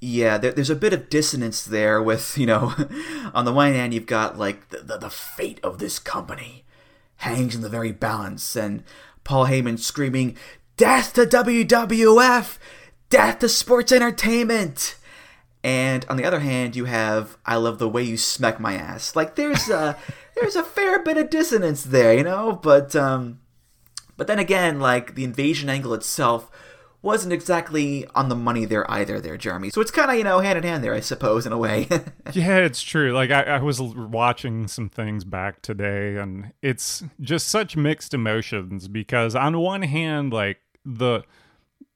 Yeah, 0.04 0.36
there, 0.36 0.50
there's 0.50 0.68
a 0.68 0.74
bit 0.74 0.92
of 0.92 1.08
dissonance 1.08 1.64
there 1.64 2.02
with, 2.02 2.36
you 2.36 2.44
know, 2.44 2.74
on 3.34 3.44
the 3.44 3.52
one 3.52 3.72
hand, 3.72 3.94
you've 3.94 4.04
got 4.04 4.36
like 4.36 4.70
the, 4.70 4.78
the, 4.78 4.98
the, 4.98 5.10
fate 5.10 5.60
of 5.62 5.78
this 5.78 6.00
company 6.00 6.64
hangs 7.18 7.54
in 7.54 7.60
the 7.60 7.68
very 7.68 7.92
balance, 7.92 8.56
and 8.56 8.82
Paul 9.22 9.46
Heyman 9.46 9.78
screaming, 9.78 10.36
Death 10.76 11.12
to 11.12 11.24
WWF! 11.24 12.58
Death 13.10 13.38
to 13.38 13.48
sports 13.48 13.92
entertainment! 13.92 14.96
And 15.62 16.04
on 16.08 16.16
the 16.16 16.24
other 16.24 16.40
hand, 16.40 16.74
you 16.74 16.86
have 16.86 17.38
I 17.46 17.54
love 17.54 17.78
the 17.78 17.88
way 17.88 18.02
you 18.02 18.16
smack 18.16 18.58
my 18.58 18.74
ass. 18.74 19.14
Like 19.14 19.36
there's 19.36 19.70
a 19.70 19.96
there's 20.34 20.56
a 20.56 20.64
fair 20.64 20.98
bit 20.98 21.16
of 21.16 21.30
dissonance 21.30 21.84
there, 21.84 22.12
you 22.12 22.24
know, 22.24 22.58
but 22.60 22.96
um 22.96 23.38
but 24.16 24.26
then 24.26 24.40
again, 24.40 24.80
like 24.80 25.14
the 25.14 25.22
invasion 25.22 25.68
angle 25.68 25.94
itself 25.94 26.50
wasn't 27.02 27.32
exactly 27.32 28.06
on 28.14 28.28
the 28.28 28.34
money 28.34 28.64
there 28.64 28.88
either, 28.90 29.20
there, 29.20 29.36
Jeremy. 29.36 29.70
So 29.70 29.80
it's 29.80 29.90
kind 29.90 30.10
of, 30.10 30.16
you 30.16 30.24
know, 30.24 30.38
hand 30.38 30.56
in 30.56 30.64
hand 30.64 30.84
there, 30.84 30.94
I 30.94 31.00
suppose, 31.00 31.46
in 31.46 31.52
a 31.52 31.58
way. 31.58 31.88
yeah, 32.32 32.58
it's 32.58 32.82
true. 32.82 33.12
Like, 33.12 33.30
I, 33.30 33.42
I, 33.42 33.58
was 33.60 33.80
watching 33.80 34.68
some 34.68 34.88
things 34.88 35.24
back 35.24 35.62
today, 35.62 36.16
and 36.16 36.52
it's 36.62 37.02
just 37.20 37.48
such 37.48 37.76
mixed 37.76 38.14
emotions 38.14 38.88
because, 38.88 39.34
on 39.34 39.58
one 39.58 39.82
hand, 39.82 40.32
like, 40.32 40.60
the. 40.84 41.22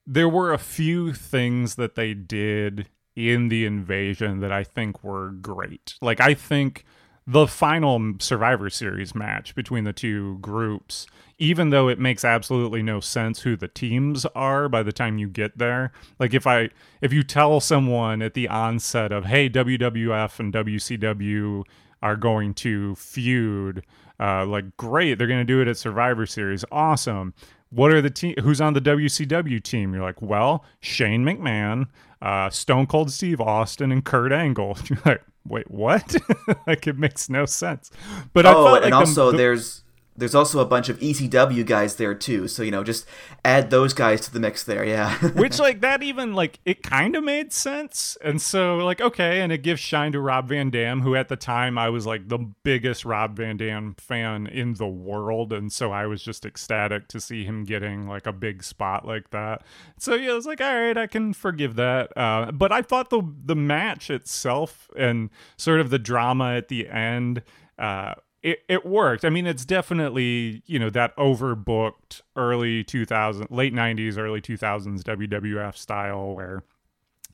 There 0.08 0.28
were 0.28 0.52
a 0.52 0.58
few 0.58 1.12
things 1.12 1.74
that 1.74 1.96
they 1.96 2.14
did 2.14 2.88
in 3.16 3.48
the 3.48 3.66
invasion 3.66 4.38
that 4.38 4.52
I 4.52 4.62
think 4.62 5.02
were 5.02 5.30
great. 5.30 5.94
Like, 6.00 6.20
I 6.20 6.34
think 6.34 6.84
the 7.26 7.46
final 7.46 8.14
Survivor 8.20 8.70
Series 8.70 9.14
match 9.14 9.54
between 9.54 9.84
the 9.84 9.92
two 9.92 10.38
groups, 10.38 11.06
even 11.38 11.70
though 11.70 11.88
it 11.88 11.98
makes 11.98 12.24
absolutely 12.24 12.82
no 12.82 13.00
sense 13.00 13.40
who 13.40 13.56
the 13.56 13.68
teams 13.68 14.24
are 14.26 14.68
by 14.68 14.82
the 14.82 14.92
time 14.92 15.18
you 15.18 15.28
get 15.28 15.58
there. 15.58 15.92
Like 16.20 16.34
if 16.34 16.46
I 16.46 16.70
if 17.00 17.12
you 17.12 17.22
tell 17.22 17.60
someone 17.60 18.22
at 18.22 18.34
the 18.34 18.48
onset 18.48 19.10
of 19.10 19.24
hey 19.24 19.50
WWF 19.50 20.38
and 20.38 20.52
WCW 20.52 21.64
are 22.02 22.16
going 22.16 22.54
to 22.54 22.94
feud, 22.94 23.84
uh, 24.20 24.46
like 24.46 24.76
great, 24.76 25.18
they're 25.18 25.26
going 25.26 25.40
to 25.40 25.44
do 25.44 25.60
it 25.60 25.68
at 25.68 25.76
Survivor 25.76 26.26
Series, 26.26 26.64
awesome. 26.70 27.34
What 27.70 27.90
are 27.90 28.00
the 28.00 28.10
team? 28.10 28.36
Who's 28.42 28.60
on 28.60 28.74
the 28.74 28.80
WCW 28.80 29.60
team? 29.60 29.92
You're 29.92 30.02
like, 30.02 30.22
well, 30.22 30.64
Shane 30.78 31.24
McMahon, 31.24 31.88
uh, 32.22 32.50
Stone 32.50 32.86
Cold 32.86 33.10
Steve 33.10 33.40
Austin, 33.40 33.92
and 33.92 34.04
Kurt 34.04 34.32
Angle. 34.32 34.78
You're 34.88 34.98
like, 35.04 35.22
wait, 35.46 35.70
what? 35.70 36.16
like 36.66 36.86
it 36.86 36.98
makes 36.98 37.28
no 37.28 37.46
sense. 37.46 37.90
But 38.32 38.46
oh, 38.46 38.74
and 38.74 38.84
like 38.84 38.92
also 38.94 39.30
the, 39.30 39.36
there's 39.36 39.82
there's 40.16 40.34
also 40.34 40.60
a 40.60 40.64
bunch 40.64 40.88
of 40.88 40.98
ECW 40.98 41.64
guys 41.64 41.96
there 41.96 42.14
too. 42.14 42.48
So 42.48 42.62
you 42.62 42.70
know, 42.70 42.82
just 42.82 43.06
add 43.44 43.70
those 43.70 43.92
guys 43.92 44.20
to 44.22 44.32
the 44.32 44.40
mix 44.40 44.64
there. 44.64 44.84
Yeah. 44.84 45.16
Which 45.34 45.58
like 45.58 45.80
that 45.80 46.02
even 46.02 46.34
like 46.34 46.58
it 46.64 46.82
kind 46.82 47.14
of 47.16 47.24
made 47.24 47.52
sense. 47.52 48.16
And 48.22 48.40
so 48.40 48.78
like 48.78 49.00
okay, 49.00 49.40
and 49.40 49.52
it 49.52 49.62
gives 49.62 49.80
shine 49.80 50.12
to 50.12 50.20
Rob 50.20 50.48
Van 50.48 50.70
Dam, 50.70 51.02
who 51.02 51.14
at 51.14 51.28
the 51.28 51.36
time 51.36 51.78
I 51.78 51.88
was 51.88 52.06
like 52.06 52.28
the 52.28 52.38
biggest 52.38 53.04
Rob 53.04 53.36
Van 53.36 53.56
Dam 53.56 53.94
fan 53.98 54.46
in 54.46 54.74
the 54.74 54.88
world, 54.88 55.52
and 55.52 55.72
so 55.72 55.92
I 55.92 56.06
was 56.06 56.22
just 56.22 56.44
ecstatic 56.44 57.08
to 57.08 57.20
see 57.20 57.44
him 57.44 57.64
getting 57.64 58.08
like 58.08 58.26
a 58.26 58.32
big 58.32 58.62
spot 58.62 59.06
like 59.06 59.30
that. 59.30 59.62
So 59.98 60.14
yeah, 60.14 60.32
I 60.32 60.34
was 60.34 60.46
like, 60.46 60.60
all 60.60 60.74
right, 60.74 60.96
I 60.96 61.06
can 61.06 61.32
forgive 61.32 61.76
that. 61.76 62.16
Uh, 62.16 62.52
but 62.52 62.72
I 62.72 62.82
thought 62.82 63.10
the 63.10 63.22
the 63.44 63.56
match 63.56 64.10
itself 64.10 64.90
and 64.96 65.30
sort 65.56 65.80
of 65.80 65.90
the 65.90 65.98
drama 65.98 66.54
at 66.54 66.68
the 66.68 66.88
end. 66.88 67.42
Uh, 67.78 68.14
it, 68.46 68.62
it 68.68 68.86
worked. 68.86 69.24
I 69.24 69.28
mean, 69.28 69.44
it's 69.44 69.64
definitely, 69.64 70.62
you 70.66 70.78
know, 70.78 70.88
that 70.90 71.16
overbooked 71.16 72.22
early 72.36 72.84
2000, 72.84 73.48
late 73.50 73.74
90s, 73.74 74.16
early 74.16 74.40
2000s 74.40 75.02
WWF 75.02 75.76
style 75.76 76.32
where, 76.36 76.62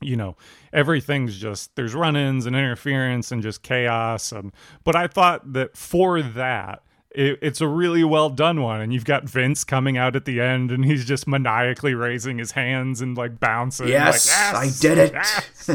you 0.01 0.15
know, 0.15 0.35
everything's 0.73 1.37
just, 1.37 1.75
there's 1.75 1.93
run 1.93 2.15
ins 2.15 2.47
and 2.47 2.55
interference 2.55 3.31
and 3.31 3.43
just 3.43 3.61
chaos. 3.61 4.31
And, 4.31 4.51
but 4.83 4.95
I 4.95 5.05
thought 5.05 5.53
that 5.53 5.77
for 5.77 6.23
that, 6.23 6.81
it, 7.13 7.39
it's 7.41 7.61
a 7.61 7.67
really 7.67 8.03
well 8.03 8.29
done 8.29 8.61
one 8.61 8.81
and 8.81 8.93
you've 8.93 9.05
got 9.05 9.23
vince 9.23 9.63
coming 9.63 9.97
out 9.97 10.15
at 10.15 10.25
the 10.25 10.41
end 10.41 10.71
and 10.71 10.85
he's 10.85 11.05
just 11.05 11.27
maniacally 11.27 11.93
raising 11.93 12.37
his 12.37 12.51
hands 12.51 13.01
and 13.01 13.15
like 13.15 13.39
bouncing 13.39 13.87
yes, 13.87 14.27
like, 14.27 14.71
yes 14.71 14.83
i 14.83 14.87
did 14.87 14.97
it. 14.97 15.13
yes! 15.13 15.69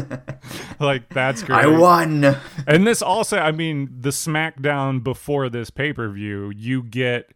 like 0.79 1.07
that's 1.09 1.43
great. 1.43 1.59
i 1.59 1.67
won. 1.67 2.37
And 2.67 2.85
this 2.85 3.01
also 3.01 3.37
i 3.37 3.51
mean 3.51 3.89
the 3.99 4.09
smackdown 4.09 5.03
before 5.03 5.49
this 5.49 5.69
pay-per-view 5.69 6.51
you 6.55 6.83
get 6.83 7.31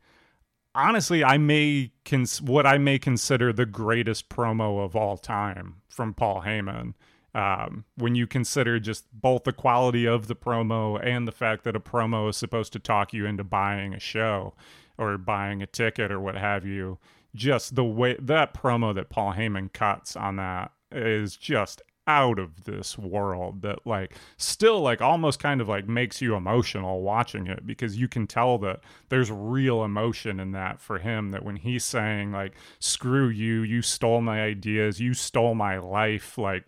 honestly 0.76 1.24
i 1.24 1.38
may 1.38 1.92
cons- 2.04 2.42
what 2.42 2.66
i 2.66 2.78
may 2.78 3.00
consider 3.00 3.54
the 3.54 3.66
greatest 3.66 4.30
promo 4.30 4.84
of 4.84 4.96
all 4.96 5.18
time 5.18 5.76
from 5.88 6.14
paul 6.14 6.42
heyman 6.42 6.94
um, 7.36 7.86
when 7.96 8.16
you 8.16 8.28
consider 8.28 8.80
just 8.80 9.06
both 9.12 9.44
the 9.44 9.54
quality 9.54 10.06
of 10.06 10.28
the 10.28 10.36
promo 10.36 11.04
and 11.04 11.28
the 11.28 11.32
fact 11.32 11.64
that 11.64 11.76
a 11.76 11.80
promo 11.80 12.30
is 12.30 12.38
supposed 12.38 12.74
to 12.74 12.80
talk 12.80 13.14
you 13.14 13.26
into 13.26 13.44
buying 13.44 13.94
a 13.94 14.00
show 14.00 14.54
or 14.98 15.18
buying 15.18 15.62
a 15.62 15.68
ticket 15.68 16.12
or 16.12 16.20
what 16.20 16.36
have 16.36 16.66
you. 16.66 17.00
Just 17.36 17.76
the 17.76 17.84
way 17.84 18.16
that 18.20 18.54
promo 18.54 18.94
that 18.94 19.10
Paul 19.10 19.34
Heyman 19.34 19.74
cuts 19.74 20.16
on 20.16 20.36
that 20.36 20.72
is 20.92 21.36
just 21.36 21.82
out 22.06 22.38
of 22.38 22.66
this 22.66 22.98
world 22.98 23.62
that 23.62 23.80
like 23.86 24.14
still 24.38 24.82
like 24.82 25.02
almost 25.02 25.40
kind 25.40 25.62
of 25.62 25.70
like 25.70 25.88
makes 25.88 26.22
you 26.22 26.36
emotional 26.36 27.02
watching 27.02 27.48
it 27.48 27.66
because 27.66 27.98
you 27.98 28.10
can 28.10 28.28
tell 28.28 28.58
that 28.58 28.82
there's 29.08 29.32
real 29.32 29.84
emotion 29.84 30.40
in 30.40 30.52
that 30.52 30.82
for 30.82 31.00
him 31.00 31.32
that 31.32 31.46
when 31.46 31.56
he's 31.56 31.86
saying 31.86 32.32
like 32.32 32.54
screw 32.80 33.30
you 33.30 33.62
you 33.62 33.82
stole 33.82 34.20
my 34.20 34.42
ideas 34.42 35.00
you 35.00 35.14
stole 35.14 35.56
my 35.56 35.78
life 35.78 36.38
like 36.38 36.66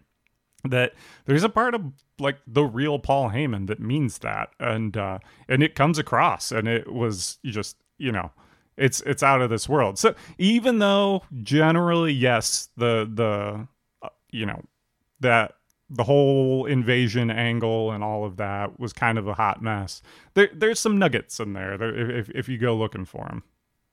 that 0.70 0.94
there's 1.26 1.44
a 1.44 1.50
part 1.50 1.76
of 1.76 1.82
like 2.20 2.38
the 2.48 2.64
real 2.64 3.00
Paul 3.00 3.30
Heyman 3.30 3.68
that 3.68 3.80
means 3.80 4.20
that, 4.20 4.50
and 4.60 4.96
uh, 4.96 5.20
and 5.48 5.64
it 5.64 5.76
comes 5.76 5.98
across, 5.98 6.52
and 6.52 6.68
it 6.68 6.92
was 6.92 7.38
just 7.46 7.78
you 7.98 8.12
know 8.12 8.32
it's 8.78 9.02
it's 9.02 9.24
out 9.24 9.42
of 9.42 9.50
this 9.50 9.70
world. 9.70 9.98
So 9.98 10.16
even 10.38 10.80
though 10.80 11.24
generally 11.42 12.14
yes, 12.14 12.70
the 12.78 13.10
the 13.12 13.68
uh, 14.02 14.10
you 14.32 14.46
know 14.46 14.64
that 15.20 15.56
the 15.90 16.04
whole 16.04 16.66
invasion 16.66 17.30
angle 17.30 17.92
and 17.92 18.04
all 18.04 18.26
of 18.26 18.38
that 18.38 18.80
was 18.80 18.92
kind 18.92 19.18
of 19.18 19.28
a 19.28 19.34
hot 19.34 19.62
mess. 19.62 20.02
There 20.34 20.50
there's 20.54 20.80
some 20.80 20.98
nuggets 20.98 21.40
in 21.40 21.54
there, 21.54 21.74
if 22.10 22.30
if 22.30 22.50
you 22.50 22.58
go 22.58 22.76
looking 22.76 23.06
for 23.06 23.26
them. 23.26 23.44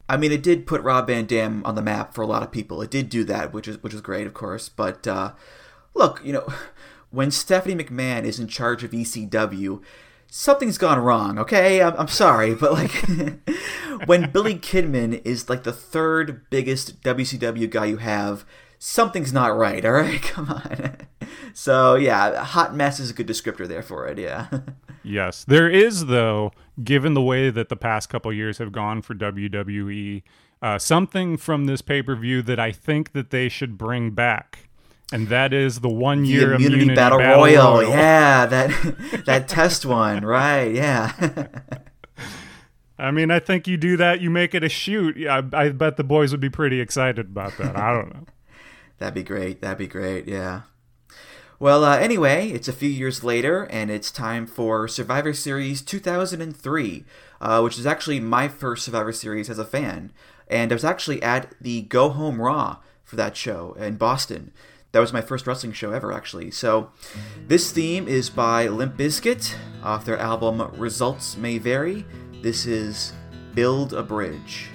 I 0.08 0.16
mean, 0.16 0.32
it 0.32 0.42
did 0.42 0.66
put 0.66 0.82
Rob 0.82 1.06
Van 1.06 1.26
Dam 1.26 1.62
on 1.64 1.74
the 1.74 1.82
map 1.82 2.12
for 2.12 2.22
a 2.22 2.26
lot 2.26 2.42
of 2.42 2.50
people. 2.50 2.82
It 2.82 2.90
did 2.90 3.08
do 3.08 3.24
that, 3.24 3.52
which 3.52 3.68
is 3.68 3.82
which 3.82 3.94
is 3.94 4.00
great, 4.00 4.26
of 4.26 4.34
course. 4.34 4.68
But 4.68 5.06
uh, 5.06 5.32
look, 5.94 6.20
you 6.24 6.32
know, 6.32 6.46
when 7.10 7.30
Stephanie 7.30 7.82
McMahon 7.82 8.24
is 8.24 8.38
in 8.38 8.48
charge 8.48 8.84
of 8.84 8.92
ECW, 8.92 9.82
something's 10.28 10.78
gone 10.78 10.98
wrong, 10.98 11.38
okay? 11.38 11.82
I'm, 11.82 11.94
I'm 11.96 12.08
sorry, 12.08 12.54
but 12.60 12.72
like 12.72 12.92
when 14.06 14.30
Billy 14.30 14.56
Kidman 14.56 15.20
is 15.24 15.48
like 15.48 15.64
the 15.64 15.72
third 15.72 16.48
biggest 16.50 17.02
WCW 17.02 17.70
guy 17.70 17.86
you 17.86 17.98
have, 17.98 18.44
something's 18.78 19.32
not 19.32 19.56
right, 19.56 19.84
all 19.84 19.92
right? 19.92 20.22
Come 20.22 20.48
on. 20.48 20.96
so 21.52 21.94
yeah, 21.94 22.42
hot 22.42 22.74
mess 22.74 22.98
is 22.98 23.10
a 23.10 23.14
good 23.14 23.28
descriptor 23.28 23.68
there 23.68 23.82
for 23.82 24.06
it. 24.06 24.18
Yeah. 24.18 24.48
yes, 25.02 25.44
there 25.44 25.68
is 25.68 26.06
though, 26.06 26.52
given 26.82 27.14
the 27.14 27.22
way 27.22 27.50
that 27.50 27.68
the 27.68 27.76
past 27.76 28.08
couple 28.08 28.32
years 28.32 28.58
have 28.58 28.72
gone 28.72 29.02
for 29.02 29.14
WWE, 29.14 30.22
uh, 30.62 30.78
something 30.78 31.36
from 31.36 31.66
this 31.66 31.82
pay 31.82 32.02
per 32.02 32.14
view 32.14 32.40
that 32.42 32.58
I 32.58 32.72
think 32.72 33.12
that 33.12 33.30
they 33.30 33.48
should 33.48 33.76
bring 33.76 34.12
back. 34.12 34.68
And 35.12 35.28
that 35.28 35.52
is 35.52 35.80
the 35.80 35.90
one 35.90 36.24
year 36.24 36.48
the 36.48 36.54
immunity, 36.54 36.74
immunity 36.74 36.94
battle, 36.96 37.18
battle 37.18 37.42
royal. 37.42 37.72
royal. 37.74 37.90
Yeah, 37.90 38.46
that 38.46 39.24
that 39.26 39.46
test 39.46 39.84
one, 39.84 40.24
right? 40.24 40.72
Yeah. 40.72 41.48
I 42.98 43.10
mean, 43.10 43.30
I 43.30 43.40
think 43.40 43.66
you 43.66 43.76
do 43.76 43.96
that, 43.96 44.20
you 44.20 44.30
make 44.30 44.54
it 44.54 44.62
a 44.62 44.68
shoot. 44.68 45.16
Yeah, 45.16 45.42
I, 45.52 45.64
I 45.64 45.68
bet 45.70 45.96
the 45.96 46.04
boys 46.04 46.30
would 46.30 46.40
be 46.40 46.50
pretty 46.50 46.80
excited 46.80 47.26
about 47.26 47.58
that. 47.58 47.76
I 47.76 47.92
don't 47.92 48.14
know. 48.14 48.26
That'd 48.98 49.14
be 49.14 49.24
great. 49.24 49.60
That'd 49.60 49.78
be 49.78 49.88
great. 49.88 50.28
Yeah. 50.28 50.62
Well, 51.58 51.84
uh, 51.84 51.98
anyway, 51.98 52.48
it's 52.50 52.68
a 52.68 52.72
few 52.72 52.88
years 52.88 53.24
later, 53.24 53.64
and 53.64 53.90
it's 53.90 54.12
time 54.12 54.46
for 54.46 54.86
Survivor 54.86 55.32
Series 55.32 55.82
2003, 55.82 57.04
uh, 57.40 57.60
which 57.60 57.78
is 57.78 57.86
actually 57.86 58.20
my 58.20 58.46
first 58.46 58.84
Survivor 58.84 59.12
Series 59.12 59.50
as 59.50 59.58
a 59.58 59.64
fan. 59.64 60.12
And 60.46 60.70
I 60.70 60.74
was 60.74 60.84
actually 60.84 61.22
at 61.22 61.54
the 61.60 61.82
Go 61.82 62.08
Home 62.10 62.40
Raw 62.40 62.78
for 63.02 63.16
that 63.16 63.36
show 63.36 63.72
in 63.74 63.96
Boston. 63.96 64.52
That 64.92 65.00
was 65.00 65.12
my 65.12 65.22
first 65.22 65.46
wrestling 65.46 65.72
show 65.72 65.90
ever, 65.90 66.12
actually. 66.12 66.50
So, 66.50 66.90
this 67.48 67.72
theme 67.72 68.06
is 68.06 68.28
by 68.28 68.68
Limp 68.68 68.96
Bizkit 68.96 69.54
off 69.82 70.04
their 70.04 70.18
album 70.18 70.70
Results 70.76 71.36
May 71.38 71.56
Vary. 71.56 72.04
This 72.42 72.66
is 72.66 73.14
Build 73.54 73.94
a 73.94 74.02
Bridge. 74.02 74.68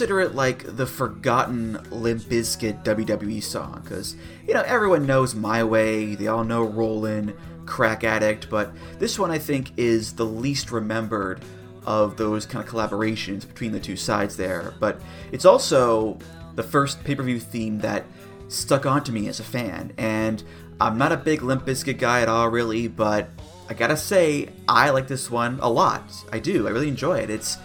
Consider 0.00 0.20
it 0.20 0.34
like 0.34 0.64
the 0.76 0.86
forgotten 0.86 1.78
Limp 1.90 2.22
Bizkit 2.22 2.82
WWE 2.84 3.42
song, 3.42 3.82
because, 3.84 4.16
you 4.48 4.54
know, 4.54 4.62
everyone 4.62 5.04
knows 5.04 5.34
My 5.34 5.62
Way, 5.62 6.14
they 6.14 6.26
all 6.26 6.42
know 6.42 6.64
Rollin', 6.64 7.34
Crack 7.66 8.02
Addict, 8.02 8.48
but 8.48 8.72
this 8.98 9.18
one 9.18 9.30
I 9.30 9.36
think 9.36 9.72
is 9.76 10.14
the 10.14 10.24
least 10.24 10.72
remembered 10.72 11.44
of 11.84 12.16
those 12.16 12.46
kind 12.46 12.66
of 12.66 12.72
collaborations 12.72 13.46
between 13.46 13.72
the 13.72 13.78
two 13.78 13.94
sides 13.94 14.38
there. 14.38 14.72
But 14.80 15.02
it's 15.32 15.44
also 15.44 16.18
the 16.54 16.62
first 16.62 17.04
pay 17.04 17.14
per 17.14 17.22
view 17.22 17.38
theme 17.38 17.80
that 17.80 18.06
stuck 18.48 18.86
onto 18.86 19.12
me 19.12 19.28
as 19.28 19.38
a 19.38 19.44
fan, 19.44 19.92
and 19.98 20.42
I'm 20.80 20.96
not 20.96 21.12
a 21.12 21.16
big 21.18 21.42
Limp 21.42 21.66
Bizkit 21.66 21.98
guy 21.98 22.22
at 22.22 22.28
all, 22.30 22.48
really, 22.48 22.88
but 22.88 23.28
I 23.68 23.74
gotta 23.74 23.98
say, 23.98 24.48
I 24.66 24.88
like 24.88 25.08
this 25.08 25.30
one 25.30 25.58
a 25.60 25.68
lot. 25.68 26.10
I 26.32 26.38
do, 26.38 26.66
I 26.66 26.70
really 26.70 26.88
enjoy 26.88 27.18
it. 27.18 27.28
It's 27.28 27.58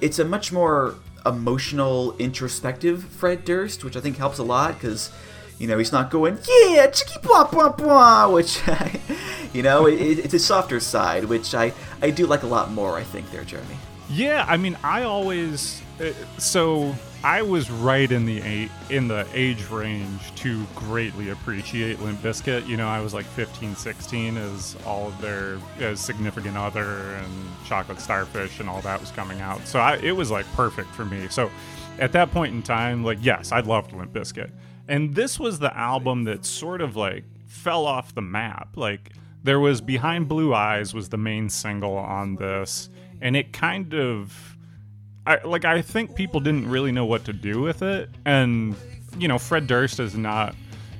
it's 0.00 0.18
a 0.18 0.24
much 0.24 0.50
more 0.52 0.94
emotional, 1.26 2.16
introspective 2.18 3.04
Fred 3.04 3.44
Durst, 3.44 3.84
which 3.84 3.96
I 3.96 4.00
think 4.00 4.16
helps 4.16 4.38
a 4.38 4.42
lot 4.42 4.74
because, 4.74 5.10
you 5.58 5.66
know, 5.66 5.78
he's 5.78 5.92
not 5.92 6.10
going, 6.10 6.38
yeah, 6.48 6.86
chicky 6.88 7.18
blah 7.22 7.44
blah 7.44 7.70
blah, 7.70 8.28
which, 8.28 8.60
you 9.52 9.62
know, 9.62 9.86
it, 9.86 10.18
it's 10.18 10.34
a 10.34 10.38
softer 10.38 10.80
side, 10.80 11.24
which 11.24 11.54
I, 11.54 11.72
I 12.02 12.10
do 12.10 12.26
like 12.26 12.42
a 12.42 12.46
lot 12.46 12.70
more, 12.70 12.96
I 12.96 13.02
think, 13.02 13.30
there, 13.30 13.44
Jeremy. 13.44 13.76
Yeah, 14.08 14.44
I 14.48 14.56
mean, 14.56 14.76
I 14.82 15.04
always 15.04 15.80
uh, 16.00 16.12
so 16.38 16.94
I 17.22 17.42
was 17.42 17.70
right 17.70 18.10
in 18.10 18.24
the 18.24 18.70
in 18.88 19.08
the 19.08 19.26
age 19.34 19.68
range 19.68 20.34
to 20.36 20.64
greatly 20.74 21.28
appreciate 21.28 22.00
Limp 22.00 22.22
Bizkit. 22.22 22.66
You 22.66 22.78
know, 22.78 22.88
I 22.88 23.00
was 23.00 23.12
like 23.12 23.26
15, 23.26 23.76
16 23.76 24.36
as 24.38 24.74
all 24.86 25.08
of 25.08 25.20
their 25.20 25.58
as 25.80 26.00
significant 26.00 26.56
other 26.56 27.16
and 27.16 27.32
Chocolate 27.66 28.00
Starfish 28.00 28.58
and 28.60 28.70
all 28.70 28.80
that 28.82 29.00
was 29.00 29.10
coming 29.10 29.42
out. 29.42 29.66
So 29.66 29.80
I, 29.80 29.96
it 29.96 30.12
was 30.12 30.30
like 30.30 30.50
perfect 30.54 30.88
for 30.94 31.04
me. 31.04 31.28
So 31.28 31.50
at 31.98 32.12
that 32.12 32.30
point 32.30 32.54
in 32.54 32.62
time, 32.62 33.04
like 33.04 33.18
yes, 33.20 33.52
I 33.52 33.60
loved 33.60 33.92
Limp 33.92 34.14
Bizkit, 34.14 34.50
and 34.88 35.14
this 35.14 35.38
was 35.38 35.58
the 35.58 35.76
album 35.76 36.24
that 36.24 36.46
sort 36.46 36.80
of 36.80 36.96
like 36.96 37.24
fell 37.46 37.84
off 37.86 38.14
the 38.14 38.22
map. 38.22 38.78
Like 38.78 39.12
there 39.42 39.60
was 39.60 39.82
Behind 39.82 40.26
Blue 40.26 40.54
Eyes 40.54 40.94
was 40.94 41.10
the 41.10 41.18
main 41.18 41.50
single 41.50 41.98
on 41.98 42.36
this, 42.36 42.88
and 43.20 43.36
it 43.36 43.52
kind 43.52 43.92
of 43.92 44.49
I, 45.26 45.38
like 45.44 45.64
I 45.64 45.82
think 45.82 46.14
people 46.14 46.40
didn't 46.40 46.68
really 46.68 46.92
know 46.92 47.04
what 47.04 47.24
to 47.26 47.32
do 47.32 47.60
with 47.60 47.82
it, 47.82 48.08
and 48.24 48.74
you 49.18 49.28
know 49.28 49.38
Fred 49.38 49.66
Durst 49.66 50.00
is 50.00 50.16
not 50.16 50.54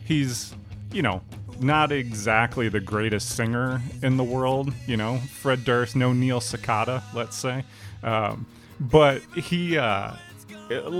he's 0.04 0.54
you 0.92 1.02
know 1.02 1.22
not 1.58 1.92
exactly 1.92 2.68
the 2.68 2.80
greatest 2.80 3.30
singer 3.36 3.80
in 4.02 4.16
the 4.16 4.24
world. 4.24 4.72
You 4.86 4.96
know 4.96 5.18
Fred 5.18 5.64
Durst, 5.64 5.96
no 5.96 6.12
Neil 6.12 6.40
Cicada, 6.40 7.02
let's 7.14 7.36
say, 7.36 7.64
um, 8.02 8.46
but 8.78 9.22
he. 9.36 9.78
Uh, 9.78 10.14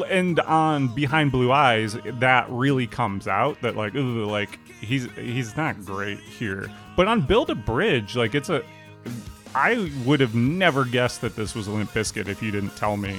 and 0.09 0.41
on 0.41 0.93
behind 0.95 1.31
blue 1.31 1.53
eyes 1.53 1.97
that 2.05 2.45
really 2.51 2.89
comes 2.89 3.29
out 3.29 3.61
that 3.63 3.77
like 3.77 3.95
ooh, 3.95 4.25
like 4.25 4.59
he's 4.81 5.09
he's 5.13 5.57
not 5.57 5.85
great 5.85 6.19
here 6.19 6.69
but 6.97 7.07
on 7.07 7.21
build 7.21 7.51
a 7.51 7.55
bridge 7.55 8.17
like 8.17 8.35
it's 8.35 8.49
a 8.49 8.65
I 9.55 9.91
would 10.05 10.21
have 10.21 10.35
never 10.35 10.85
guessed 10.85 11.21
that 11.23 11.37
this 11.37 11.55
was 11.55 11.69
Limp 11.69 11.91
Bizkit 11.93 12.29
if 12.29 12.43
you 12.43 12.51
didn't 12.51 12.77
tell 12.77 12.97
me 12.97 13.17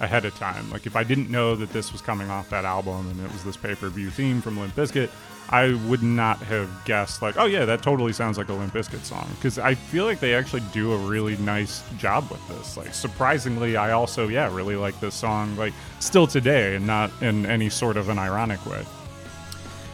ahead 0.00 0.24
of 0.24 0.34
time. 0.36 0.70
Like 0.70 0.86
if 0.86 0.96
I 0.96 1.04
didn't 1.04 1.30
know 1.30 1.54
that 1.56 1.70
this 1.72 1.92
was 1.92 2.00
coming 2.00 2.30
off 2.30 2.50
that 2.50 2.64
album 2.64 3.08
and 3.10 3.20
it 3.20 3.32
was 3.32 3.44
this 3.44 3.56
pay-per-view 3.56 4.10
theme 4.10 4.40
from 4.40 4.58
Limp 4.58 4.74
Bizkit, 4.74 5.10
I 5.48 5.74
would 5.88 6.02
not 6.02 6.38
have 6.38 6.68
guessed 6.84 7.22
like, 7.22 7.36
oh 7.36 7.44
yeah, 7.44 7.64
that 7.64 7.82
totally 7.82 8.12
sounds 8.12 8.36
like 8.36 8.48
a 8.48 8.52
Limp 8.52 8.72
Bizkit 8.72 9.04
song 9.04 9.28
because 9.36 9.58
I 9.58 9.74
feel 9.74 10.04
like 10.04 10.18
they 10.18 10.34
actually 10.34 10.62
do 10.72 10.92
a 10.92 10.98
really 10.98 11.36
nice 11.38 11.82
job 11.98 12.28
with 12.30 12.46
this. 12.48 12.76
Like 12.76 12.92
surprisingly, 12.92 13.76
I 13.76 13.92
also 13.92 14.28
yeah 14.28 14.52
really 14.54 14.76
like 14.76 14.98
this 15.00 15.14
song 15.14 15.56
like 15.56 15.72
still 16.00 16.26
today 16.26 16.76
and 16.76 16.86
not 16.86 17.10
in 17.22 17.46
any 17.46 17.70
sort 17.70 17.96
of 17.96 18.08
an 18.08 18.18
ironic 18.18 18.64
way. 18.66 18.84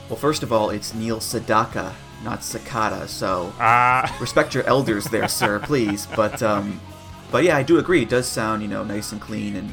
Well, 0.09 0.18
first 0.18 0.43
of 0.43 0.53
all, 0.53 0.70
it's 0.70 0.95
Neil 0.95 1.20
Sedaka, 1.20 1.93
not 2.23 2.43
Cicada, 2.45 3.09
so 3.09 3.53
Ah, 3.59 4.16
respect 4.20 4.55
your 4.55 4.64
elders 4.64 5.05
there, 5.07 5.29
sir, 5.29 5.59
please. 5.64 6.07
But 6.14 6.43
um, 6.43 6.81
but 7.31 7.45
yeah, 7.45 7.57
I 7.57 7.62
do 7.62 7.79
agree. 7.79 8.03
It 8.03 8.09
does 8.09 8.27
sound 8.27 8.62
you 8.62 8.68
know 8.68 8.85
nice 8.85 9.12
and 9.12 9.20
clean 9.20 9.57
and, 9.57 9.73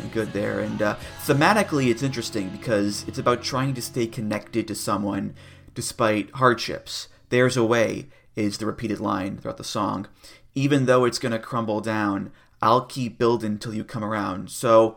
and 0.00 0.12
good 0.12 0.32
there. 0.32 0.60
And 0.60 0.80
uh, 0.82 0.96
thematically, 1.24 1.90
it's 1.90 2.02
interesting 2.02 2.48
because 2.50 3.04
it's 3.08 3.18
about 3.18 3.42
trying 3.42 3.74
to 3.74 3.82
stay 3.82 4.06
connected 4.06 4.66
to 4.68 4.74
someone 4.74 5.34
despite 5.74 6.30
hardships. 6.32 7.08
There's 7.28 7.56
a 7.56 7.64
way 7.64 8.06
is 8.34 8.58
the 8.58 8.66
repeated 8.66 9.00
line 9.00 9.38
throughout 9.38 9.56
the 9.56 9.64
song. 9.64 10.06
Even 10.54 10.86
though 10.86 11.04
it's 11.04 11.18
gonna 11.18 11.38
crumble 11.38 11.80
down, 11.80 12.30
I'll 12.62 12.84
keep 12.86 13.18
building 13.18 13.58
till 13.58 13.74
you 13.74 13.84
come 13.84 14.04
around. 14.04 14.50
So 14.50 14.96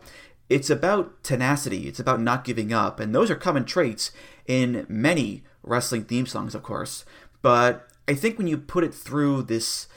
it's 0.49 0.69
about 0.69 1.23
tenacity. 1.23 1.87
It's 1.87 1.99
about 1.99 2.21
not 2.21 2.43
giving 2.43 2.73
up, 2.73 2.99
and 2.99 3.13
those 3.13 3.29
are 3.29 3.35
common 3.35 3.65
traits 3.65 4.11
in 4.49 4.85
many 4.89 5.43
wrestling 5.61 6.03
theme 6.03 6.25
songs, 6.25 6.55
of 6.55 6.63
course. 6.63 7.05
But 7.41 7.87
I 8.07 8.15
think 8.15 8.37
when 8.37 8.47
you 8.47 8.57
put 8.57 8.83
it 8.83 8.93
through 8.93 9.43
this 9.43 9.87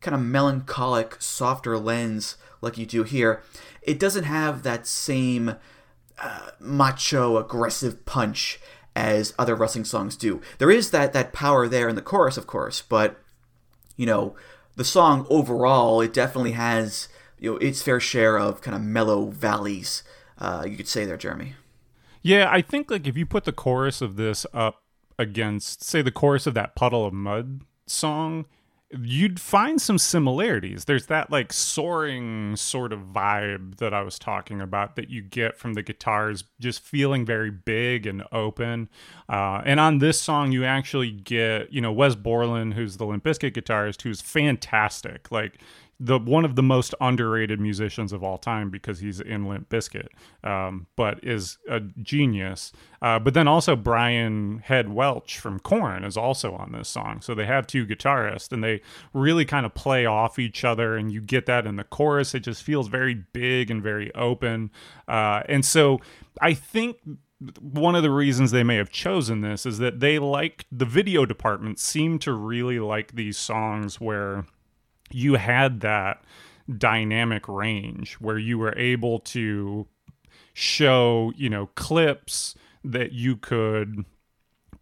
kind 0.00 0.14
of 0.14 0.22
melancholic, 0.22 1.20
softer 1.20 1.78
lens 1.78 2.36
like 2.62 2.78
you 2.78 2.86
do 2.86 3.04
here, 3.04 3.42
it 3.82 4.00
doesn't 4.00 4.24
have 4.24 4.62
that 4.62 4.86
same 4.86 5.56
uh, 6.20 6.50
macho, 6.58 7.36
aggressive 7.36 8.06
punch 8.06 8.58
as 8.96 9.34
other 9.38 9.54
wrestling 9.54 9.84
songs 9.84 10.16
do. 10.16 10.40
There 10.56 10.70
is 10.70 10.90
that 10.90 11.12
that 11.12 11.34
power 11.34 11.68
there 11.68 11.88
in 11.88 11.94
the 11.94 12.02
chorus, 12.02 12.38
of 12.38 12.46
course, 12.46 12.82
but 12.82 13.20
you 13.96 14.06
know, 14.06 14.34
the 14.76 14.84
song 14.84 15.26
overall, 15.28 16.00
it 16.00 16.14
definitely 16.14 16.52
has 16.52 17.08
you 17.38 17.52
know 17.52 17.56
its 17.58 17.82
fair 17.82 18.00
share 18.00 18.38
of 18.38 18.62
kind 18.62 18.74
of 18.74 18.82
mellow 18.82 19.26
valleys. 19.26 20.02
Uh, 20.38 20.64
you 20.66 20.76
could 20.76 20.88
say 20.88 21.04
there, 21.04 21.18
Jeremy. 21.18 21.54
Yeah, 22.28 22.50
I 22.50 22.60
think 22.60 22.90
like 22.90 23.06
if 23.06 23.16
you 23.16 23.24
put 23.24 23.44
the 23.44 23.52
chorus 23.52 24.02
of 24.02 24.16
this 24.16 24.44
up 24.52 24.82
against, 25.18 25.82
say, 25.82 26.02
the 26.02 26.12
chorus 26.12 26.46
of 26.46 26.52
that 26.52 26.76
Puddle 26.76 27.06
of 27.06 27.14
Mudd 27.14 27.62
song, 27.86 28.44
you'd 28.90 29.40
find 29.40 29.80
some 29.80 29.96
similarities. 29.96 30.84
There's 30.84 31.06
that 31.06 31.30
like 31.30 31.54
soaring 31.54 32.54
sort 32.56 32.92
of 32.92 33.00
vibe 33.00 33.78
that 33.78 33.94
I 33.94 34.02
was 34.02 34.18
talking 34.18 34.60
about 34.60 34.94
that 34.96 35.08
you 35.08 35.22
get 35.22 35.56
from 35.56 35.72
the 35.72 35.82
guitars 35.82 36.44
just 36.60 36.80
feeling 36.80 37.24
very 37.24 37.50
big 37.50 38.06
and 38.06 38.22
open. 38.30 38.90
Uh, 39.26 39.62
and 39.64 39.80
on 39.80 39.96
this 39.96 40.20
song, 40.20 40.52
you 40.52 40.66
actually 40.66 41.10
get, 41.10 41.72
you 41.72 41.80
know, 41.80 41.92
Wes 41.92 42.14
Borland, 42.14 42.74
who's 42.74 42.98
the 42.98 43.06
Limp 43.06 43.24
Bizkit 43.24 43.54
guitarist, 43.54 44.02
who's 44.02 44.20
fantastic. 44.20 45.32
Like, 45.32 45.62
the 46.00 46.18
one 46.18 46.44
of 46.44 46.54
the 46.54 46.62
most 46.62 46.94
underrated 47.00 47.58
musicians 47.60 48.12
of 48.12 48.22
all 48.22 48.38
time 48.38 48.70
because 48.70 49.00
he's 49.00 49.20
in 49.20 49.46
Limp 49.46 49.68
Bizkit, 49.68 50.08
um, 50.44 50.86
but 50.94 51.22
is 51.24 51.58
a 51.68 51.80
genius. 51.80 52.72
Uh, 53.02 53.18
but 53.18 53.34
then 53.34 53.48
also 53.48 53.74
Brian 53.74 54.58
Head 54.58 54.92
Welch 54.92 55.38
from 55.38 55.58
Korn 55.58 56.04
is 56.04 56.16
also 56.16 56.54
on 56.54 56.72
this 56.72 56.88
song. 56.88 57.20
So 57.20 57.34
they 57.34 57.46
have 57.46 57.66
two 57.66 57.84
guitarists 57.84 58.52
and 58.52 58.62
they 58.62 58.80
really 59.12 59.44
kind 59.44 59.66
of 59.66 59.74
play 59.74 60.06
off 60.06 60.38
each 60.38 60.64
other, 60.64 60.96
and 60.96 61.10
you 61.10 61.20
get 61.20 61.46
that 61.46 61.66
in 61.66 61.76
the 61.76 61.84
chorus. 61.84 62.34
It 62.34 62.40
just 62.40 62.62
feels 62.62 62.86
very 62.88 63.14
big 63.14 63.70
and 63.70 63.82
very 63.82 64.14
open. 64.14 64.70
Uh, 65.08 65.42
and 65.48 65.64
so 65.64 66.00
I 66.40 66.54
think 66.54 66.98
one 67.60 67.94
of 67.94 68.02
the 68.02 68.10
reasons 68.10 68.50
they 68.50 68.64
may 68.64 68.76
have 68.76 68.90
chosen 68.90 69.40
this 69.40 69.64
is 69.64 69.78
that 69.78 70.00
they 70.00 70.18
like 70.18 70.66
the 70.72 70.84
video 70.84 71.24
department 71.24 71.78
seemed 71.78 72.20
to 72.22 72.32
really 72.32 72.80
like 72.80 73.14
these 73.14 73.36
songs 73.36 74.00
where 74.00 74.44
you 75.10 75.34
had 75.34 75.80
that 75.80 76.22
dynamic 76.76 77.48
range 77.48 78.14
where 78.14 78.38
you 78.38 78.58
were 78.58 78.76
able 78.76 79.20
to 79.20 79.86
show, 80.52 81.32
you 81.36 81.48
know, 81.48 81.66
clips 81.74 82.54
that 82.84 83.12
you 83.12 83.36
could 83.36 84.04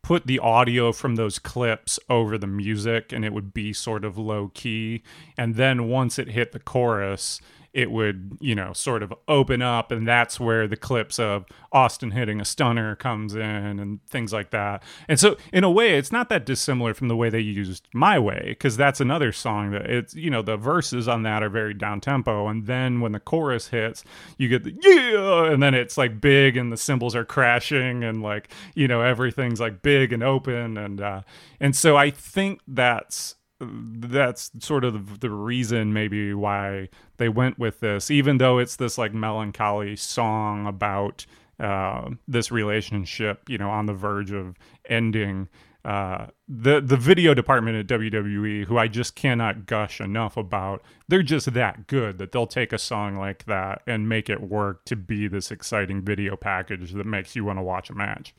put 0.02 0.26
the 0.26 0.38
audio 0.38 0.92
from 0.92 1.16
those 1.16 1.38
clips 1.38 1.98
over 2.08 2.38
the 2.38 2.46
music 2.46 3.12
and 3.12 3.24
it 3.24 3.32
would 3.32 3.52
be 3.52 3.72
sort 3.72 4.04
of 4.04 4.16
low 4.16 4.50
key. 4.54 5.02
And 5.36 5.56
then 5.56 5.88
once 5.88 6.18
it 6.18 6.28
hit 6.28 6.52
the 6.52 6.60
chorus, 6.60 7.40
it 7.76 7.90
would, 7.90 8.38
you 8.40 8.54
know, 8.54 8.72
sort 8.72 9.02
of 9.02 9.12
open 9.28 9.60
up, 9.60 9.92
and 9.92 10.08
that's 10.08 10.40
where 10.40 10.66
the 10.66 10.78
clips 10.78 11.18
of 11.18 11.44
Austin 11.72 12.10
hitting 12.10 12.40
a 12.40 12.44
stunner 12.44 12.96
comes 12.96 13.34
in 13.34 13.40
and 13.78 14.02
things 14.06 14.32
like 14.32 14.48
that. 14.48 14.82
And 15.08 15.20
so, 15.20 15.36
in 15.52 15.62
a 15.62 15.70
way, 15.70 15.98
it's 15.98 16.10
not 16.10 16.30
that 16.30 16.46
dissimilar 16.46 16.94
from 16.94 17.08
the 17.08 17.16
way 17.16 17.28
they 17.28 17.40
used 17.40 17.86
My 17.92 18.18
Way, 18.18 18.44
because 18.48 18.78
that's 18.78 18.98
another 18.98 19.30
song 19.30 19.72
that 19.72 19.90
it's, 19.90 20.14
you 20.14 20.30
know, 20.30 20.40
the 20.40 20.56
verses 20.56 21.06
on 21.06 21.22
that 21.24 21.42
are 21.42 21.50
very 21.50 21.74
down 21.74 22.00
tempo, 22.00 22.48
and 22.48 22.66
then 22.66 23.02
when 23.02 23.12
the 23.12 23.20
chorus 23.20 23.68
hits, 23.68 24.04
you 24.38 24.48
get 24.48 24.64
the 24.64 24.74
yeah, 24.80 25.52
and 25.52 25.62
then 25.62 25.74
it's 25.74 25.98
like 25.98 26.18
big, 26.18 26.56
and 26.56 26.72
the 26.72 26.78
cymbals 26.78 27.14
are 27.14 27.26
crashing, 27.26 28.02
and 28.02 28.22
like, 28.22 28.48
you 28.74 28.88
know, 28.88 29.02
everything's 29.02 29.60
like 29.60 29.82
big 29.82 30.14
and 30.14 30.22
open, 30.22 30.78
and 30.78 31.02
uh, 31.02 31.20
and 31.60 31.76
so 31.76 31.94
I 31.94 32.08
think 32.08 32.62
that's 32.66 33.34
that's 33.60 34.50
sort 34.60 34.84
of 34.84 35.20
the 35.20 35.30
reason 35.30 35.92
maybe 35.92 36.34
why 36.34 36.88
they 37.16 37.28
went 37.28 37.58
with 37.58 37.80
this 37.80 38.10
even 38.10 38.38
though 38.38 38.58
it's 38.58 38.76
this 38.76 38.98
like 38.98 39.14
melancholy 39.14 39.96
song 39.96 40.66
about 40.66 41.24
uh, 41.58 42.10
this 42.28 42.50
relationship 42.50 43.48
you 43.48 43.56
know 43.56 43.70
on 43.70 43.86
the 43.86 43.94
verge 43.94 44.30
of 44.30 44.56
ending 44.90 45.48
uh, 45.86 46.26
the 46.48 46.80
the 46.80 46.96
video 46.96 47.32
department 47.32 47.76
at 47.76 47.86
WWE, 47.86 48.64
who 48.64 48.76
I 48.76 48.88
just 48.88 49.14
cannot 49.14 49.66
gush 49.66 50.00
enough 50.00 50.36
about, 50.36 50.82
they're 51.06 51.22
just 51.22 51.52
that 51.54 51.86
good 51.86 52.18
that 52.18 52.32
they'll 52.32 52.48
take 52.48 52.72
a 52.72 52.78
song 52.78 53.16
like 53.16 53.44
that 53.44 53.82
and 53.86 54.08
make 54.08 54.28
it 54.28 54.40
work 54.40 54.84
to 54.86 54.96
be 54.96 55.28
this 55.28 55.52
exciting 55.52 56.02
video 56.02 56.34
package 56.34 56.90
that 56.90 57.06
makes 57.06 57.36
you 57.36 57.44
want 57.44 57.60
to 57.60 57.62
watch 57.62 57.88
a 57.88 57.94
match. 57.94 58.34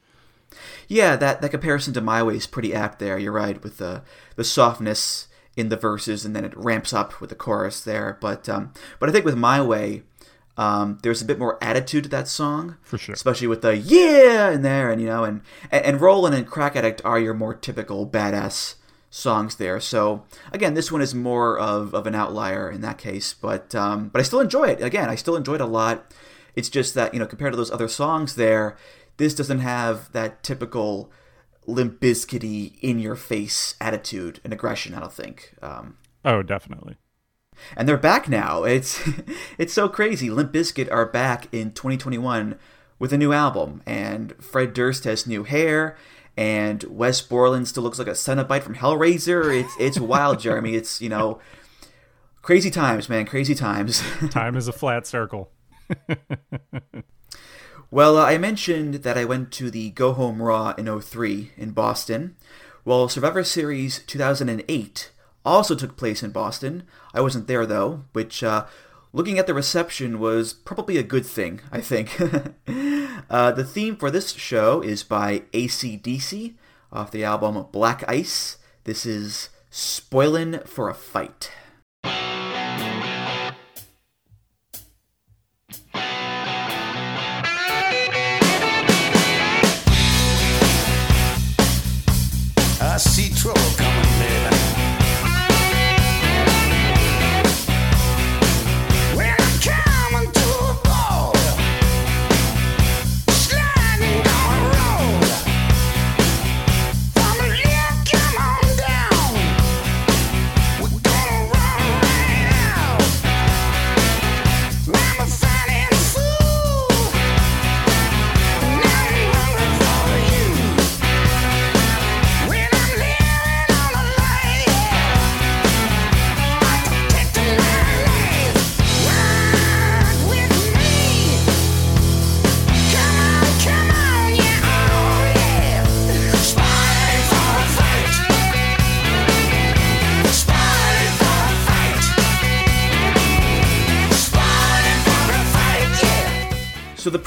Yeah, 0.88 1.16
that, 1.16 1.41
that 1.41 1.50
comparison 1.50 1.93
to 1.93 2.02
My 2.02 2.24
Way 2.24 2.36
is 2.38 2.48
pretty 2.48 2.74
apt 2.74 3.00
there. 3.00 3.18
You're 3.18 3.32
right 3.32 3.62
with 3.64 3.78
the 3.78 4.04
the 4.36 4.43
softness 4.43 5.28
in 5.56 5.70
the 5.70 5.76
verses, 5.76 6.24
and 6.26 6.36
then 6.36 6.45
it 6.45 6.56
ramps 6.56 6.93
up 6.93 7.20
with 7.20 7.30
the 7.30 7.36
chorus 7.36 7.82
there. 7.84 8.18
But 8.22 8.48
um, 8.48 8.74
but 9.00 9.10
I 9.10 9.12
think 9.12 9.26
with 9.26 9.36
My 9.36 9.62
Way, 9.62 10.04
um, 10.56 11.00
there's 11.04 11.22
a 11.22 11.26
bit 11.26 11.39
more 11.39 11.62
attitude 11.64 12.04
to 12.06 12.10
that 12.10 12.28
song, 12.28 12.78
For 12.82 12.98
sure. 12.98 13.14
especially 13.14 13.48
with 13.48 13.62
the 13.62 13.76
yeah 13.78 14.52
in 14.52 14.62
there, 14.62 14.91
and 14.91 15.02
you 15.02 15.08
know, 15.08 15.24
and 15.24 15.41
and, 15.72 15.86
and 15.86 16.02
Rollin' 16.02 16.34
and 16.34 16.48
Crack 16.48 16.76
Addict 16.76 17.02
are 17.04 17.20
your 17.20 17.34
more 17.34 17.54
typical 17.54 18.08
badass 18.08 18.76
songs 19.10 19.56
there. 19.56 19.80
So 19.80 20.26
again, 20.52 20.74
this 20.74 20.91
one 20.91 21.02
is 21.02 21.16
more 21.16 21.58
of, 21.58 21.93
of 21.93 22.08
an 22.08 22.16
outlier 22.16 22.70
in 22.70 22.82
that 22.82 22.98
case, 22.98 23.34
but 23.34 23.74
um, 23.76 24.10
but 24.10 24.20
I 24.20 24.24
still 24.24 24.39
enjoy 24.39 24.66
it. 24.66 24.82
Again, 24.82 25.10
I 25.10 25.16
still 25.16 25.36
enjoy 25.36 25.56
it 25.56 25.62
a 25.62 25.66
lot. 25.66 26.14
It's 26.56 26.70
just 26.70 26.93
that 26.95 27.14
you 27.14 27.20
know 27.20 27.28
compared 27.28 27.54
to 27.54 27.58
those 27.58 27.72
other 27.72 27.88
songs 27.88 28.36
there, 28.36 28.78
this 29.18 29.34
doesn't 29.36 29.59
have 29.59 30.11
that 30.13 30.43
typical 30.43 31.11
Limp 31.65 31.99
Bizkity 31.99 32.80
in 32.82 32.99
your 32.99 33.15
face 33.15 33.76
attitude 33.82 34.39
and 34.43 34.53
aggression. 34.53 34.93
I 34.93 34.99
don't 35.01 35.13
think. 35.13 35.53
Um, 35.61 35.97
Oh, 36.26 36.41
definitely. 36.43 36.97
and 37.76 37.88
they're 37.88 37.97
back 37.97 38.28
now. 38.30 38.63
It's 38.63 39.01
it's 39.57 39.74
so 39.74 39.88
crazy. 39.89 40.30
Limp 40.30 40.51
Bizkit 40.51 40.91
are 40.91 41.05
back 41.05 41.47
in 41.53 41.72
2021 41.72 42.57
with 42.99 43.13
a 43.13 43.18
new 43.18 43.32
album, 43.34 43.82
and 43.86 44.34
Fred 44.43 44.74
Durst 44.74 45.03
has 45.03 45.28
new 45.28 45.43
hair, 45.43 45.95
and 46.36 46.84
Wes 46.86 47.22
Borland 47.22 47.68
still 47.68 47.84
looks 47.84 47.99
like 47.99 48.07
a 48.07 48.11
Cenobite 48.11 48.63
from 48.63 48.76
Hellraiser. 48.76 49.61
It's 49.63 49.74
it's 49.80 49.99
wild, 49.99 50.39
Jeremy. 50.39 50.76
It's 50.76 51.01
you 51.01 51.09
know 51.09 51.39
crazy 52.41 52.72
times, 52.72 53.09
man. 53.09 53.26
Crazy 53.26 53.55
times. 53.55 54.01
Time 54.30 54.55
is 54.55 54.68
a 54.68 54.74
flat 54.74 55.05
circle. 55.05 55.51
Well, 57.90 58.18
uh, 58.18 58.26
I 58.26 58.38
mentioned 58.38 58.96
that 58.96 59.18
I 59.18 59.24
went 59.24 59.52
to 59.54 59.72
the 59.72 59.92
Go 59.92 60.12
Home 60.12 60.42
Raw 60.42 60.74
in 60.78 61.00
03 61.00 61.52
in 61.56 61.72
Boston. 61.72 62.36
Well, 62.84 63.08
Survivor 63.08 63.46
Series 63.46 64.00
2008 64.00 65.12
also 65.46 65.74
took 65.74 65.96
place 65.96 66.22
in 66.22 66.32
Boston. 66.32 66.84
I 67.14 67.22
wasn't 67.22 67.48
there 67.48 67.66
though, 67.66 68.04
which, 68.12 68.44
uh, 68.44 68.66
looking 69.14 69.40
at 69.40 69.48
the 69.48 69.54
reception, 69.54 70.20
was 70.20 70.52
probably 70.52 70.98
a 70.98 71.04
good 71.04 71.26
thing, 71.26 71.62
I 71.72 71.80
think. 71.80 72.20
uh, 73.30 73.52
the 73.54 73.64
theme 73.64 73.96
for 73.96 74.12
this 74.12 74.34
show 74.34 74.82
is 74.82 75.04
by 75.04 75.44
ACDC 75.54 76.56
off 76.92 77.12
the 77.12 77.24
album 77.24 77.68
Black 77.72 78.04
Ice. 78.10 78.58
This 78.84 79.06
is 79.06 79.48
Spoilin' 79.72 80.68
for 80.68 80.90
a 80.90 80.94
Fight. 80.94 81.52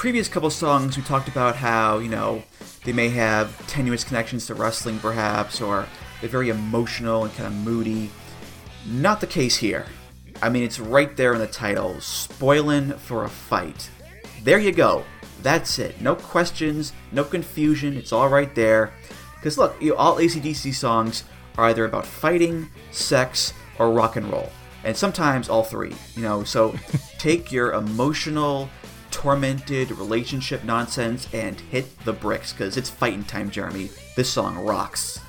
Previous 0.01 0.27
couple 0.27 0.49
songs 0.49 0.97
we 0.97 1.03
talked 1.03 1.27
about 1.27 1.55
how 1.55 1.99
you 1.99 2.09
know 2.09 2.41
they 2.85 2.91
may 2.91 3.07
have 3.07 3.55
tenuous 3.67 4.03
connections 4.03 4.47
to 4.47 4.55
wrestling, 4.55 4.97
perhaps, 4.97 5.61
or 5.61 5.85
they're 6.19 6.27
very 6.27 6.49
emotional 6.49 7.23
and 7.23 7.31
kind 7.35 7.45
of 7.45 7.53
moody. 7.53 8.09
Not 8.87 9.21
the 9.21 9.27
case 9.27 9.57
here. 9.57 9.85
I 10.41 10.49
mean, 10.49 10.63
it's 10.63 10.79
right 10.79 11.15
there 11.15 11.35
in 11.35 11.39
the 11.39 11.45
title 11.45 12.01
Spoiling 12.01 12.93
for 12.93 13.25
a 13.25 13.29
Fight. 13.29 13.91
There 14.43 14.57
you 14.57 14.71
go. 14.71 15.03
That's 15.43 15.77
it. 15.77 16.01
No 16.01 16.15
questions, 16.15 16.93
no 17.11 17.23
confusion. 17.23 17.95
It's 17.95 18.11
all 18.11 18.27
right 18.27 18.55
there. 18.55 18.93
Because 19.35 19.59
look, 19.59 19.79
you 19.79 19.91
know, 19.91 19.97
all 19.97 20.15
ACDC 20.15 20.73
songs 20.73 21.25
are 21.59 21.65
either 21.65 21.85
about 21.85 22.07
fighting, 22.07 22.71
sex, 22.89 23.53
or 23.77 23.91
rock 23.91 24.15
and 24.15 24.31
roll. 24.31 24.49
And 24.83 24.97
sometimes 24.97 25.47
all 25.47 25.63
three, 25.63 25.93
you 26.15 26.23
know. 26.23 26.43
So 26.43 26.73
take 27.19 27.51
your 27.51 27.73
emotional, 27.73 28.67
tormented 29.11 29.91
relationship 29.91 30.63
nonsense 30.63 31.27
and 31.33 31.59
hit 31.59 31.99
the 32.05 32.13
bricks 32.13 32.51
because 32.51 32.77
it's 32.77 32.89
fighting 32.89 33.23
time, 33.23 33.51
Jeremy. 33.51 33.89
This 34.15 34.29
song 34.29 34.57
rocks. 34.57 35.19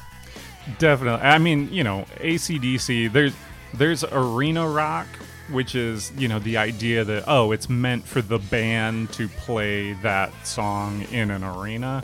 Definitely. 0.78 1.26
I 1.26 1.38
mean, 1.38 1.72
you 1.72 1.84
know, 1.84 2.06
ACDC, 2.16 3.12
there's 3.12 3.34
there's 3.74 4.04
arena 4.04 4.68
rock, 4.68 5.06
which 5.50 5.74
is, 5.74 6.12
you 6.16 6.28
know, 6.28 6.38
the 6.38 6.56
idea 6.56 7.04
that 7.04 7.24
oh, 7.26 7.52
it's 7.52 7.68
meant 7.68 8.04
for 8.04 8.22
the 8.22 8.38
band 8.38 9.12
to 9.12 9.28
play 9.28 9.94
that 9.94 10.32
song 10.46 11.02
in 11.10 11.30
an 11.30 11.42
arena. 11.42 12.02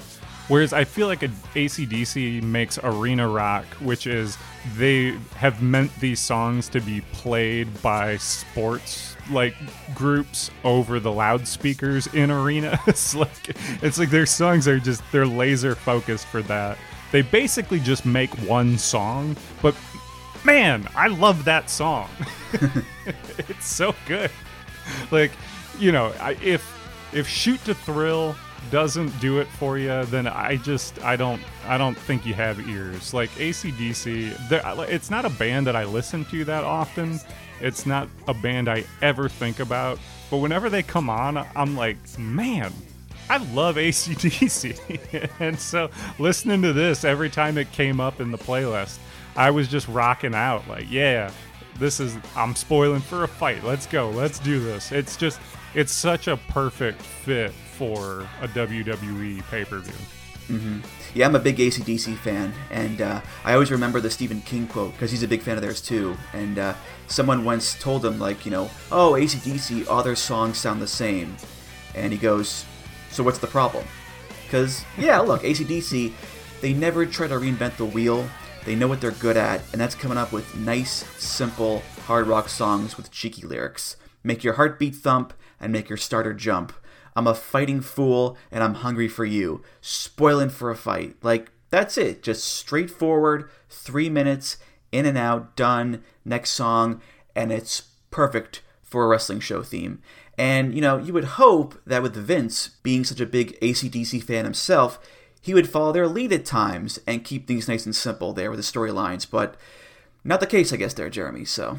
Whereas 0.48 0.72
I 0.72 0.84
feel 0.84 1.08
like 1.08 1.22
a 1.22 1.28
ACDC 1.28 2.42
makes 2.42 2.78
arena 2.82 3.28
rock, 3.28 3.66
which 3.80 4.06
is 4.06 4.38
they 4.76 5.10
have 5.36 5.62
meant 5.62 5.94
these 6.00 6.20
songs 6.20 6.70
to 6.70 6.80
be 6.80 7.02
played 7.12 7.82
by 7.82 8.16
sports 8.16 9.14
like 9.30 9.54
groups 9.94 10.50
over 10.64 11.00
the 11.00 11.12
loudspeakers 11.12 12.06
in 12.08 12.30
arenas. 12.30 13.14
like 13.14 13.56
it's 13.82 13.98
like 13.98 14.10
their 14.10 14.26
songs 14.26 14.66
are 14.68 14.78
just 14.78 15.02
they're 15.12 15.26
laser 15.26 15.74
focused 15.74 16.26
for 16.26 16.42
that. 16.42 16.78
They 17.10 17.22
basically 17.22 17.80
just 17.80 18.04
make 18.04 18.30
one 18.46 18.76
song, 18.76 19.36
but 19.62 19.74
man, 20.44 20.86
I 20.94 21.08
love 21.08 21.44
that 21.44 21.70
song. 21.70 22.08
it's 23.38 23.66
so 23.66 23.94
good. 24.06 24.30
Like, 25.10 25.32
you 25.78 25.92
know, 25.92 26.12
I, 26.20 26.32
if 26.42 26.74
if 27.12 27.28
Shoot 27.28 27.64
to 27.64 27.74
Thrill 27.74 28.36
doesn't 28.70 29.18
do 29.20 29.38
it 29.38 29.46
for 29.46 29.78
you, 29.78 30.04
then 30.06 30.26
I 30.26 30.56
just 30.56 31.02
I 31.02 31.16
don't 31.16 31.40
I 31.66 31.78
don't 31.78 31.96
think 31.96 32.26
you 32.26 32.34
have 32.34 32.68
ears. 32.68 33.12
Like 33.14 33.30
ACDC, 33.30 34.88
it's 34.88 35.10
not 35.10 35.24
a 35.24 35.30
band 35.30 35.66
that 35.66 35.76
I 35.76 35.84
listen 35.84 36.24
to 36.26 36.44
that 36.44 36.64
often. 36.64 37.20
It's 37.60 37.86
not 37.86 38.08
a 38.26 38.34
band 38.34 38.68
I 38.68 38.84
ever 39.02 39.28
think 39.28 39.60
about. 39.60 39.98
But 40.30 40.38
whenever 40.38 40.68
they 40.70 40.82
come 40.82 41.08
on, 41.08 41.44
I'm 41.56 41.76
like, 41.76 41.96
man, 42.18 42.72
I 43.30 43.38
love 43.52 43.76
ACDC. 43.76 45.30
and 45.40 45.58
so 45.58 45.90
listening 46.18 46.62
to 46.62 46.72
this 46.72 47.04
every 47.04 47.30
time 47.30 47.58
it 47.58 47.72
came 47.72 48.00
up 48.00 48.20
in 48.20 48.30
the 48.30 48.38
playlist, 48.38 48.98
I 49.36 49.50
was 49.50 49.68
just 49.68 49.88
rocking 49.88 50.34
out 50.34 50.68
like, 50.68 50.90
yeah, 50.90 51.30
this 51.78 52.00
is 52.00 52.16
I'm 52.36 52.54
spoiling 52.54 53.00
for 53.00 53.24
a 53.24 53.28
fight. 53.28 53.64
Let's 53.64 53.86
go. 53.86 54.10
Let's 54.10 54.38
do 54.38 54.60
this. 54.60 54.92
It's 54.92 55.16
just 55.16 55.40
it's 55.74 55.92
such 55.92 56.28
a 56.28 56.36
perfect 56.36 57.00
fit 57.02 57.52
for 57.78 58.26
a 58.42 58.48
WWE 58.48 59.42
pay-per-view. 59.50 59.94
Yeah, 61.14 61.26
I'm 61.26 61.36
a 61.36 61.38
big 61.38 61.58
ACDC 61.58 62.16
fan, 62.18 62.52
and 62.70 63.00
uh, 63.00 63.20
I 63.44 63.52
always 63.52 63.70
remember 63.70 64.00
the 64.00 64.10
Stephen 64.10 64.40
King 64.42 64.66
quote 64.66 64.92
because 64.92 65.10
he's 65.10 65.22
a 65.22 65.28
big 65.28 65.42
fan 65.42 65.56
of 65.56 65.62
theirs 65.62 65.80
too. 65.80 66.16
And 66.32 66.58
uh, 66.58 66.74
someone 67.06 67.44
once 67.44 67.78
told 67.78 68.04
him, 68.04 68.18
like, 68.18 68.44
you 68.44 68.50
know, 68.50 68.70
oh, 68.90 69.12
ACDC, 69.12 69.88
all 69.88 70.02
their 70.02 70.16
songs 70.16 70.58
sound 70.58 70.82
the 70.82 70.88
same. 70.88 71.36
And 71.94 72.12
he 72.12 72.18
goes, 72.18 72.64
so 73.10 73.22
what's 73.22 73.38
the 73.38 73.46
problem? 73.46 73.84
Because, 74.44 74.84
yeah, 74.96 75.20
look, 75.20 75.42
ACDC, 75.42 76.12
they 76.60 76.72
never 76.72 77.06
try 77.06 77.26
to 77.26 77.34
reinvent 77.34 77.76
the 77.76 77.84
wheel. 77.84 78.28
They 78.64 78.74
know 78.74 78.88
what 78.88 79.00
they're 79.00 79.12
good 79.12 79.36
at, 79.36 79.62
and 79.72 79.80
that's 79.80 79.94
coming 79.94 80.18
up 80.18 80.32
with 80.32 80.56
nice, 80.56 81.04
simple, 81.22 81.82
hard 82.06 82.26
rock 82.26 82.48
songs 82.48 82.96
with 82.96 83.10
cheeky 83.10 83.46
lyrics. 83.46 83.96
Make 84.24 84.42
your 84.44 84.54
heartbeat 84.54 84.96
thump 84.96 85.32
and 85.60 85.72
make 85.72 85.88
your 85.88 85.96
starter 85.96 86.34
jump. 86.34 86.72
I'm 87.16 87.26
a 87.26 87.34
fighting 87.34 87.80
fool 87.80 88.36
and 88.50 88.62
I'm 88.62 88.74
hungry 88.74 89.08
for 89.08 89.24
you. 89.24 89.62
Spoiling 89.80 90.50
for 90.50 90.70
a 90.70 90.76
fight. 90.76 91.16
Like, 91.22 91.50
that's 91.70 91.98
it. 91.98 92.22
Just 92.22 92.44
straightforward, 92.44 93.50
three 93.68 94.08
minutes, 94.08 94.56
in 94.92 95.06
and 95.06 95.18
out, 95.18 95.54
done, 95.56 96.02
next 96.24 96.50
song, 96.50 97.00
and 97.36 97.52
it's 97.52 97.82
perfect 98.10 98.62
for 98.82 99.04
a 99.04 99.08
wrestling 99.08 99.40
show 99.40 99.62
theme. 99.62 100.00
And, 100.38 100.74
you 100.74 100.80
know, 100.80 100.98
you 100.98 101.12
would 101.12 101.24
hope 101.24 101.80
that 101.84 102.02
with 102.02 102.14
Vince 102.14 102.68
being 102.82 103.04
such 103.04 103.20
a 103.20 103.26
big 103.26 103.58
ACDC 103.60 104.22
fan 104.22 104.44
himself, 104.44 104.98
he 105.40 105.52
would 105.52 105.68
follow 105.68 105.92
their 105.92 106.08
lead 106.08 106.32
at 106.32 106.44
times 106.44 106.98
and 107.06 107.24
keep 107.24 107.46
things 107.46 107.68
nice 107.68 107.84
and 107.86 107.94
simple 107.94 108.32
there 108.32 108.50
with 108.50 108.58
the 108.58 108.64
storylines, 108.64 109.28
but 109.28 109.56
not 110.24 110.40
the 110.40 110.46
case, 110.46 110.72
I 110.72 110.76
guess, 110.76 110.94
there, 110.94 111.10
Jeremy, 111.10 111.44
so. 111.44 111.78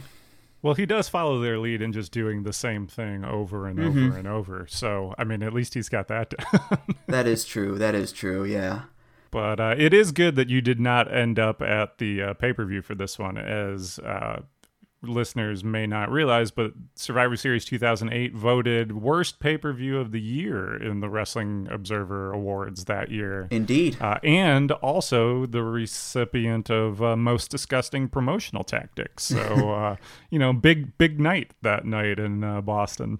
Well, 0.62 0.74
he 0.74 0.86
does 0.86 1.08
follow 1.08 1.40
their 1.40 1.58
lead 1.58 1.82
in 1.82 1.94
just 1.94 2.12
doing 2.12 2.44
the 2.44 2.52
same 2.52 2.86
thing 2.86 3.24
over 3.24 3.66
and 3.66 3.80
over 3.80 4.18
and 4.18 4.28
over. 4.28 4.66
So, 4.68 5.16
I 5.18 5.24
mean, 5.24 5.42
at 5.42 5.54
least 5.54 5.74
he's 5.74 5.90
got 5.90 6.08
that. 6.10 6.34
That 7.08 7.26
is 7.26 7.44
true. 7.46 7.78
That 7.78 7.96
is 7.96 8.12
true, 8.12 8.44
yeah. 8.44 8.84
But 9.32 9.60
uh, 9.60 9.76
it 9.78 9.94
is 9.94 10.12
good 10.12 10.36
that 10.36 10.50
you 10.50 10.62
did 10.62 10.80
not 10.80 11.12
end 11.14 11.40
up 11.40 11.62
at 11.62 11.98
the 11.98 12.22
uh, 12.22 12.34
pay 12.34 12.54
per 12.54 12.66
view 12.66 12.82
for 12.82 12.94
this 12.94 13.18
one, 13.18 13.38
as 13.38 13.98
uh, 14.00 14.42
listeners 15.02 15.64
may 15.64 15.88
not 15.88 16.12
realize. 16.12 16.52
But 16.52 16.74
Survivor 16.96 17.36
Series 17.36 17.66
2008 17.66 18.34
voted 18.34 18.92
worst 19.02 19.40
pay 19.40 19.58
per 19.58 19.74
view 19.74 20.00
of 20.00 20.12
the 20.12 20.22
year 20.22 20.76
in 20.76 21.00
the 21.00 21.10
Wrestling 21.10 21.68
Observer 21.72 22.32
Awards 22.32 22.86
that 22.86 23.12
year. 23.12 23.48
Indeed. 23.52 23.98
Uh, 24.02 24.20
and 24.24 24.72
also 24.72 25.46
the 25.46 25.64
recipient 25.64 26.70
of 26.70 27.02
uh, 27.02 27.16
most 27.16 27.50
disgusting 27.50 28.08
promotional 28.08 28.64
tactics. 28.64 29.24
So, 29.24 29.72
uh, 29.74 29.96
you 30.30 30.40
know, 30.40 30.54
big, 30.54 30.98
big 30.98 31.20
night 31.20 31.54
that 31.62 31.86
night 31.86 32.20
in 32.20 32.44
uh, 32.44 32.62
Boston. 32.62 33.20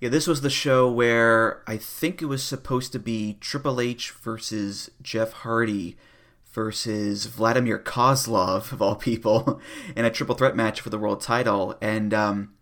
Yeah, 0.00 0.08
this 0.08 0.26
was 0.26 0.40
the 0.40 0.50
show 0.50 0.90
where 0.90 1.62
I 1.66 1.76
think 1.76 2.22
it 2.22 2.26
was 2.26 2.42
supposed 2.42 2.90
to 2.92 2.98
be 2.98 3.36
Triple 3.38 3.80
H 3.82 4.12
versus 4.12 4.90
Jeff 5.02 5.32
Hardy 5.32 5.98
versus 6.52 7.26
Vladimir 7.26 7.78
Kozlov, 7.78 8.72
of 8.72 8.82
all 8.82 8.96
people, 8.96 9.60
in 9.96 10.04
a 10.04 10.10
triple 10.10 10.34
threat 10.34 10.56
match 10.56 10.80
for 10.80 10.90
the 10.90 10.98
world 10.98 11.20
title. 11.20 11.76
And, 11.80 12.12
um, 12.12 12.54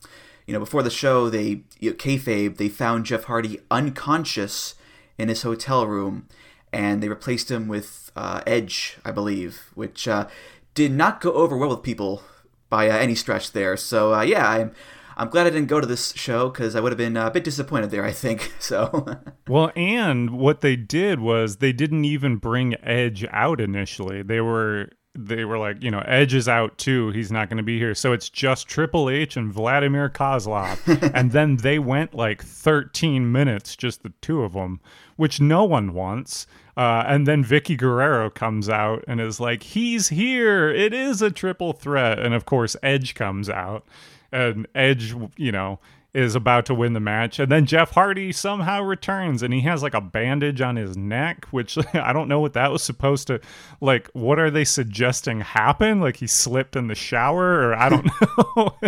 you 0.47 0.53
know, 0.53 0.61
before 0.61 0.83
the 0.83 0.91
show, 0.91 1.29
they, 1.29 1.63
you 1.79 1.91
know, 1.91 1.97
kayfabe, 1.97 2.57
they 2.57 2.69
found 2.69 3.07
Jeff 3.07 3.25
Hardy 3.25 3.61
unconscious 3.71 4.75
in 5.17 5.29
his 5.29 5.43
hotel 5.43 5.87
room, 5.87 6.29
and 6.73 7.03
they 7.03 7.09
replaced 7.09 7.51
him 7.51 7.69
with 7.69 8.13
uh, 8.15 8.43
Edge, 8.47 8.99
I 9.05 9.11
believe, 9.11 9.71
which 9.75 10.07
uh, 10.07 10.29
did 10.75 10.93
not 10.93 11.21
go 11.21 11.33
over 11.33 11.57
well 11.57 11.71
with 11.71 11.83
people 11.83 12.23
by 12.69 12.89
uh, 12.89 12.97
any 12.97 13.15
stretch 13.15 13.53
there. 13.53 13.77
So, 13.77 14.15
uh, 14.15 14.23
yeah, 14.23 14.49
I'm. 14.49 14.73
I'm 15.19 15.29
glad 15.29 15.47
I 15.47 15.51
didn't 15.51 15.69
go 15.69 15.81
to 15.81 15.87
this 15.87 16.13
show 16.15 16.49
because 16.49 16.77
I 16.77 16.81
would 16.81 16.93
have 16.93 16.99
been 16.99 17.17
uh, 17.17 17.27
a 17.27 17.31
bit 17.31 17.45
disappointed 17.45 17.91
there. 17.91 18.05
I 18.05 18.13
think 18.13 18.53
so. 18.61 19.19
Well, 19.49 19.73
and 19.75 20.31
what 20.31 20.61
they 20.61 20.77
did 20.77 21.21
was 21.21 21.57
they 21.57 21.73
didn't 21.73 22.05
even 22.05 22.37
bring 22.37 22.77
Edge 22.83 23.27
out 23.31 23.61
initially. 23.61 24.23
They 24.23 24.41
were 24.41 24.91
they 25.19 25.45
were 25.45 25.59
like, 25.59 25.83
you 25.83 25.91
know, 25.91 26.03
Edge 26.07 26.33
is 26.33 26.49
out 26.49 26.79
too. 26.79 27.11
He's 27.11 27.33
not 27.33 27.49
going 27.49 27.57
to 27.57 27.65
be 27.65 27.79
here. 27.79 27.95
So 27.95 28.13
it's 28.13 28.31
just 28.31 28.69
Triple 28.69 29.11
H 29.11 29.37
and 29.37 29.53
Vladimir 29.53 30.09
Kozlov. 30.09 31.11
and 31.15 31.33
then 31.33 31.57
they 31.57 31.81
went 31.81 32.15
like 32.15 32.43
13 32.43 33.33
minutes, 33.33 33.75
just 33.75 34.05
the 34.05 34.13
two 34.21 34.43
of 34.43 34.53
them, 34.53 34.81
which 35.17 35.41
no 35.41 35.65
one 35.65 35.93
wants. 35.93 36.47
Uh, 36.77 37.03
and 37.09 37.27
then 37.27 37.45
Vickie 37.45 37.77
Guerrero 37.77 38.31
comes 38.31 38.69
out 38.69 39.05
and 39.09 39.21
is 39.21 39.41
like, 39.41 39.65
he's 39.65 40.09
here. 40.09 40.69
It 40.69 40.95
is 40.95 41.21
a 41.21 41.33
triple 41.33 41.73
threat. 41.73 42.21
And 42.21 42.33
of 42.33 42.45
course, 42.45 42.77
Edge 42.85 43.17
comes 43.17 43.51
out. 43.51 43.85
And 44.33 44.67
Edge, 44.75 45.15
you 45.37 45.53
know, 45.53 45.81
is 46.15 46.35
about 46.35 46.65
to 46.67 46.75
win 46.75 46.95
the 46.95 47.01
match. 47.01 47.39
And 47.39 47.53
then 47.53 47.67
Jeff 47.67 47.93
Hardy 47.93 48.33
somehow 48.33 48.83
returns 48.83 49.43
and 49.43 49.53
he 49.53 49.61
has 49.61 49.83
like 49.83 49.95
a 49.95 50.01
bandage 50.01 50.61
on 50.61 50.77
his 50.77 50.97
neck, 50.97 51.47
which 51.51 51.79
I 51.95 52.13
don't 52.13 52.29
know 52.29 52.41
what 52.41 52.55
that 52.55 52.73
was 52.73 52.83
supposed 52.83 53.27
to 53.27 53.41
like 53.81 54.09
what 54.15 54.39
are 54.39 54.51
they 54.51 54.65
suggesting 54.65 55.41
happen? 55.41 56.01
Like 56.01 56.17
he 56.17 56.27
slipped 56.27 56.77
in 56.77 56.89
the 56.89 56.95
shower 56.95 57.69
or 57.69 57.75
I 57.75 57.89
don't 57.89 58.11
know. 58.57 58.79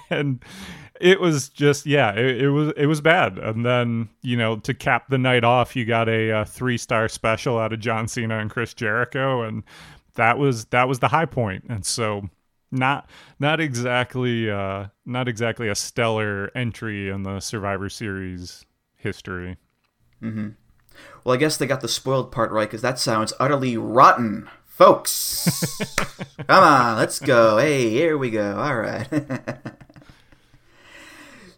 and 0.10 0.44
it 1.00 1.20
was 1.20 1.48
just 1.48 1.86
yeah, 1.86 2.12
it, 2.12 2.42
it 2.42 2.50
was 2.50 2.72
it 2.76 2.86
was 2.86 3.00
bad. 3.00 3.38
And 3.38 3.64
then, 3.64 4.10
you 4.20 4.36
know, 4.36 4.56
to 4.58 4.74
cap 4.74 5.08
the 5.08 5.18
night 5.18 5.44
off, 5.44 5.74
you 5.74 5.86
got 5.86 6.08
a, 6.08 6.30
uh 6.30 6.44
three-star 6.44 7.08
special 7.08 7.58
out 7.58 7.72
of 7.72 7.80
John 7.80 8.06
Cena 8.06 8.38
and 8.38 8.50
Chris 8.50 8.74
Jericho 8.74 9.42
and 9.42 9.62
that 10.16 10.36
was 10.36 10.66
that 10.66 10.88
was 10.88 10.98
the 10.98 11.08
high 11.08 11.26
point. 11.26 11.64
And 11.70 11.86
so 11.86 12.28
not 12.70 13.08
not 13.38 13.60
exactly 13.60 14.50
uh 14.50 14.86
not 15.06 15.28
exactly 15.28 15.68
a 15.68 15.74
stellar 15.74 16.50
entry 16.54 17.08
in 17.08 17.22
the 17.22 17.40
survivor 17.40 17.88
series 17.88 18.64
history 18.96 19.56
well, 21.24 21.34
I 21.34 21.38
guess 21.38 21.56
they 21.56 21.66
got 21.66 21.80
the 21.80 21.88
spoiled 21.88 22.32
part 22.32 22.50
right 22.50 22.68
because 22.68 22.82
that 22.82 22.98
sounds 22.98 23.32
utterly 23.38 23.76
rotten, 23.76 24.48
folks. 24.64 25.78
Come 26.48 26.64
on, 26.64 26.96
let's 26.96 27.18
go. 27.18 27.58
Hey, 27.58 27.90
here 27.90 28.16
we 28.16 28.30
go. 28.30 28.56
All 28.58 28.76
right. 28.76 29.06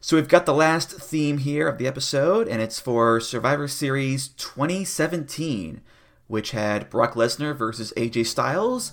so 0.00 0.16
we've 0.16 0.28
got 0.28 0.46
the 0.46 0.54
last 0.54 0.90
theme 0.90 1.38
here 1.38 1.68
of 1.68 1.78
the 1.78 1.86
episode, 1.86 2.48
and 2.48 2.60
it's 2.60 2.80
for 2.80 3.20
Survivor 3.20 3.68
Series 3.68 4.28
2017, 4.28 5.80
which 6.26 6.50
had 6.50 6.90
Brock 6.90 7.14
Lesnar 7.14 7.56
versus 7.56 7.92
AJ 7.96 8.26
Styles. 8.26 8.92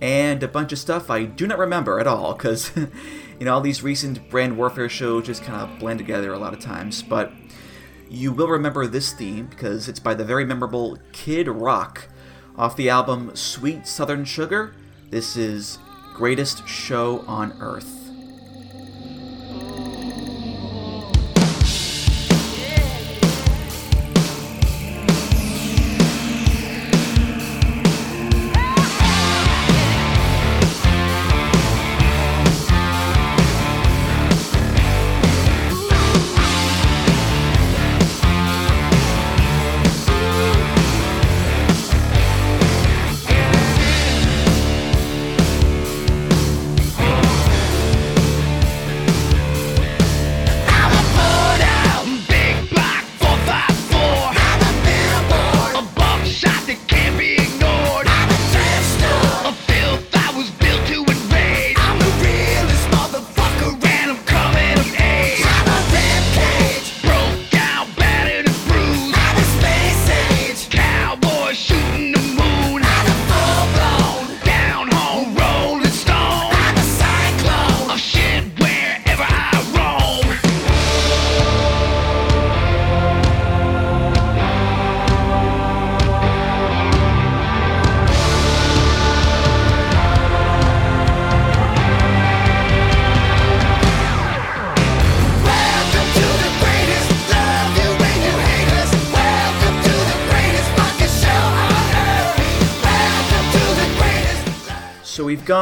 And 0.00 0.42
a 0.42 0.48
bunch 0.48 0.72
of 0.72 0.78
stuff 0.78 1.10
I 1.10 1.24
do 1.24 1.46
not 1.46 1.58
remember 1.58 1.98
at 1.98 2.06
all 2.06 2.34
because, 2.34 2.70
you 2.76 3.46
know, 3.46 3.54
all 3.54 3.60
these 3.60 3.82
recent 3.82 4.30
brand 4.30 4.56
warfare 4.56 4.88
shows 4.88 5.26
just 5.26 5.42
kind 5.42 5.60
of 5.60 5.78
blend 5.78 5.98
together 5.98 6.32
a 6.32 6.38
lot 6.38 6.54
of 6.54 6.60
times. 6.60 7.02
But 7.02 7.32
you 8.08 8.32
will 8.32 8.48
remember 8.48 8.86
this 8.86 9.12
theme 9.12 9.46
because 9.46 9.88
it's 9.88 10.00
by 10.00 10.14
the 10.14 10.24
very 10.24 10.44
memorable 10.44 10.98
Kid 11.12 11.48
Rock 11.48 12.08
off 12.56 12.76
the 12.76 12.88
album 12.88 13.34
Sweet 13.34 13.86
Southern 13.86 14.24
Sugar. 14.24 14.74
This 15.10 15.36
is 15.36 15.78
Greatest 16.14 16.66
Show 16.66 17.24
on 17.26 17.56
Earth. 17.60 18.07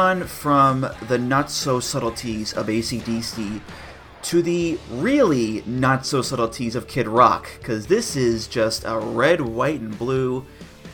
From 0.07 0.89
the 1.09 1.17
not 1.17 1.51
so 1.51 1.81
subtleties 1.81 2.53
of 2.53 2.67
ACDC 2.67 3.59
to 4.21 4.41
the 4.41 4.79
really 4.89 5.61
not 5.65 6.05
so 6.05 6.21
subtleties 6.21 6.75
of 6.75 6.87
Kid 6.87 7.09
Rock, 7.09 7.49
because 7.57 7.87
this 7.87 8.15
is 8.15 8.47
just 8.47 8.85
a 8.85 8.97
red, 8.97 9.41
white, 9.41 9.81
and 9.81 9.99
blue 9.99 10.45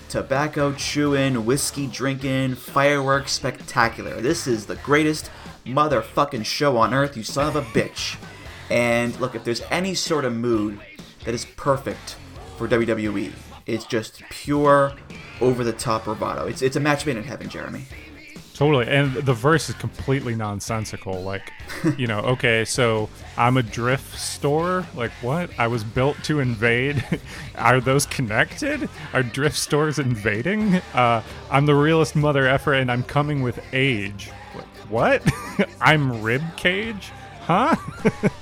tobacco 0.09 0.73
chewing, 0.73 1.45
whiskey 1.45 1.85
drinking, 1.85 2.55
fireworks 2.55 3.33
spectacular. 3.33 4.19
This 4.19 4.47
is 4.47 4.65
the 4.65 4.77
greatest 4.77 5.29
motherfucking 5.63 6.43
show 6.43 6.75
on 6.77 6.91
earth, 6.91 7.15
you 7.15 7.21
son 7.21 7.47
of 7.47 7.55
a 7.55 7.61
bitch. 7.61 8.17
And 8.71 9.19
look, 9.19 9.35
if 9.35 9.43
there's 9.43 9.61
any 9.69 9.93
sort 9.93 10.25
of 10.25 10.33
mood 10.33 10.79
that 11.25 11.35
is 11.35 11.45
perfect 11.45 12.15
for 12.57 12.67
WWE, 12.67 13.31
it's 13.67 13.85
just 13.85 14.23
pure 14.31 14.93
over 15.39 15.63
the 15.63 15.71
top 15.71 16.05
bravado. 16.05 16.47
It's 16.47 16.63
it's 16.63 16.77
a 16.77 16.79
match 16.79 17.05
made 17.05 17.17
in 17.17 17.23
heaven, 17.23 17.47
Jeremy. 17.47 17.85
Totally. 18.53 18.87
And 18.87 19.13
the 19.13 19.33
verse 19.33 19.69
is 19.69 19.75
completely 19.75 20.35
nonsensical. 20.35 21.21
Like, 21.21 21.51
you 21.97 22.05
know, 22.07 22.19
okay, 22.19 22.65
so 22.65 23.09
I'm 23.35 23.57
a 23.57 23.63
drift 23.63 24.19
store. 24.19 24.85
Like, 24.93 25.11
what? 25.21 25.49
I 25.57 25.67
was 25.67 25.83
built 25.83 26.17
to 26.25 26.39
invade. 26.39 27.03
Are 27.55 27.81
those 27.81 28.05
connected? 28.05 28.89
Are 29.13 29.23
drift 29.23 29.57
stores 29.57 29.97
invading? 29.97 30.75
Uh, 30.93 31.23
I'm 31.49 31.65
the 31.65 31.75
realest 31.75 32.15
mother 32.15 32.47
effer 32.47 32.73
and 32.73 32.91
I'm 32.91 33.03
coming 33.03 33.41
with 33.41 33.59
age. 33.73 34.29
Like, 34.55 34.65
what? 34.89 35.27
I'm 35.81 36.21
rib 36.21 36.43
cage? 36.55 37.11
Huh? 37.45 37.75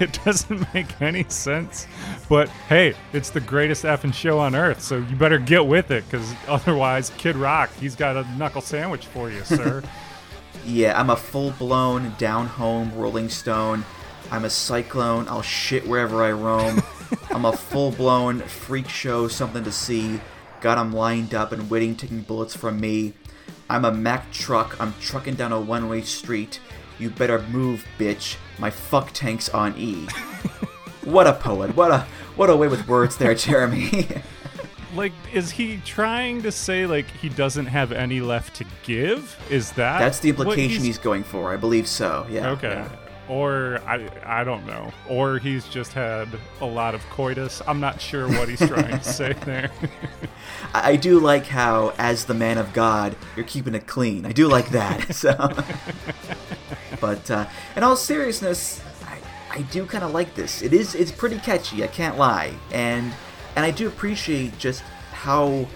it 0.00 0.20
doesn't 0.24 0.72
make 0.72 1.00
any 1.02 1.24
sense. 1.24 1.88
But 2.28 2.48
hey, 2.68 2.94
it's 3.12 3.30
the 3.30 3.40
greatest 3.40 3.84
effing 3.84 4.14
show 4.14 4.38
on 4.38 4.54
earth, 4.54 4.80
so 4.80 4.98
you 4.98 5.16
better 5.16 5.38
get 5.38 5.66
with 5.66 5.90
it, 5.90 6.04
because 6.04 6.32
otherwise, 6.46 7.10
Kid 7.18 7.34
Rock, 7.36 7.70
he's 7.80 7.96
got 7.96 8.16
a 8.16 8.24
knuckle 8.36 8.60
sandwich 8.60 9.06
for 9.06 9.30
you, 9.30 9.42
sir. 9.44 9.82
Yeah, 10.64 11.00
I'm 11.00 11.10
a 11.10 11.16
full 11.16 11.50
blown 11.50 12.14
down 12.18 12.46
home 12.46 12.94
Rolling 12.94 13.28
Stone. 13.28 13.84
I'm 14.30 14.44
a 14.44 14.50
cyclone. 14.50 15.26
I'll 15.26 15.42
shit 15.42 15.88
wherever 15.88 16.22
I 16.22 16.30
roam. 16.30 16.80
I'm 17.30 17.44
a 17.44 17.52
full 17.56 17.90
blown 17.90 18.38
freak 18.40 18.88
show, 18.88 19.26
something 19.26 19.64
to 19.64 19.72
see. 19.72 20.20
Got 20.60 20.78
'em 20.78 20.92
lined 20.92 21.34
up 21.34 21.50
and 21.50 21.68
waiting, 21.68 21.96
taking 21.96 22.20
bullets 22.20 22.54
from 22.54 22.78
me. 22.80 23.14
I'm 23.68 23.84
a 23.84 23.90
Mack 23.90 24.30
truck. 24.30 24.80
I'm 24.80 24.94
trucking 25.00 25.34
down 25.34 25.50
a 25.50 25.60
one 25.60 25.88
way 25.88 26.02
street. 26.02 26.60
You 27.02 27.10
better 27.10 27.40
move, 27.48 27.84
bitch. 27.98 28.36
My 28.60 28.70
fuck 28.70 29.10
tank's 29.12 29.48
on 29.48 29.74
E. 29.76 30.06
what 31.04 31.26
a 31.26 31.32
poet. 31.32 31.74
What 31.74 31.90
a 31.90 32.06
what 32.36 32.48
a 32.48 32.54
way 32.56 32.68
with 32.68 32.86
words 32.86 33.16
there, 33.16 33.34
Jeremy. 33.34 34.06
like, 34.94 35.10
is 35.32 35.50
he 35.50 35.78
trying 35.84 36.42
to 36.42 36.52
say, 36.52 36.86
like, 36.86 37.08
he 37.08 37.28
doesn't 37.28 37.66
have 37.66 37.90
any 37.90 38.20
left 38.20 38.54
to 38.58 38.64
give? 38.84 39.36
Is 39.50 39.72
that. 39.72 39.98
That's 39.98 40.20
the 40.20 40.28
implication 40.28 40.84
he's, 40.84 40.96
going 40.96 41.24
for. 41.24 41.52
I 41.52 41.56
believe 41.56 41.88
so. 41.88 42.24
Yeah. 42.30 42.50
Okay. 42.50 42.68
yeah. 42.68 42.96
Or 43.28 43.80
I 43.86 44.08
I 44.24 44.44
don't 44.44 44.66
know. 44.66 44.92
Or 45.08 45.38
he's 45.38 45.66
just 45.68 45.92
had 45.92 46.28
a 46.60 46.66
lot 46.66 46.94
of 46.94 47.02
coitus. 47.10 47.62
I'm 47.66 47.80
not 47.80 48.00
sure 48.00 48.28
what 48.28 48.48
he's 48.48 48.58
trying 48.58 48.98
to 48.98 49.04
say 49.04 49.32
there. 49.44 49.70
I 50.74 50.96
do 50.96 51.20
like 51.20 51.46
how, 51.46 51.94
as 51.98 52.24
the 52.24 52.34
man 52.34 52.58
of 52.58 52.72
God, 52.72 53.16
you're 53.36 53.46
keeping 53.46 53.74
it 53.74 53.86
clean. 53.86 54.26
I 54.26 54.32
do 54.32 54.48
like 54.48 54.70
that. 54.70 55.14
So, 55.22 55.34
but 57.00 57.30
uh, 57.30 57.46
in 57.76 57.84
all 57.84 57.96
seriousness, 57.96 58.82
I, 59.06 59.18
I 59.58 59.62
do 59.62 59.86
kind 59.86 60.02
of 60.02 60.12
like 60.12 60.34
this. 60.34 60.62
It 60.62 60.72
is 60.72 60.94
it's 60.94 61.12
pretty 61.12 61.38
catchy. 61.38 61.84
I 61.84 61.86
can't 61.86 62.18
lie, 62.18 62.52
and 62.72 63.12
and 63.54 63.64
I 63.64 63.70
do 63.70 63.86
appreciate 63.86 64.58
just 64.58 64.82
how 65.12 65.66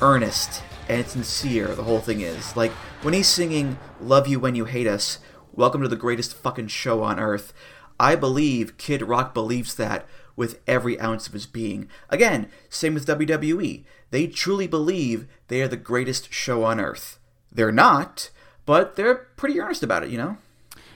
earnest 0.00 0.62
and 0.88 1.06
sincere 1.06 1.74
the 1.74 1.82
whole 1.82 2.00
thing 2.00 2.20
is. 2.20 2.56
Like 2.56 2.70
when 3.02 3.14
he's 3.14 3.26
singing 3.28 3.78
"Love 4.00 4.28
You 4.28 4.38
When 4.38 4.54
You 4.54 4.66
Hate 4.66 4.86
Us," 4.86 5.18
welcome 5.56 5.82
to 5.82 5.88
the 5.88 5.96
greatest 5.96 6.34
fucking 6.34 6.68
show 6.68 7.02
on 7.02 7.18
earth. 7.18 7.52
I 7.98 8.14
believe 8.14 8.76
Kid 8.76 9.02
Rock 9.02 9.32
believes 9.32 9.74
that 9.76 10.06
with 10.36 10.60
every 10.66 11.00
ounce 11.00 11.26
of 11.26 11.32
his 11.32 11.46
being. 11.46 11.88
Again, 12.10 12.50
same 12.68 12.94
with 12.94 13.06
WWE. 13.06 13.84
They 14.10 14.26
truly 14.26 14.66
believe 14.66 15.26
they 15.48 15.62
are 15.62 15.68
the 15.68 15.76
greatest 15.76 16.32
show 16.32 16.62
on 16.64 16.78
earth. 16.78 17.18
They're 17.50 17.72
not, 17.72 18.30
but 18.66 18.96
they're 18.96 19.14
pretty 19.14 19.58
earnest 19.58 19.82
about 19.82 20.04
it, 20.04 20.10
you 20.10 20.18
know? 20.18 20.36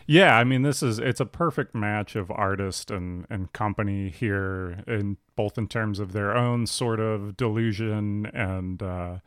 Yeah, 0.06 0.36
I 0.36 0.44
mean, 0.44 0.62
this 0.62 0.82
is 0.82 0.98
it's 0.98 1.20
a 1.20 1.26
perfect 1.26 1.74
match 1.74 2.16
of 2.16 2.32
artist 2.32 2.90
and 2.90 3.26
and 3.30 3.52
company 3.52 4.11
here, 4.11 4.82
in 4.88 5.18
both 5.36 5.56
in 5.56 5.68
terms 5.68 6.00
of 6.00 6.12
their 6.12 6.36
own 6.36 6.66
sort 6.66 6.98
of 6.98 7.36
delusion 7.36 8.26
and 8.34 8.82
uh, 8.82 9.18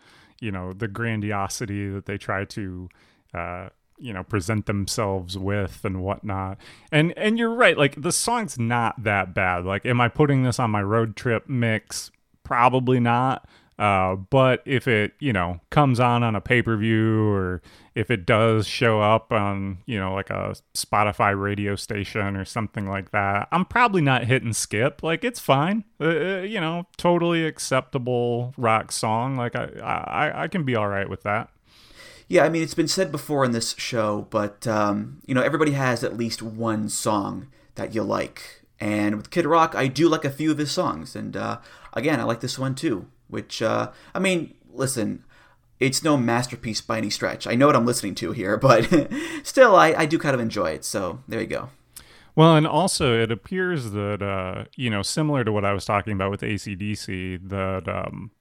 you 0.42 0.52
know 0.52 0.74
the 0.74 0.90
grandiosity 0.90 1.88
that 1.90 2.06
they 2.06 2.18
try 2.18 2.44
to 2.44 2.90
uh, 3.34 3.70
you 4.04 4.14
know 4.14 4.24
present 4.24 4.66
themselves 4.66 5.38
with 5.38 5.80
and 5.84 6.04
whatnot. 6.04 6.58
And 6.92 7.18
and 7.18 7.40
you're 7.40 7.54
right, 7.54 7.78
like 7.78 8.02
the 8.02 8.12
song's 8.12 8.60
not 8.60 9.02
that 9.04 9.34
bad. 9.34 9.66
Like, 9.66 9.86
am 9.86 10.02
I 10.02 10.10
putting 10.10 10.44
this 10.44 10.60
on 10.60 10.70
my 10.70 10.84
road 10.84 11.16
trip 11.16 11.48
mix? 11.48 12.12
Probably 12.44 13.00
not. 13.00 13.48
Uh, 13.80 14.16
but 14.16 14.62
if 14.66 14.88
it, 14.88 15.14
you 15.20 15.34
know, 15.34 15.60
comes 15.72 16.00
on 16.00 16.22
on 16.22 16.36
a 16.36 16.42
pay 16.42 16.62
per 16.62 16.78
view 16.78 17.28
or 17.30 17.62
if 17.96 18.12
it 18.12 18.26
does 18.26 18.68
show 18.68 19.02
up 19.02 19.32
on, 19.32 19.80
you 19.86 20.00
know, 20.00 20.14
like 20.14 20.30
a 20.30 20.56
Spotify 20.76 21.40
radio 21.40 21.76
station 21.76 22.36
or 22.36 22.46
something 22.46 22.88
like 22.88 23.12
that, 23.12 23.48
I'm 23.52 23.66
probably 23.66 24.02
not 24.02 24.26
hitting 24.26 24.54
skip. 24.54 25.02
Like, 25.02 25.24
it's 25.24 25.40
fine. 25.40 25.86
Uh, 26.00 26.06
uh, 26.06 26.42
you 26.42 26.60
know, 26.60 26.86
totally 26.98 27.46
acceptable 27.46 28.54
rock 28.58 28.92
song. 28.92 29.36
Like, 29.36 29.56
I, 29.56 29.66
I, 29.82 30.44
I 30.44 30.48
can 30.50 30.64
be 30.64 30.76
all 30.76 30.88
right 30.88 31.10
with 31.10 31.24
that. 31.24 31.50
Yeah, 32.28 32.46
I 32.46 32.50
mean, 32.50 32.64
it's 32.64 32.74
been 32.74 32.88
said 32.88 33.12
before 33.12 33.44
in 33.46 33.52
this 33.52 33.76
show, 33.78 34.28
but, 34.30 34.66
um, 34.66 35.22
you 35.26 35.36
know, 35.36 35.42
everybody 35.42 35.72
has 35.72 36.04
at 36.04 36.18
least 36.18 36.42
one 36.42 36.90
song 36.90 37.48
that 37.76 37.94
you 37.94 38.04
like. 38.04 38.64
And 38.80 39.16
with 39.16 39.30
Kid 39.30 39.46
Rock, 39.46 39.76
I 39.76 39.88
do 39.88 40.10
like 40.10 40.26
a 40.26 40.30
few 40.30 40.52
of 40.52 40.58
his 40.58 40.72
songs. 40.72 41.16
And, 41.16 41.36
uh, 41.36 41.60
again, 41.94 42.20
I 42.20 42.24
like 42.24 42.40
this 42.40 42.58
one 42.58 42.76
too. 42.76 43.08
Which, 43.28 43.62
uh, 43.62 43.92
I 44.14 44.20
mean, 44.20 44.54
listen, 44.72 45.24
it's 45.80 46.04
no 46.04 46.18
masterpiece 46.18 46.82
by 46.82 46.98
any 46.98 47.10
stretch. 47.10 47.48
I 47.48 47.56
know 47.56 47.68
what 47.68 47.76
I'm 47.76 47.86
listening 47.86 48.16
to 48.16 48.32
here, 48.32 48.58
but 48.70 48.88
still, 49.44 49.76
I, 49.76 49.94
I 49.94 50.06
do 50.06 50.18
kind 50.18 50.36
of 50.36 50.42
enjoy 50.42 50.72
it. 50.72 50.86
So 50.86 51.20
there 51.28 51.42
you 51.42 51.48
go. 51.48 51.70
Well, 52.36 52.56
and 52.56 52.66
also 52.66 53.20
it 53.20 53.32
appears 53.32 53.92
that 53.92 54.22
uh, 54.24 54.66
you 54.76 54.90
know, 54.90 55.04
similar 55.04 55.44
to 55.44 55.52
what 55.52 55.66
I 55.66 55.74
was 55.74 55.86
talking 55.86 56.14
about 56.14 56.32
with 56.32 56.42
ACDC, 56.42 57.50
that 57.50 57.88
um, 57.88 58.32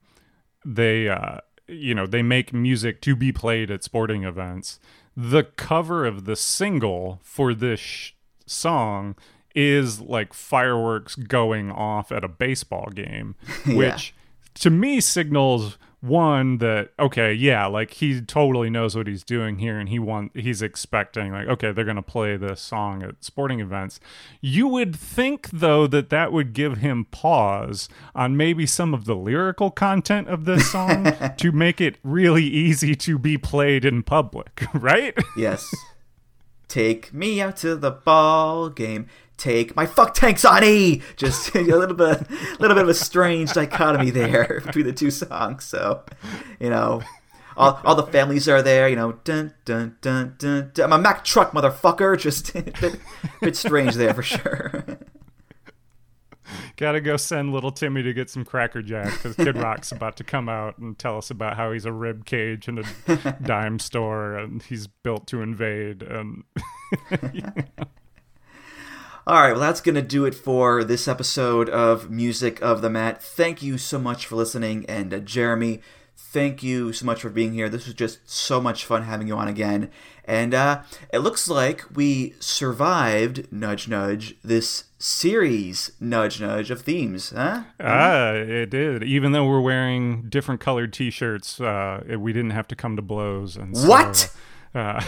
they 0.65 1.09
uh, 1.09 1.37
you 1.73 1.95
know 1.95 2.05
they 2.05 2.21
make 2.21 2.53
music 2.53 3.01
to 3.01 3.15
be 3.15 3.31
played 3.31 3.71
at 3.71 3.83
sporting 3.83 4.23
events. 4.23 4.79
The 5.15 5.43
cover 5.43 6.05
of 6.05 6.25
the 6.25 6.35
single 6.35 7.19
for 7.21 7.53
this 7.53 7.79
sh- 7.79 8.11
song 8.45 9.15
is 9.55 9.99
like 10.01 10.33
fireworks 10.33 11.15
going 11.15 11.71
off 11.71 12.11
at 12.11 12.23
a 12.23 12.27
baseball 12.27 12.89
game, 12.93 13.35
which 13.67 14.13
to 14.55 14.69
me 14.69 14.99
signals 14.99 15.77
one 16.03 16.57
that 16.57 16.89
okay 16.99 17.31
yeah 17.31 17.65
like 17.65 17.91
he 17.91 18.19
totally 18.19 18.69
knows 18.69 18.95
what 18.95 19.07
he's 19.07 19.23
doing 19.23 19.59
here 19.59 19.79
and 19.79 19.87
he 19.87 19.97
want 19.97 20.31
he's 20.35 20.61
expecting 20.61 21.31
like 21.31 21.47
okay 21.47 21.71
they're 21.71 21.85
going 21.85 21.95
to 21.95 22.01
play 22.01 22.35
this 22.35 22.59
song 22.59 23.01
at 23.01 23.23
sporting 23.23 23.61
events 23.61 24.01
you 24.41 24.67
would 24.67 24.93
think 24.93 25.49
though 25.51 25.87
that 25.87 26.09
that 26.09 26.33
would 26.33 26.51
give 26.51 26.77
him 26.77 27.05
pause 27.05 27.87
on 28.13 28.35
maybe 28.35 28.65
some 28.65 28.93
of 28.93 29.05
the 29.05 29.15
lyrical 29.15 29.71
content 29.71 30.27
of 30.27 30.43
this 30.43 30.69
song 30.69 31.13
to 31.37 31.51
make 31.53 31.79
it 31.79 31.97
really 32.03 32.43
easy 32.43 32.95
to 32.95 33.17
be 33.17 33.37
played 33.37 33.85
in 33.85 34.03
public 34.03 34.65
right 34.73 35.17
Yes. 35.37 35.73
Take 36.67 37.13
me 37.13 37.39
out 37.41 37.57
to 37.57 37.75
the 37.75 37.91
ball 37.91 38.69
game. 38.69 39.07
Take 39.43 39.75
my 39.75 39.85
fuck 39.85 40.13
tanks 40.13 40.45
on 40.45 40.63
E. 40.63 41.01
Just 41.17 41.53
a 41.55 41.59
little 41.59 41.97
bit, 41.97 42.21
a 42.21 42.57
little 42.61 42.75
bit 42.75 42.83
of 42.83 42.87
a 42.87 42.93
strange 42.93 43.51
dichotomy 43.51 44.09
there 44.09 44.61
between 44.65 44.85
the 44.85 44.93
two 44.93 45.11
songs. 45.11 45.65
So, 45.65 46.01
you 46.61 46.69
know, 46.69 47.01
all, 47.57 47.77
all 47.83 47.95
the 47.95 48.03
families 48.03 48.47
are 48.47 48.61
there. 48.61 48.87
You 48.87 48.95
know, 48.95 49.11
dun 49.25 49.53
dun 49.65 49.97
dun 49.99 50.35
dun. 50.37 50.71
dun. 50.73 50.85
I'm 50.85 50.97
a 50.97 50.97
Mack 50.97 51.25
truck, 51.25 51.51
motherfucker. 51.51 52.17
Just 52.21 52.55
a 52.55 52.61
bit, 52.61 52.95
bit 53.41 53.57
strange 53.57 53.95
there 53.95 54.13
for 54.13 54.23
sure. 54.23 54.85
Gotta 56.77 57.01
go 57.01 57.17
send 57.17 57.51
little 57.51 57.71
Timmy 57.71 58.01
to 58.01 58.13
get 58.13 58.29
some 58.29 58.45
Cracker 58.45 58.81
Jack 58.81 59.11
because 59.11 59.35
Kid 59.35 59.57
Rock's 59.57 59.91
about 59.91 60.15
to 60.17 60.23
come 60.23 60.47
out 60.47 60.77
and 60.77 60.97
tell 60.97 61.17
us 61.17 61.29
about 61.29 61.57
how 61.57 61.73
he's 61.73 61.83
a 61.83 61.91
rib 61.91 62.23
cage 62.23 62.69
in 62.69 62.77
a 62.77 63.37
dime 63.43 63.79
store 63.79 64.37
and 64.37 64.63
he's 64.63 64.87
built 64.87 65.27
to 65.27 65.41
invade. 65.41 66.01
And 66.01 66.45
All 69.25 69.41
right, 69.41 69.51
well, 69.51 69.61
that's 69.61 69.79
going 69.79 69.95
to 69.95 70.01
do 70.01 70.25
it 70.25 70.35
for 70.35 70.83
this 70.83 71.07
episode 71.07 71.69
of 71.69 72.11
Music 72.11 72.61
of 72.61 72.81
the 72.81 72.89
Mat. 72.89 73.23
Thank 73.23 73.63
you 73.63 73.77
so 73.77 73.97
much 73.97 74.25
for 74.25 74.35
listening. 74.35 74.85
And 74.89 75.13
uh, 75.13 75.19
Jeremy, 75.19 75.79
thank 76.17 76.61
you 76.61 76.91
so 76.91 77.05
much 77.05 77.21
for 77.21 77.29
being 77.29 77.53
here. 77.53 77.69
This 77.69 77.85
was 77.85 77.93
just 77.93 78.19
so 78.29 78.59
much 78.59 78.83
fun 78.83 79.03
having 79.03 79.29
you 79.29 79.35
on 79.37 79.47
again. 79.47 79.89
And 80.25 80.53
uh, 80.53 80.81
it 81.13 81.19
looks 81.19 81.47
like 81.47 81.85
we 81.95 82.35
survived, 82.41 83.49
nudge, 83.49 83.87
nudge, 83.87 84.35
this 84.43 84.85
series, 84.99 85.93
nudge, 86.01 86.41
nudge, 86.41 86.69
of 86.69 86.81
themes, 86.81 87.29
huh? 87.33 87.63
ah, 87.79 88.31
it 88.33 88.71
did. 88.71 89.03
Even 89.03 89.31
though 89.31 89.47
we're 89.47 89.61
wearing 89.61 90.23
different 90.27 90.59
colored 90.59 90.91
T-shirts, 90.91 91.61
uh, 91.61 92.03
we 92.19 92.33
didn't 92.33 92.51
have 92.51 92.67
to 92.67 92.75
come 92.75 92.97
to 92.97 93.01
blows. 93.01 93.55
And 93.55 93.77
so, 93.77 93.87
What? 93.87 94.33
Uh, 94.75 95.01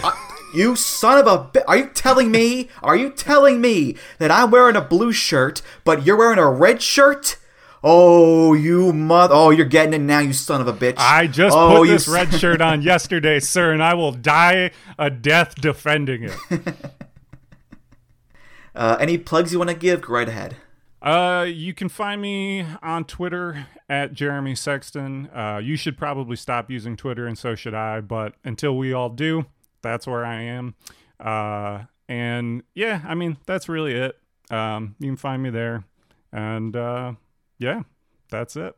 You 0.53 0.75
son 0.75 1.17
of 1.17 1.27
a 1.27 1.37
bi- 1.51 1.63
Are 1.67 1.77
you 1.77 1.87
telling 1.87 2.31
me? 2.31 2.69
Are 2.81 2.95
you 2.95 3.09
telling 3.09 3.59
me 3.59 3.97
that 4.19 4.31
I'm 4.31 4.51
wearing 4.51 4.75
a 4.75 4.81
blue 4.81 5.11
shirt, 5.11 5.61
but 5.83 6.05
you're 6.05 6.15
wearing 6.15 6.37
a 6.39 6.49
red 6.49 6.81
shirt? 6.81 7.37
Oh, 7.83 8.53
you 8.53 8.93
mother. 8.93 9.33
Oh, 9.35 9.49
you're 9.51 9.65
getting 9.65 9.93
it 9.93 9.99
now, 10.05 10.19
you 10.19 10.33
son 10.33 10.61
of 10.61 10.67
a 10.67 10.73
bitch. 10.73 10.95
I 10.97 11.27
just 11.27 11.55
oh, 11.55 11.79
put 11.79 11.87
this 11.87 12.07
red 12.07 12.33
shirt 12.33 12.61
on 12.61 12.81
yesterday, 12.83 13.39
sir, 13.39 13.73
and 13.73 13.83
I 13.83 13.93
will 13.95 14.11
die 14.11 14.71
a 14.97 15.09
death 15.09 15.55
defending 15.55 16.23
it. 16.23 16.35
Uh, 18.75 18.97
any 18.99 19.17
plugs 19.17 19.53
you 19.53 19.57
want 19.57 19.69
to 19.69 19.75
give? 19.75 20.01
Go 20.01 20.13
right 20.13 20.27
ahead. 20.27 20.57
Uh, 21.01 21.45
you 21.47 21.73
can 21.73 21.87
find 21.87 22.21
me 22.21 22.65
on 22.81 23.05
Twitter 23.05 23.67
at 23.87 24.11
Jeremy 24.13 24.53
Sexton. 24.53 25.29
Uh, 25.33 25.61
you 25.63 25.77
should 25.77 25.97
probably 25.97 26.35
stop 26.35 26.69
using 26.69 26.97
Twitter, 26.97 27.25
and 27.25 27.37
so 27.37 27.55
should 27.55 27.73
I. 27.73 28.01
But 28.01 28.33
until 28.43 28.75
we 28.77 28.91
all 28.91 29.09
do, 29.09 29.45
that's 29.85 30.07
where 30.07 30.25
I 30.25 30.41
am. 30.41 30.75
Uh, 31.19 31.83
and 32.09 32.63
yeah, 32.73 33.01
I 33.05 33.15
mean 33.15 33.37
that's 33.45 33.69
really 33.69 33.93
it. 33.93 34.19
Um, 34.49 34.95
you 34.99 35.07
can 35.07 35.17
find 35.17 35.41
me 35.41 35.49
there, 35.49 35.85
and 36.31 36.75
uh, 36.75 37.13
yeah, 37.57 37.83
that's 38.29 38.55
it. 38.55 38.75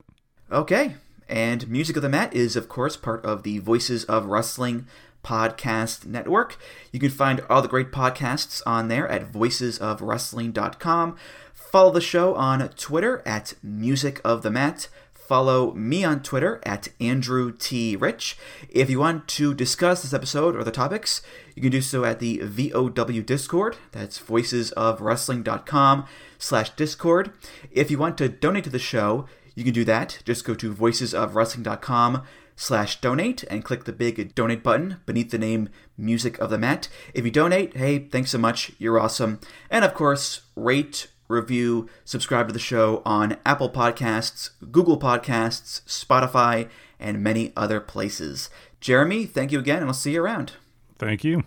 Okay. 0.51 0.95
And 1.29 1.67
Music 1.67 1.97
of 1.97 2.01
the 2.03 2.09
Mat 2.09 2.33
is, 2.33 2.55
of 2.55 2.69
course, 2.69 2.95
part 2.95 3.25
of 3.25 3.43
the 3.43 3.57
Voices 3.59 4.05
of 4.05 4.27
Wrestling 4.27 4.87
podcast 5.25 6.05
network. 6.05 6.57
You 6.93 7.01
can 7.01 7.09
find 7.09 7.41
all 7.49 7.61
the 7.61 7.67
great 7.67 7.91
podcasts 7.91 8.61
on 8.65 8.87
there 8.87 9.09
at 9.09 9.33
voicesofwrestling.com. 9.33 11.17
Follow 11.53 11.91
the 11.91 11.99
show 11.99 12.33
on 12.35 12.69
Twitter 12.69 13.21
at 13.25 13.55
Music 13.61 14.21
of 14.23 14.41
the 14.41 14.49
Mat. 14.49 14.87
Follow 15.28 15.73
me 15.73 16.05
on 16.05 16.23
Twitter 16.23 16.61
at 16.63 16.88
Andrew 17.01 17.51
T. 17.51 17.97
Rich. 17.97 18.38
If 18.69 18.89
you 18.89 18.99
want 18.99 19.28
to 19.28 19.53
discuss 19.53 20.01
this 20.01 20.13
episode 20.13 20.55
or 20.55 20.63
the 20.63 20.71
topics, 20.71 21.21
you 21.53 21.61
can 21.61 21.71
do 21.71 21.82
so 21.82 22.05
at 22.05 22.19
the 22.19 22.39
VOW 22.41 23.21
Discord. 23.25 23.75
That's 23.91 24.17
voicesofwrestling.com 24.19 26.05
slash 26.38 26.69
Discord. 26.78 27.32
If 27.71 27.91
you 27.91 27.97
want 27.97 28.17
to 28.19 28.30
donate 28.30 28.63
to 28.63 28.69
the 28.69 28.80
show, 28.80 29.25
you 29.53 29.65
can 29.65 29.73
do 29.73 29.84
that. 29.84 30.19
Just 30.23 30.45
go 30.45 30.55
to 30.55 30.73
voicesofwrestling.com 30.73 32.23
slash 32.55 33.01
donate 33.01 33.43
and 33.49 33.65
click 33.65 33.84
the 33.84 33.91
big 33.91 34.34
donate 34.34 34.63
button 34.63 35.01
beneath 35.05 35.32
the 35.32 35.38
name 35.38 35.67
Music 35.97 36.39
of 36.39 36.49
the 36.49 36.57
Mat. 36.57 36.88
If 37.13 37.25
you 37.25 37.32
donate, 37.32 37.75
hey, 37.75 37.99
thanks 37.99 38.32
so 38.32 38.38
much. 38.38 38.71
You're 38.78 38.97
awesome. 38.99 39.41
And 39.69 39.84
of 39.84 39.93
course, 39.93 40.43
rate, 40.55 41.07
review, 41.28 41.89
subscribe 42.05 42.47
to 42.47 42.53
the 42.53 42.59
show 42.59 43.01
on 43.05 43.38
Apple 43.45 43.69
Podcasts, 43.69 44.51
Google 44.71 44.99
Podcasts, 44.99 45.82
Spotify, 45.84 46.69
and 46.99 47.23
many 47.23 47.53
other 47.55 47.80
places. 47.80 48.49
Jeremy, 48.80 49.25
thank 49.25 49.51
you 49.51 49.59
again, 49.59 49.80
and 49.80 49.88
I'll 49.88 49.93
see 49.93 50.13
you 50.13 50.23
around. 50.23 50.53
Thank 50.97 51.23
you. 51.23 51.43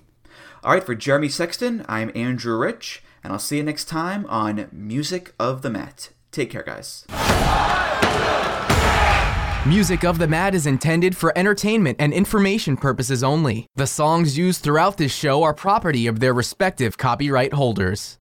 All 0.63 0.73
right, 0.73 0.85
for 0.85 0.95
Jeremy 0.95 1.29
Sexton, 1.29 1.85
I'm 1.89 2.13
Andrew 2.15 2.57
Rich, 2.59 3.03
and 3.25 3.33
I'll 3.33 3.39
see 3.39 3.57
you 3.57 3.63
next 3.63 3.87
time 3.87 4.27
on 4.27 4.69
Music 4.71 5.35
of 5.39 5.63
the 5.63 5.71
Mat. 5.71 6.11
Take 6.31 6.51
care, 6.51 6.63
guys. 6.63 7.07
Music 9.67 10.05
of 10.05 10.19
the 10.19 10.27
Mat 10.27 10.55
is 10.55 10.67
intended 10.67 11.17
for 11.17 11.37
entertainment 11.37 11.97
and 12.01 12.15
information 12.15 12.77
purposes 12.77 13.23
only. 13.23 13.67
The 13.77 13.87
songs 13.87 14.39
used 14.39 14.63
throughout 14.63 14.97
this 14.97 15.13
show 15.13 15.43
are 15.43 15.53
property 15.53 16.07
of 16.07 16.21
their 16.21 16.33
respective 16.33 16.97
copyright 16.97 17.53
holders. 17.53 18.17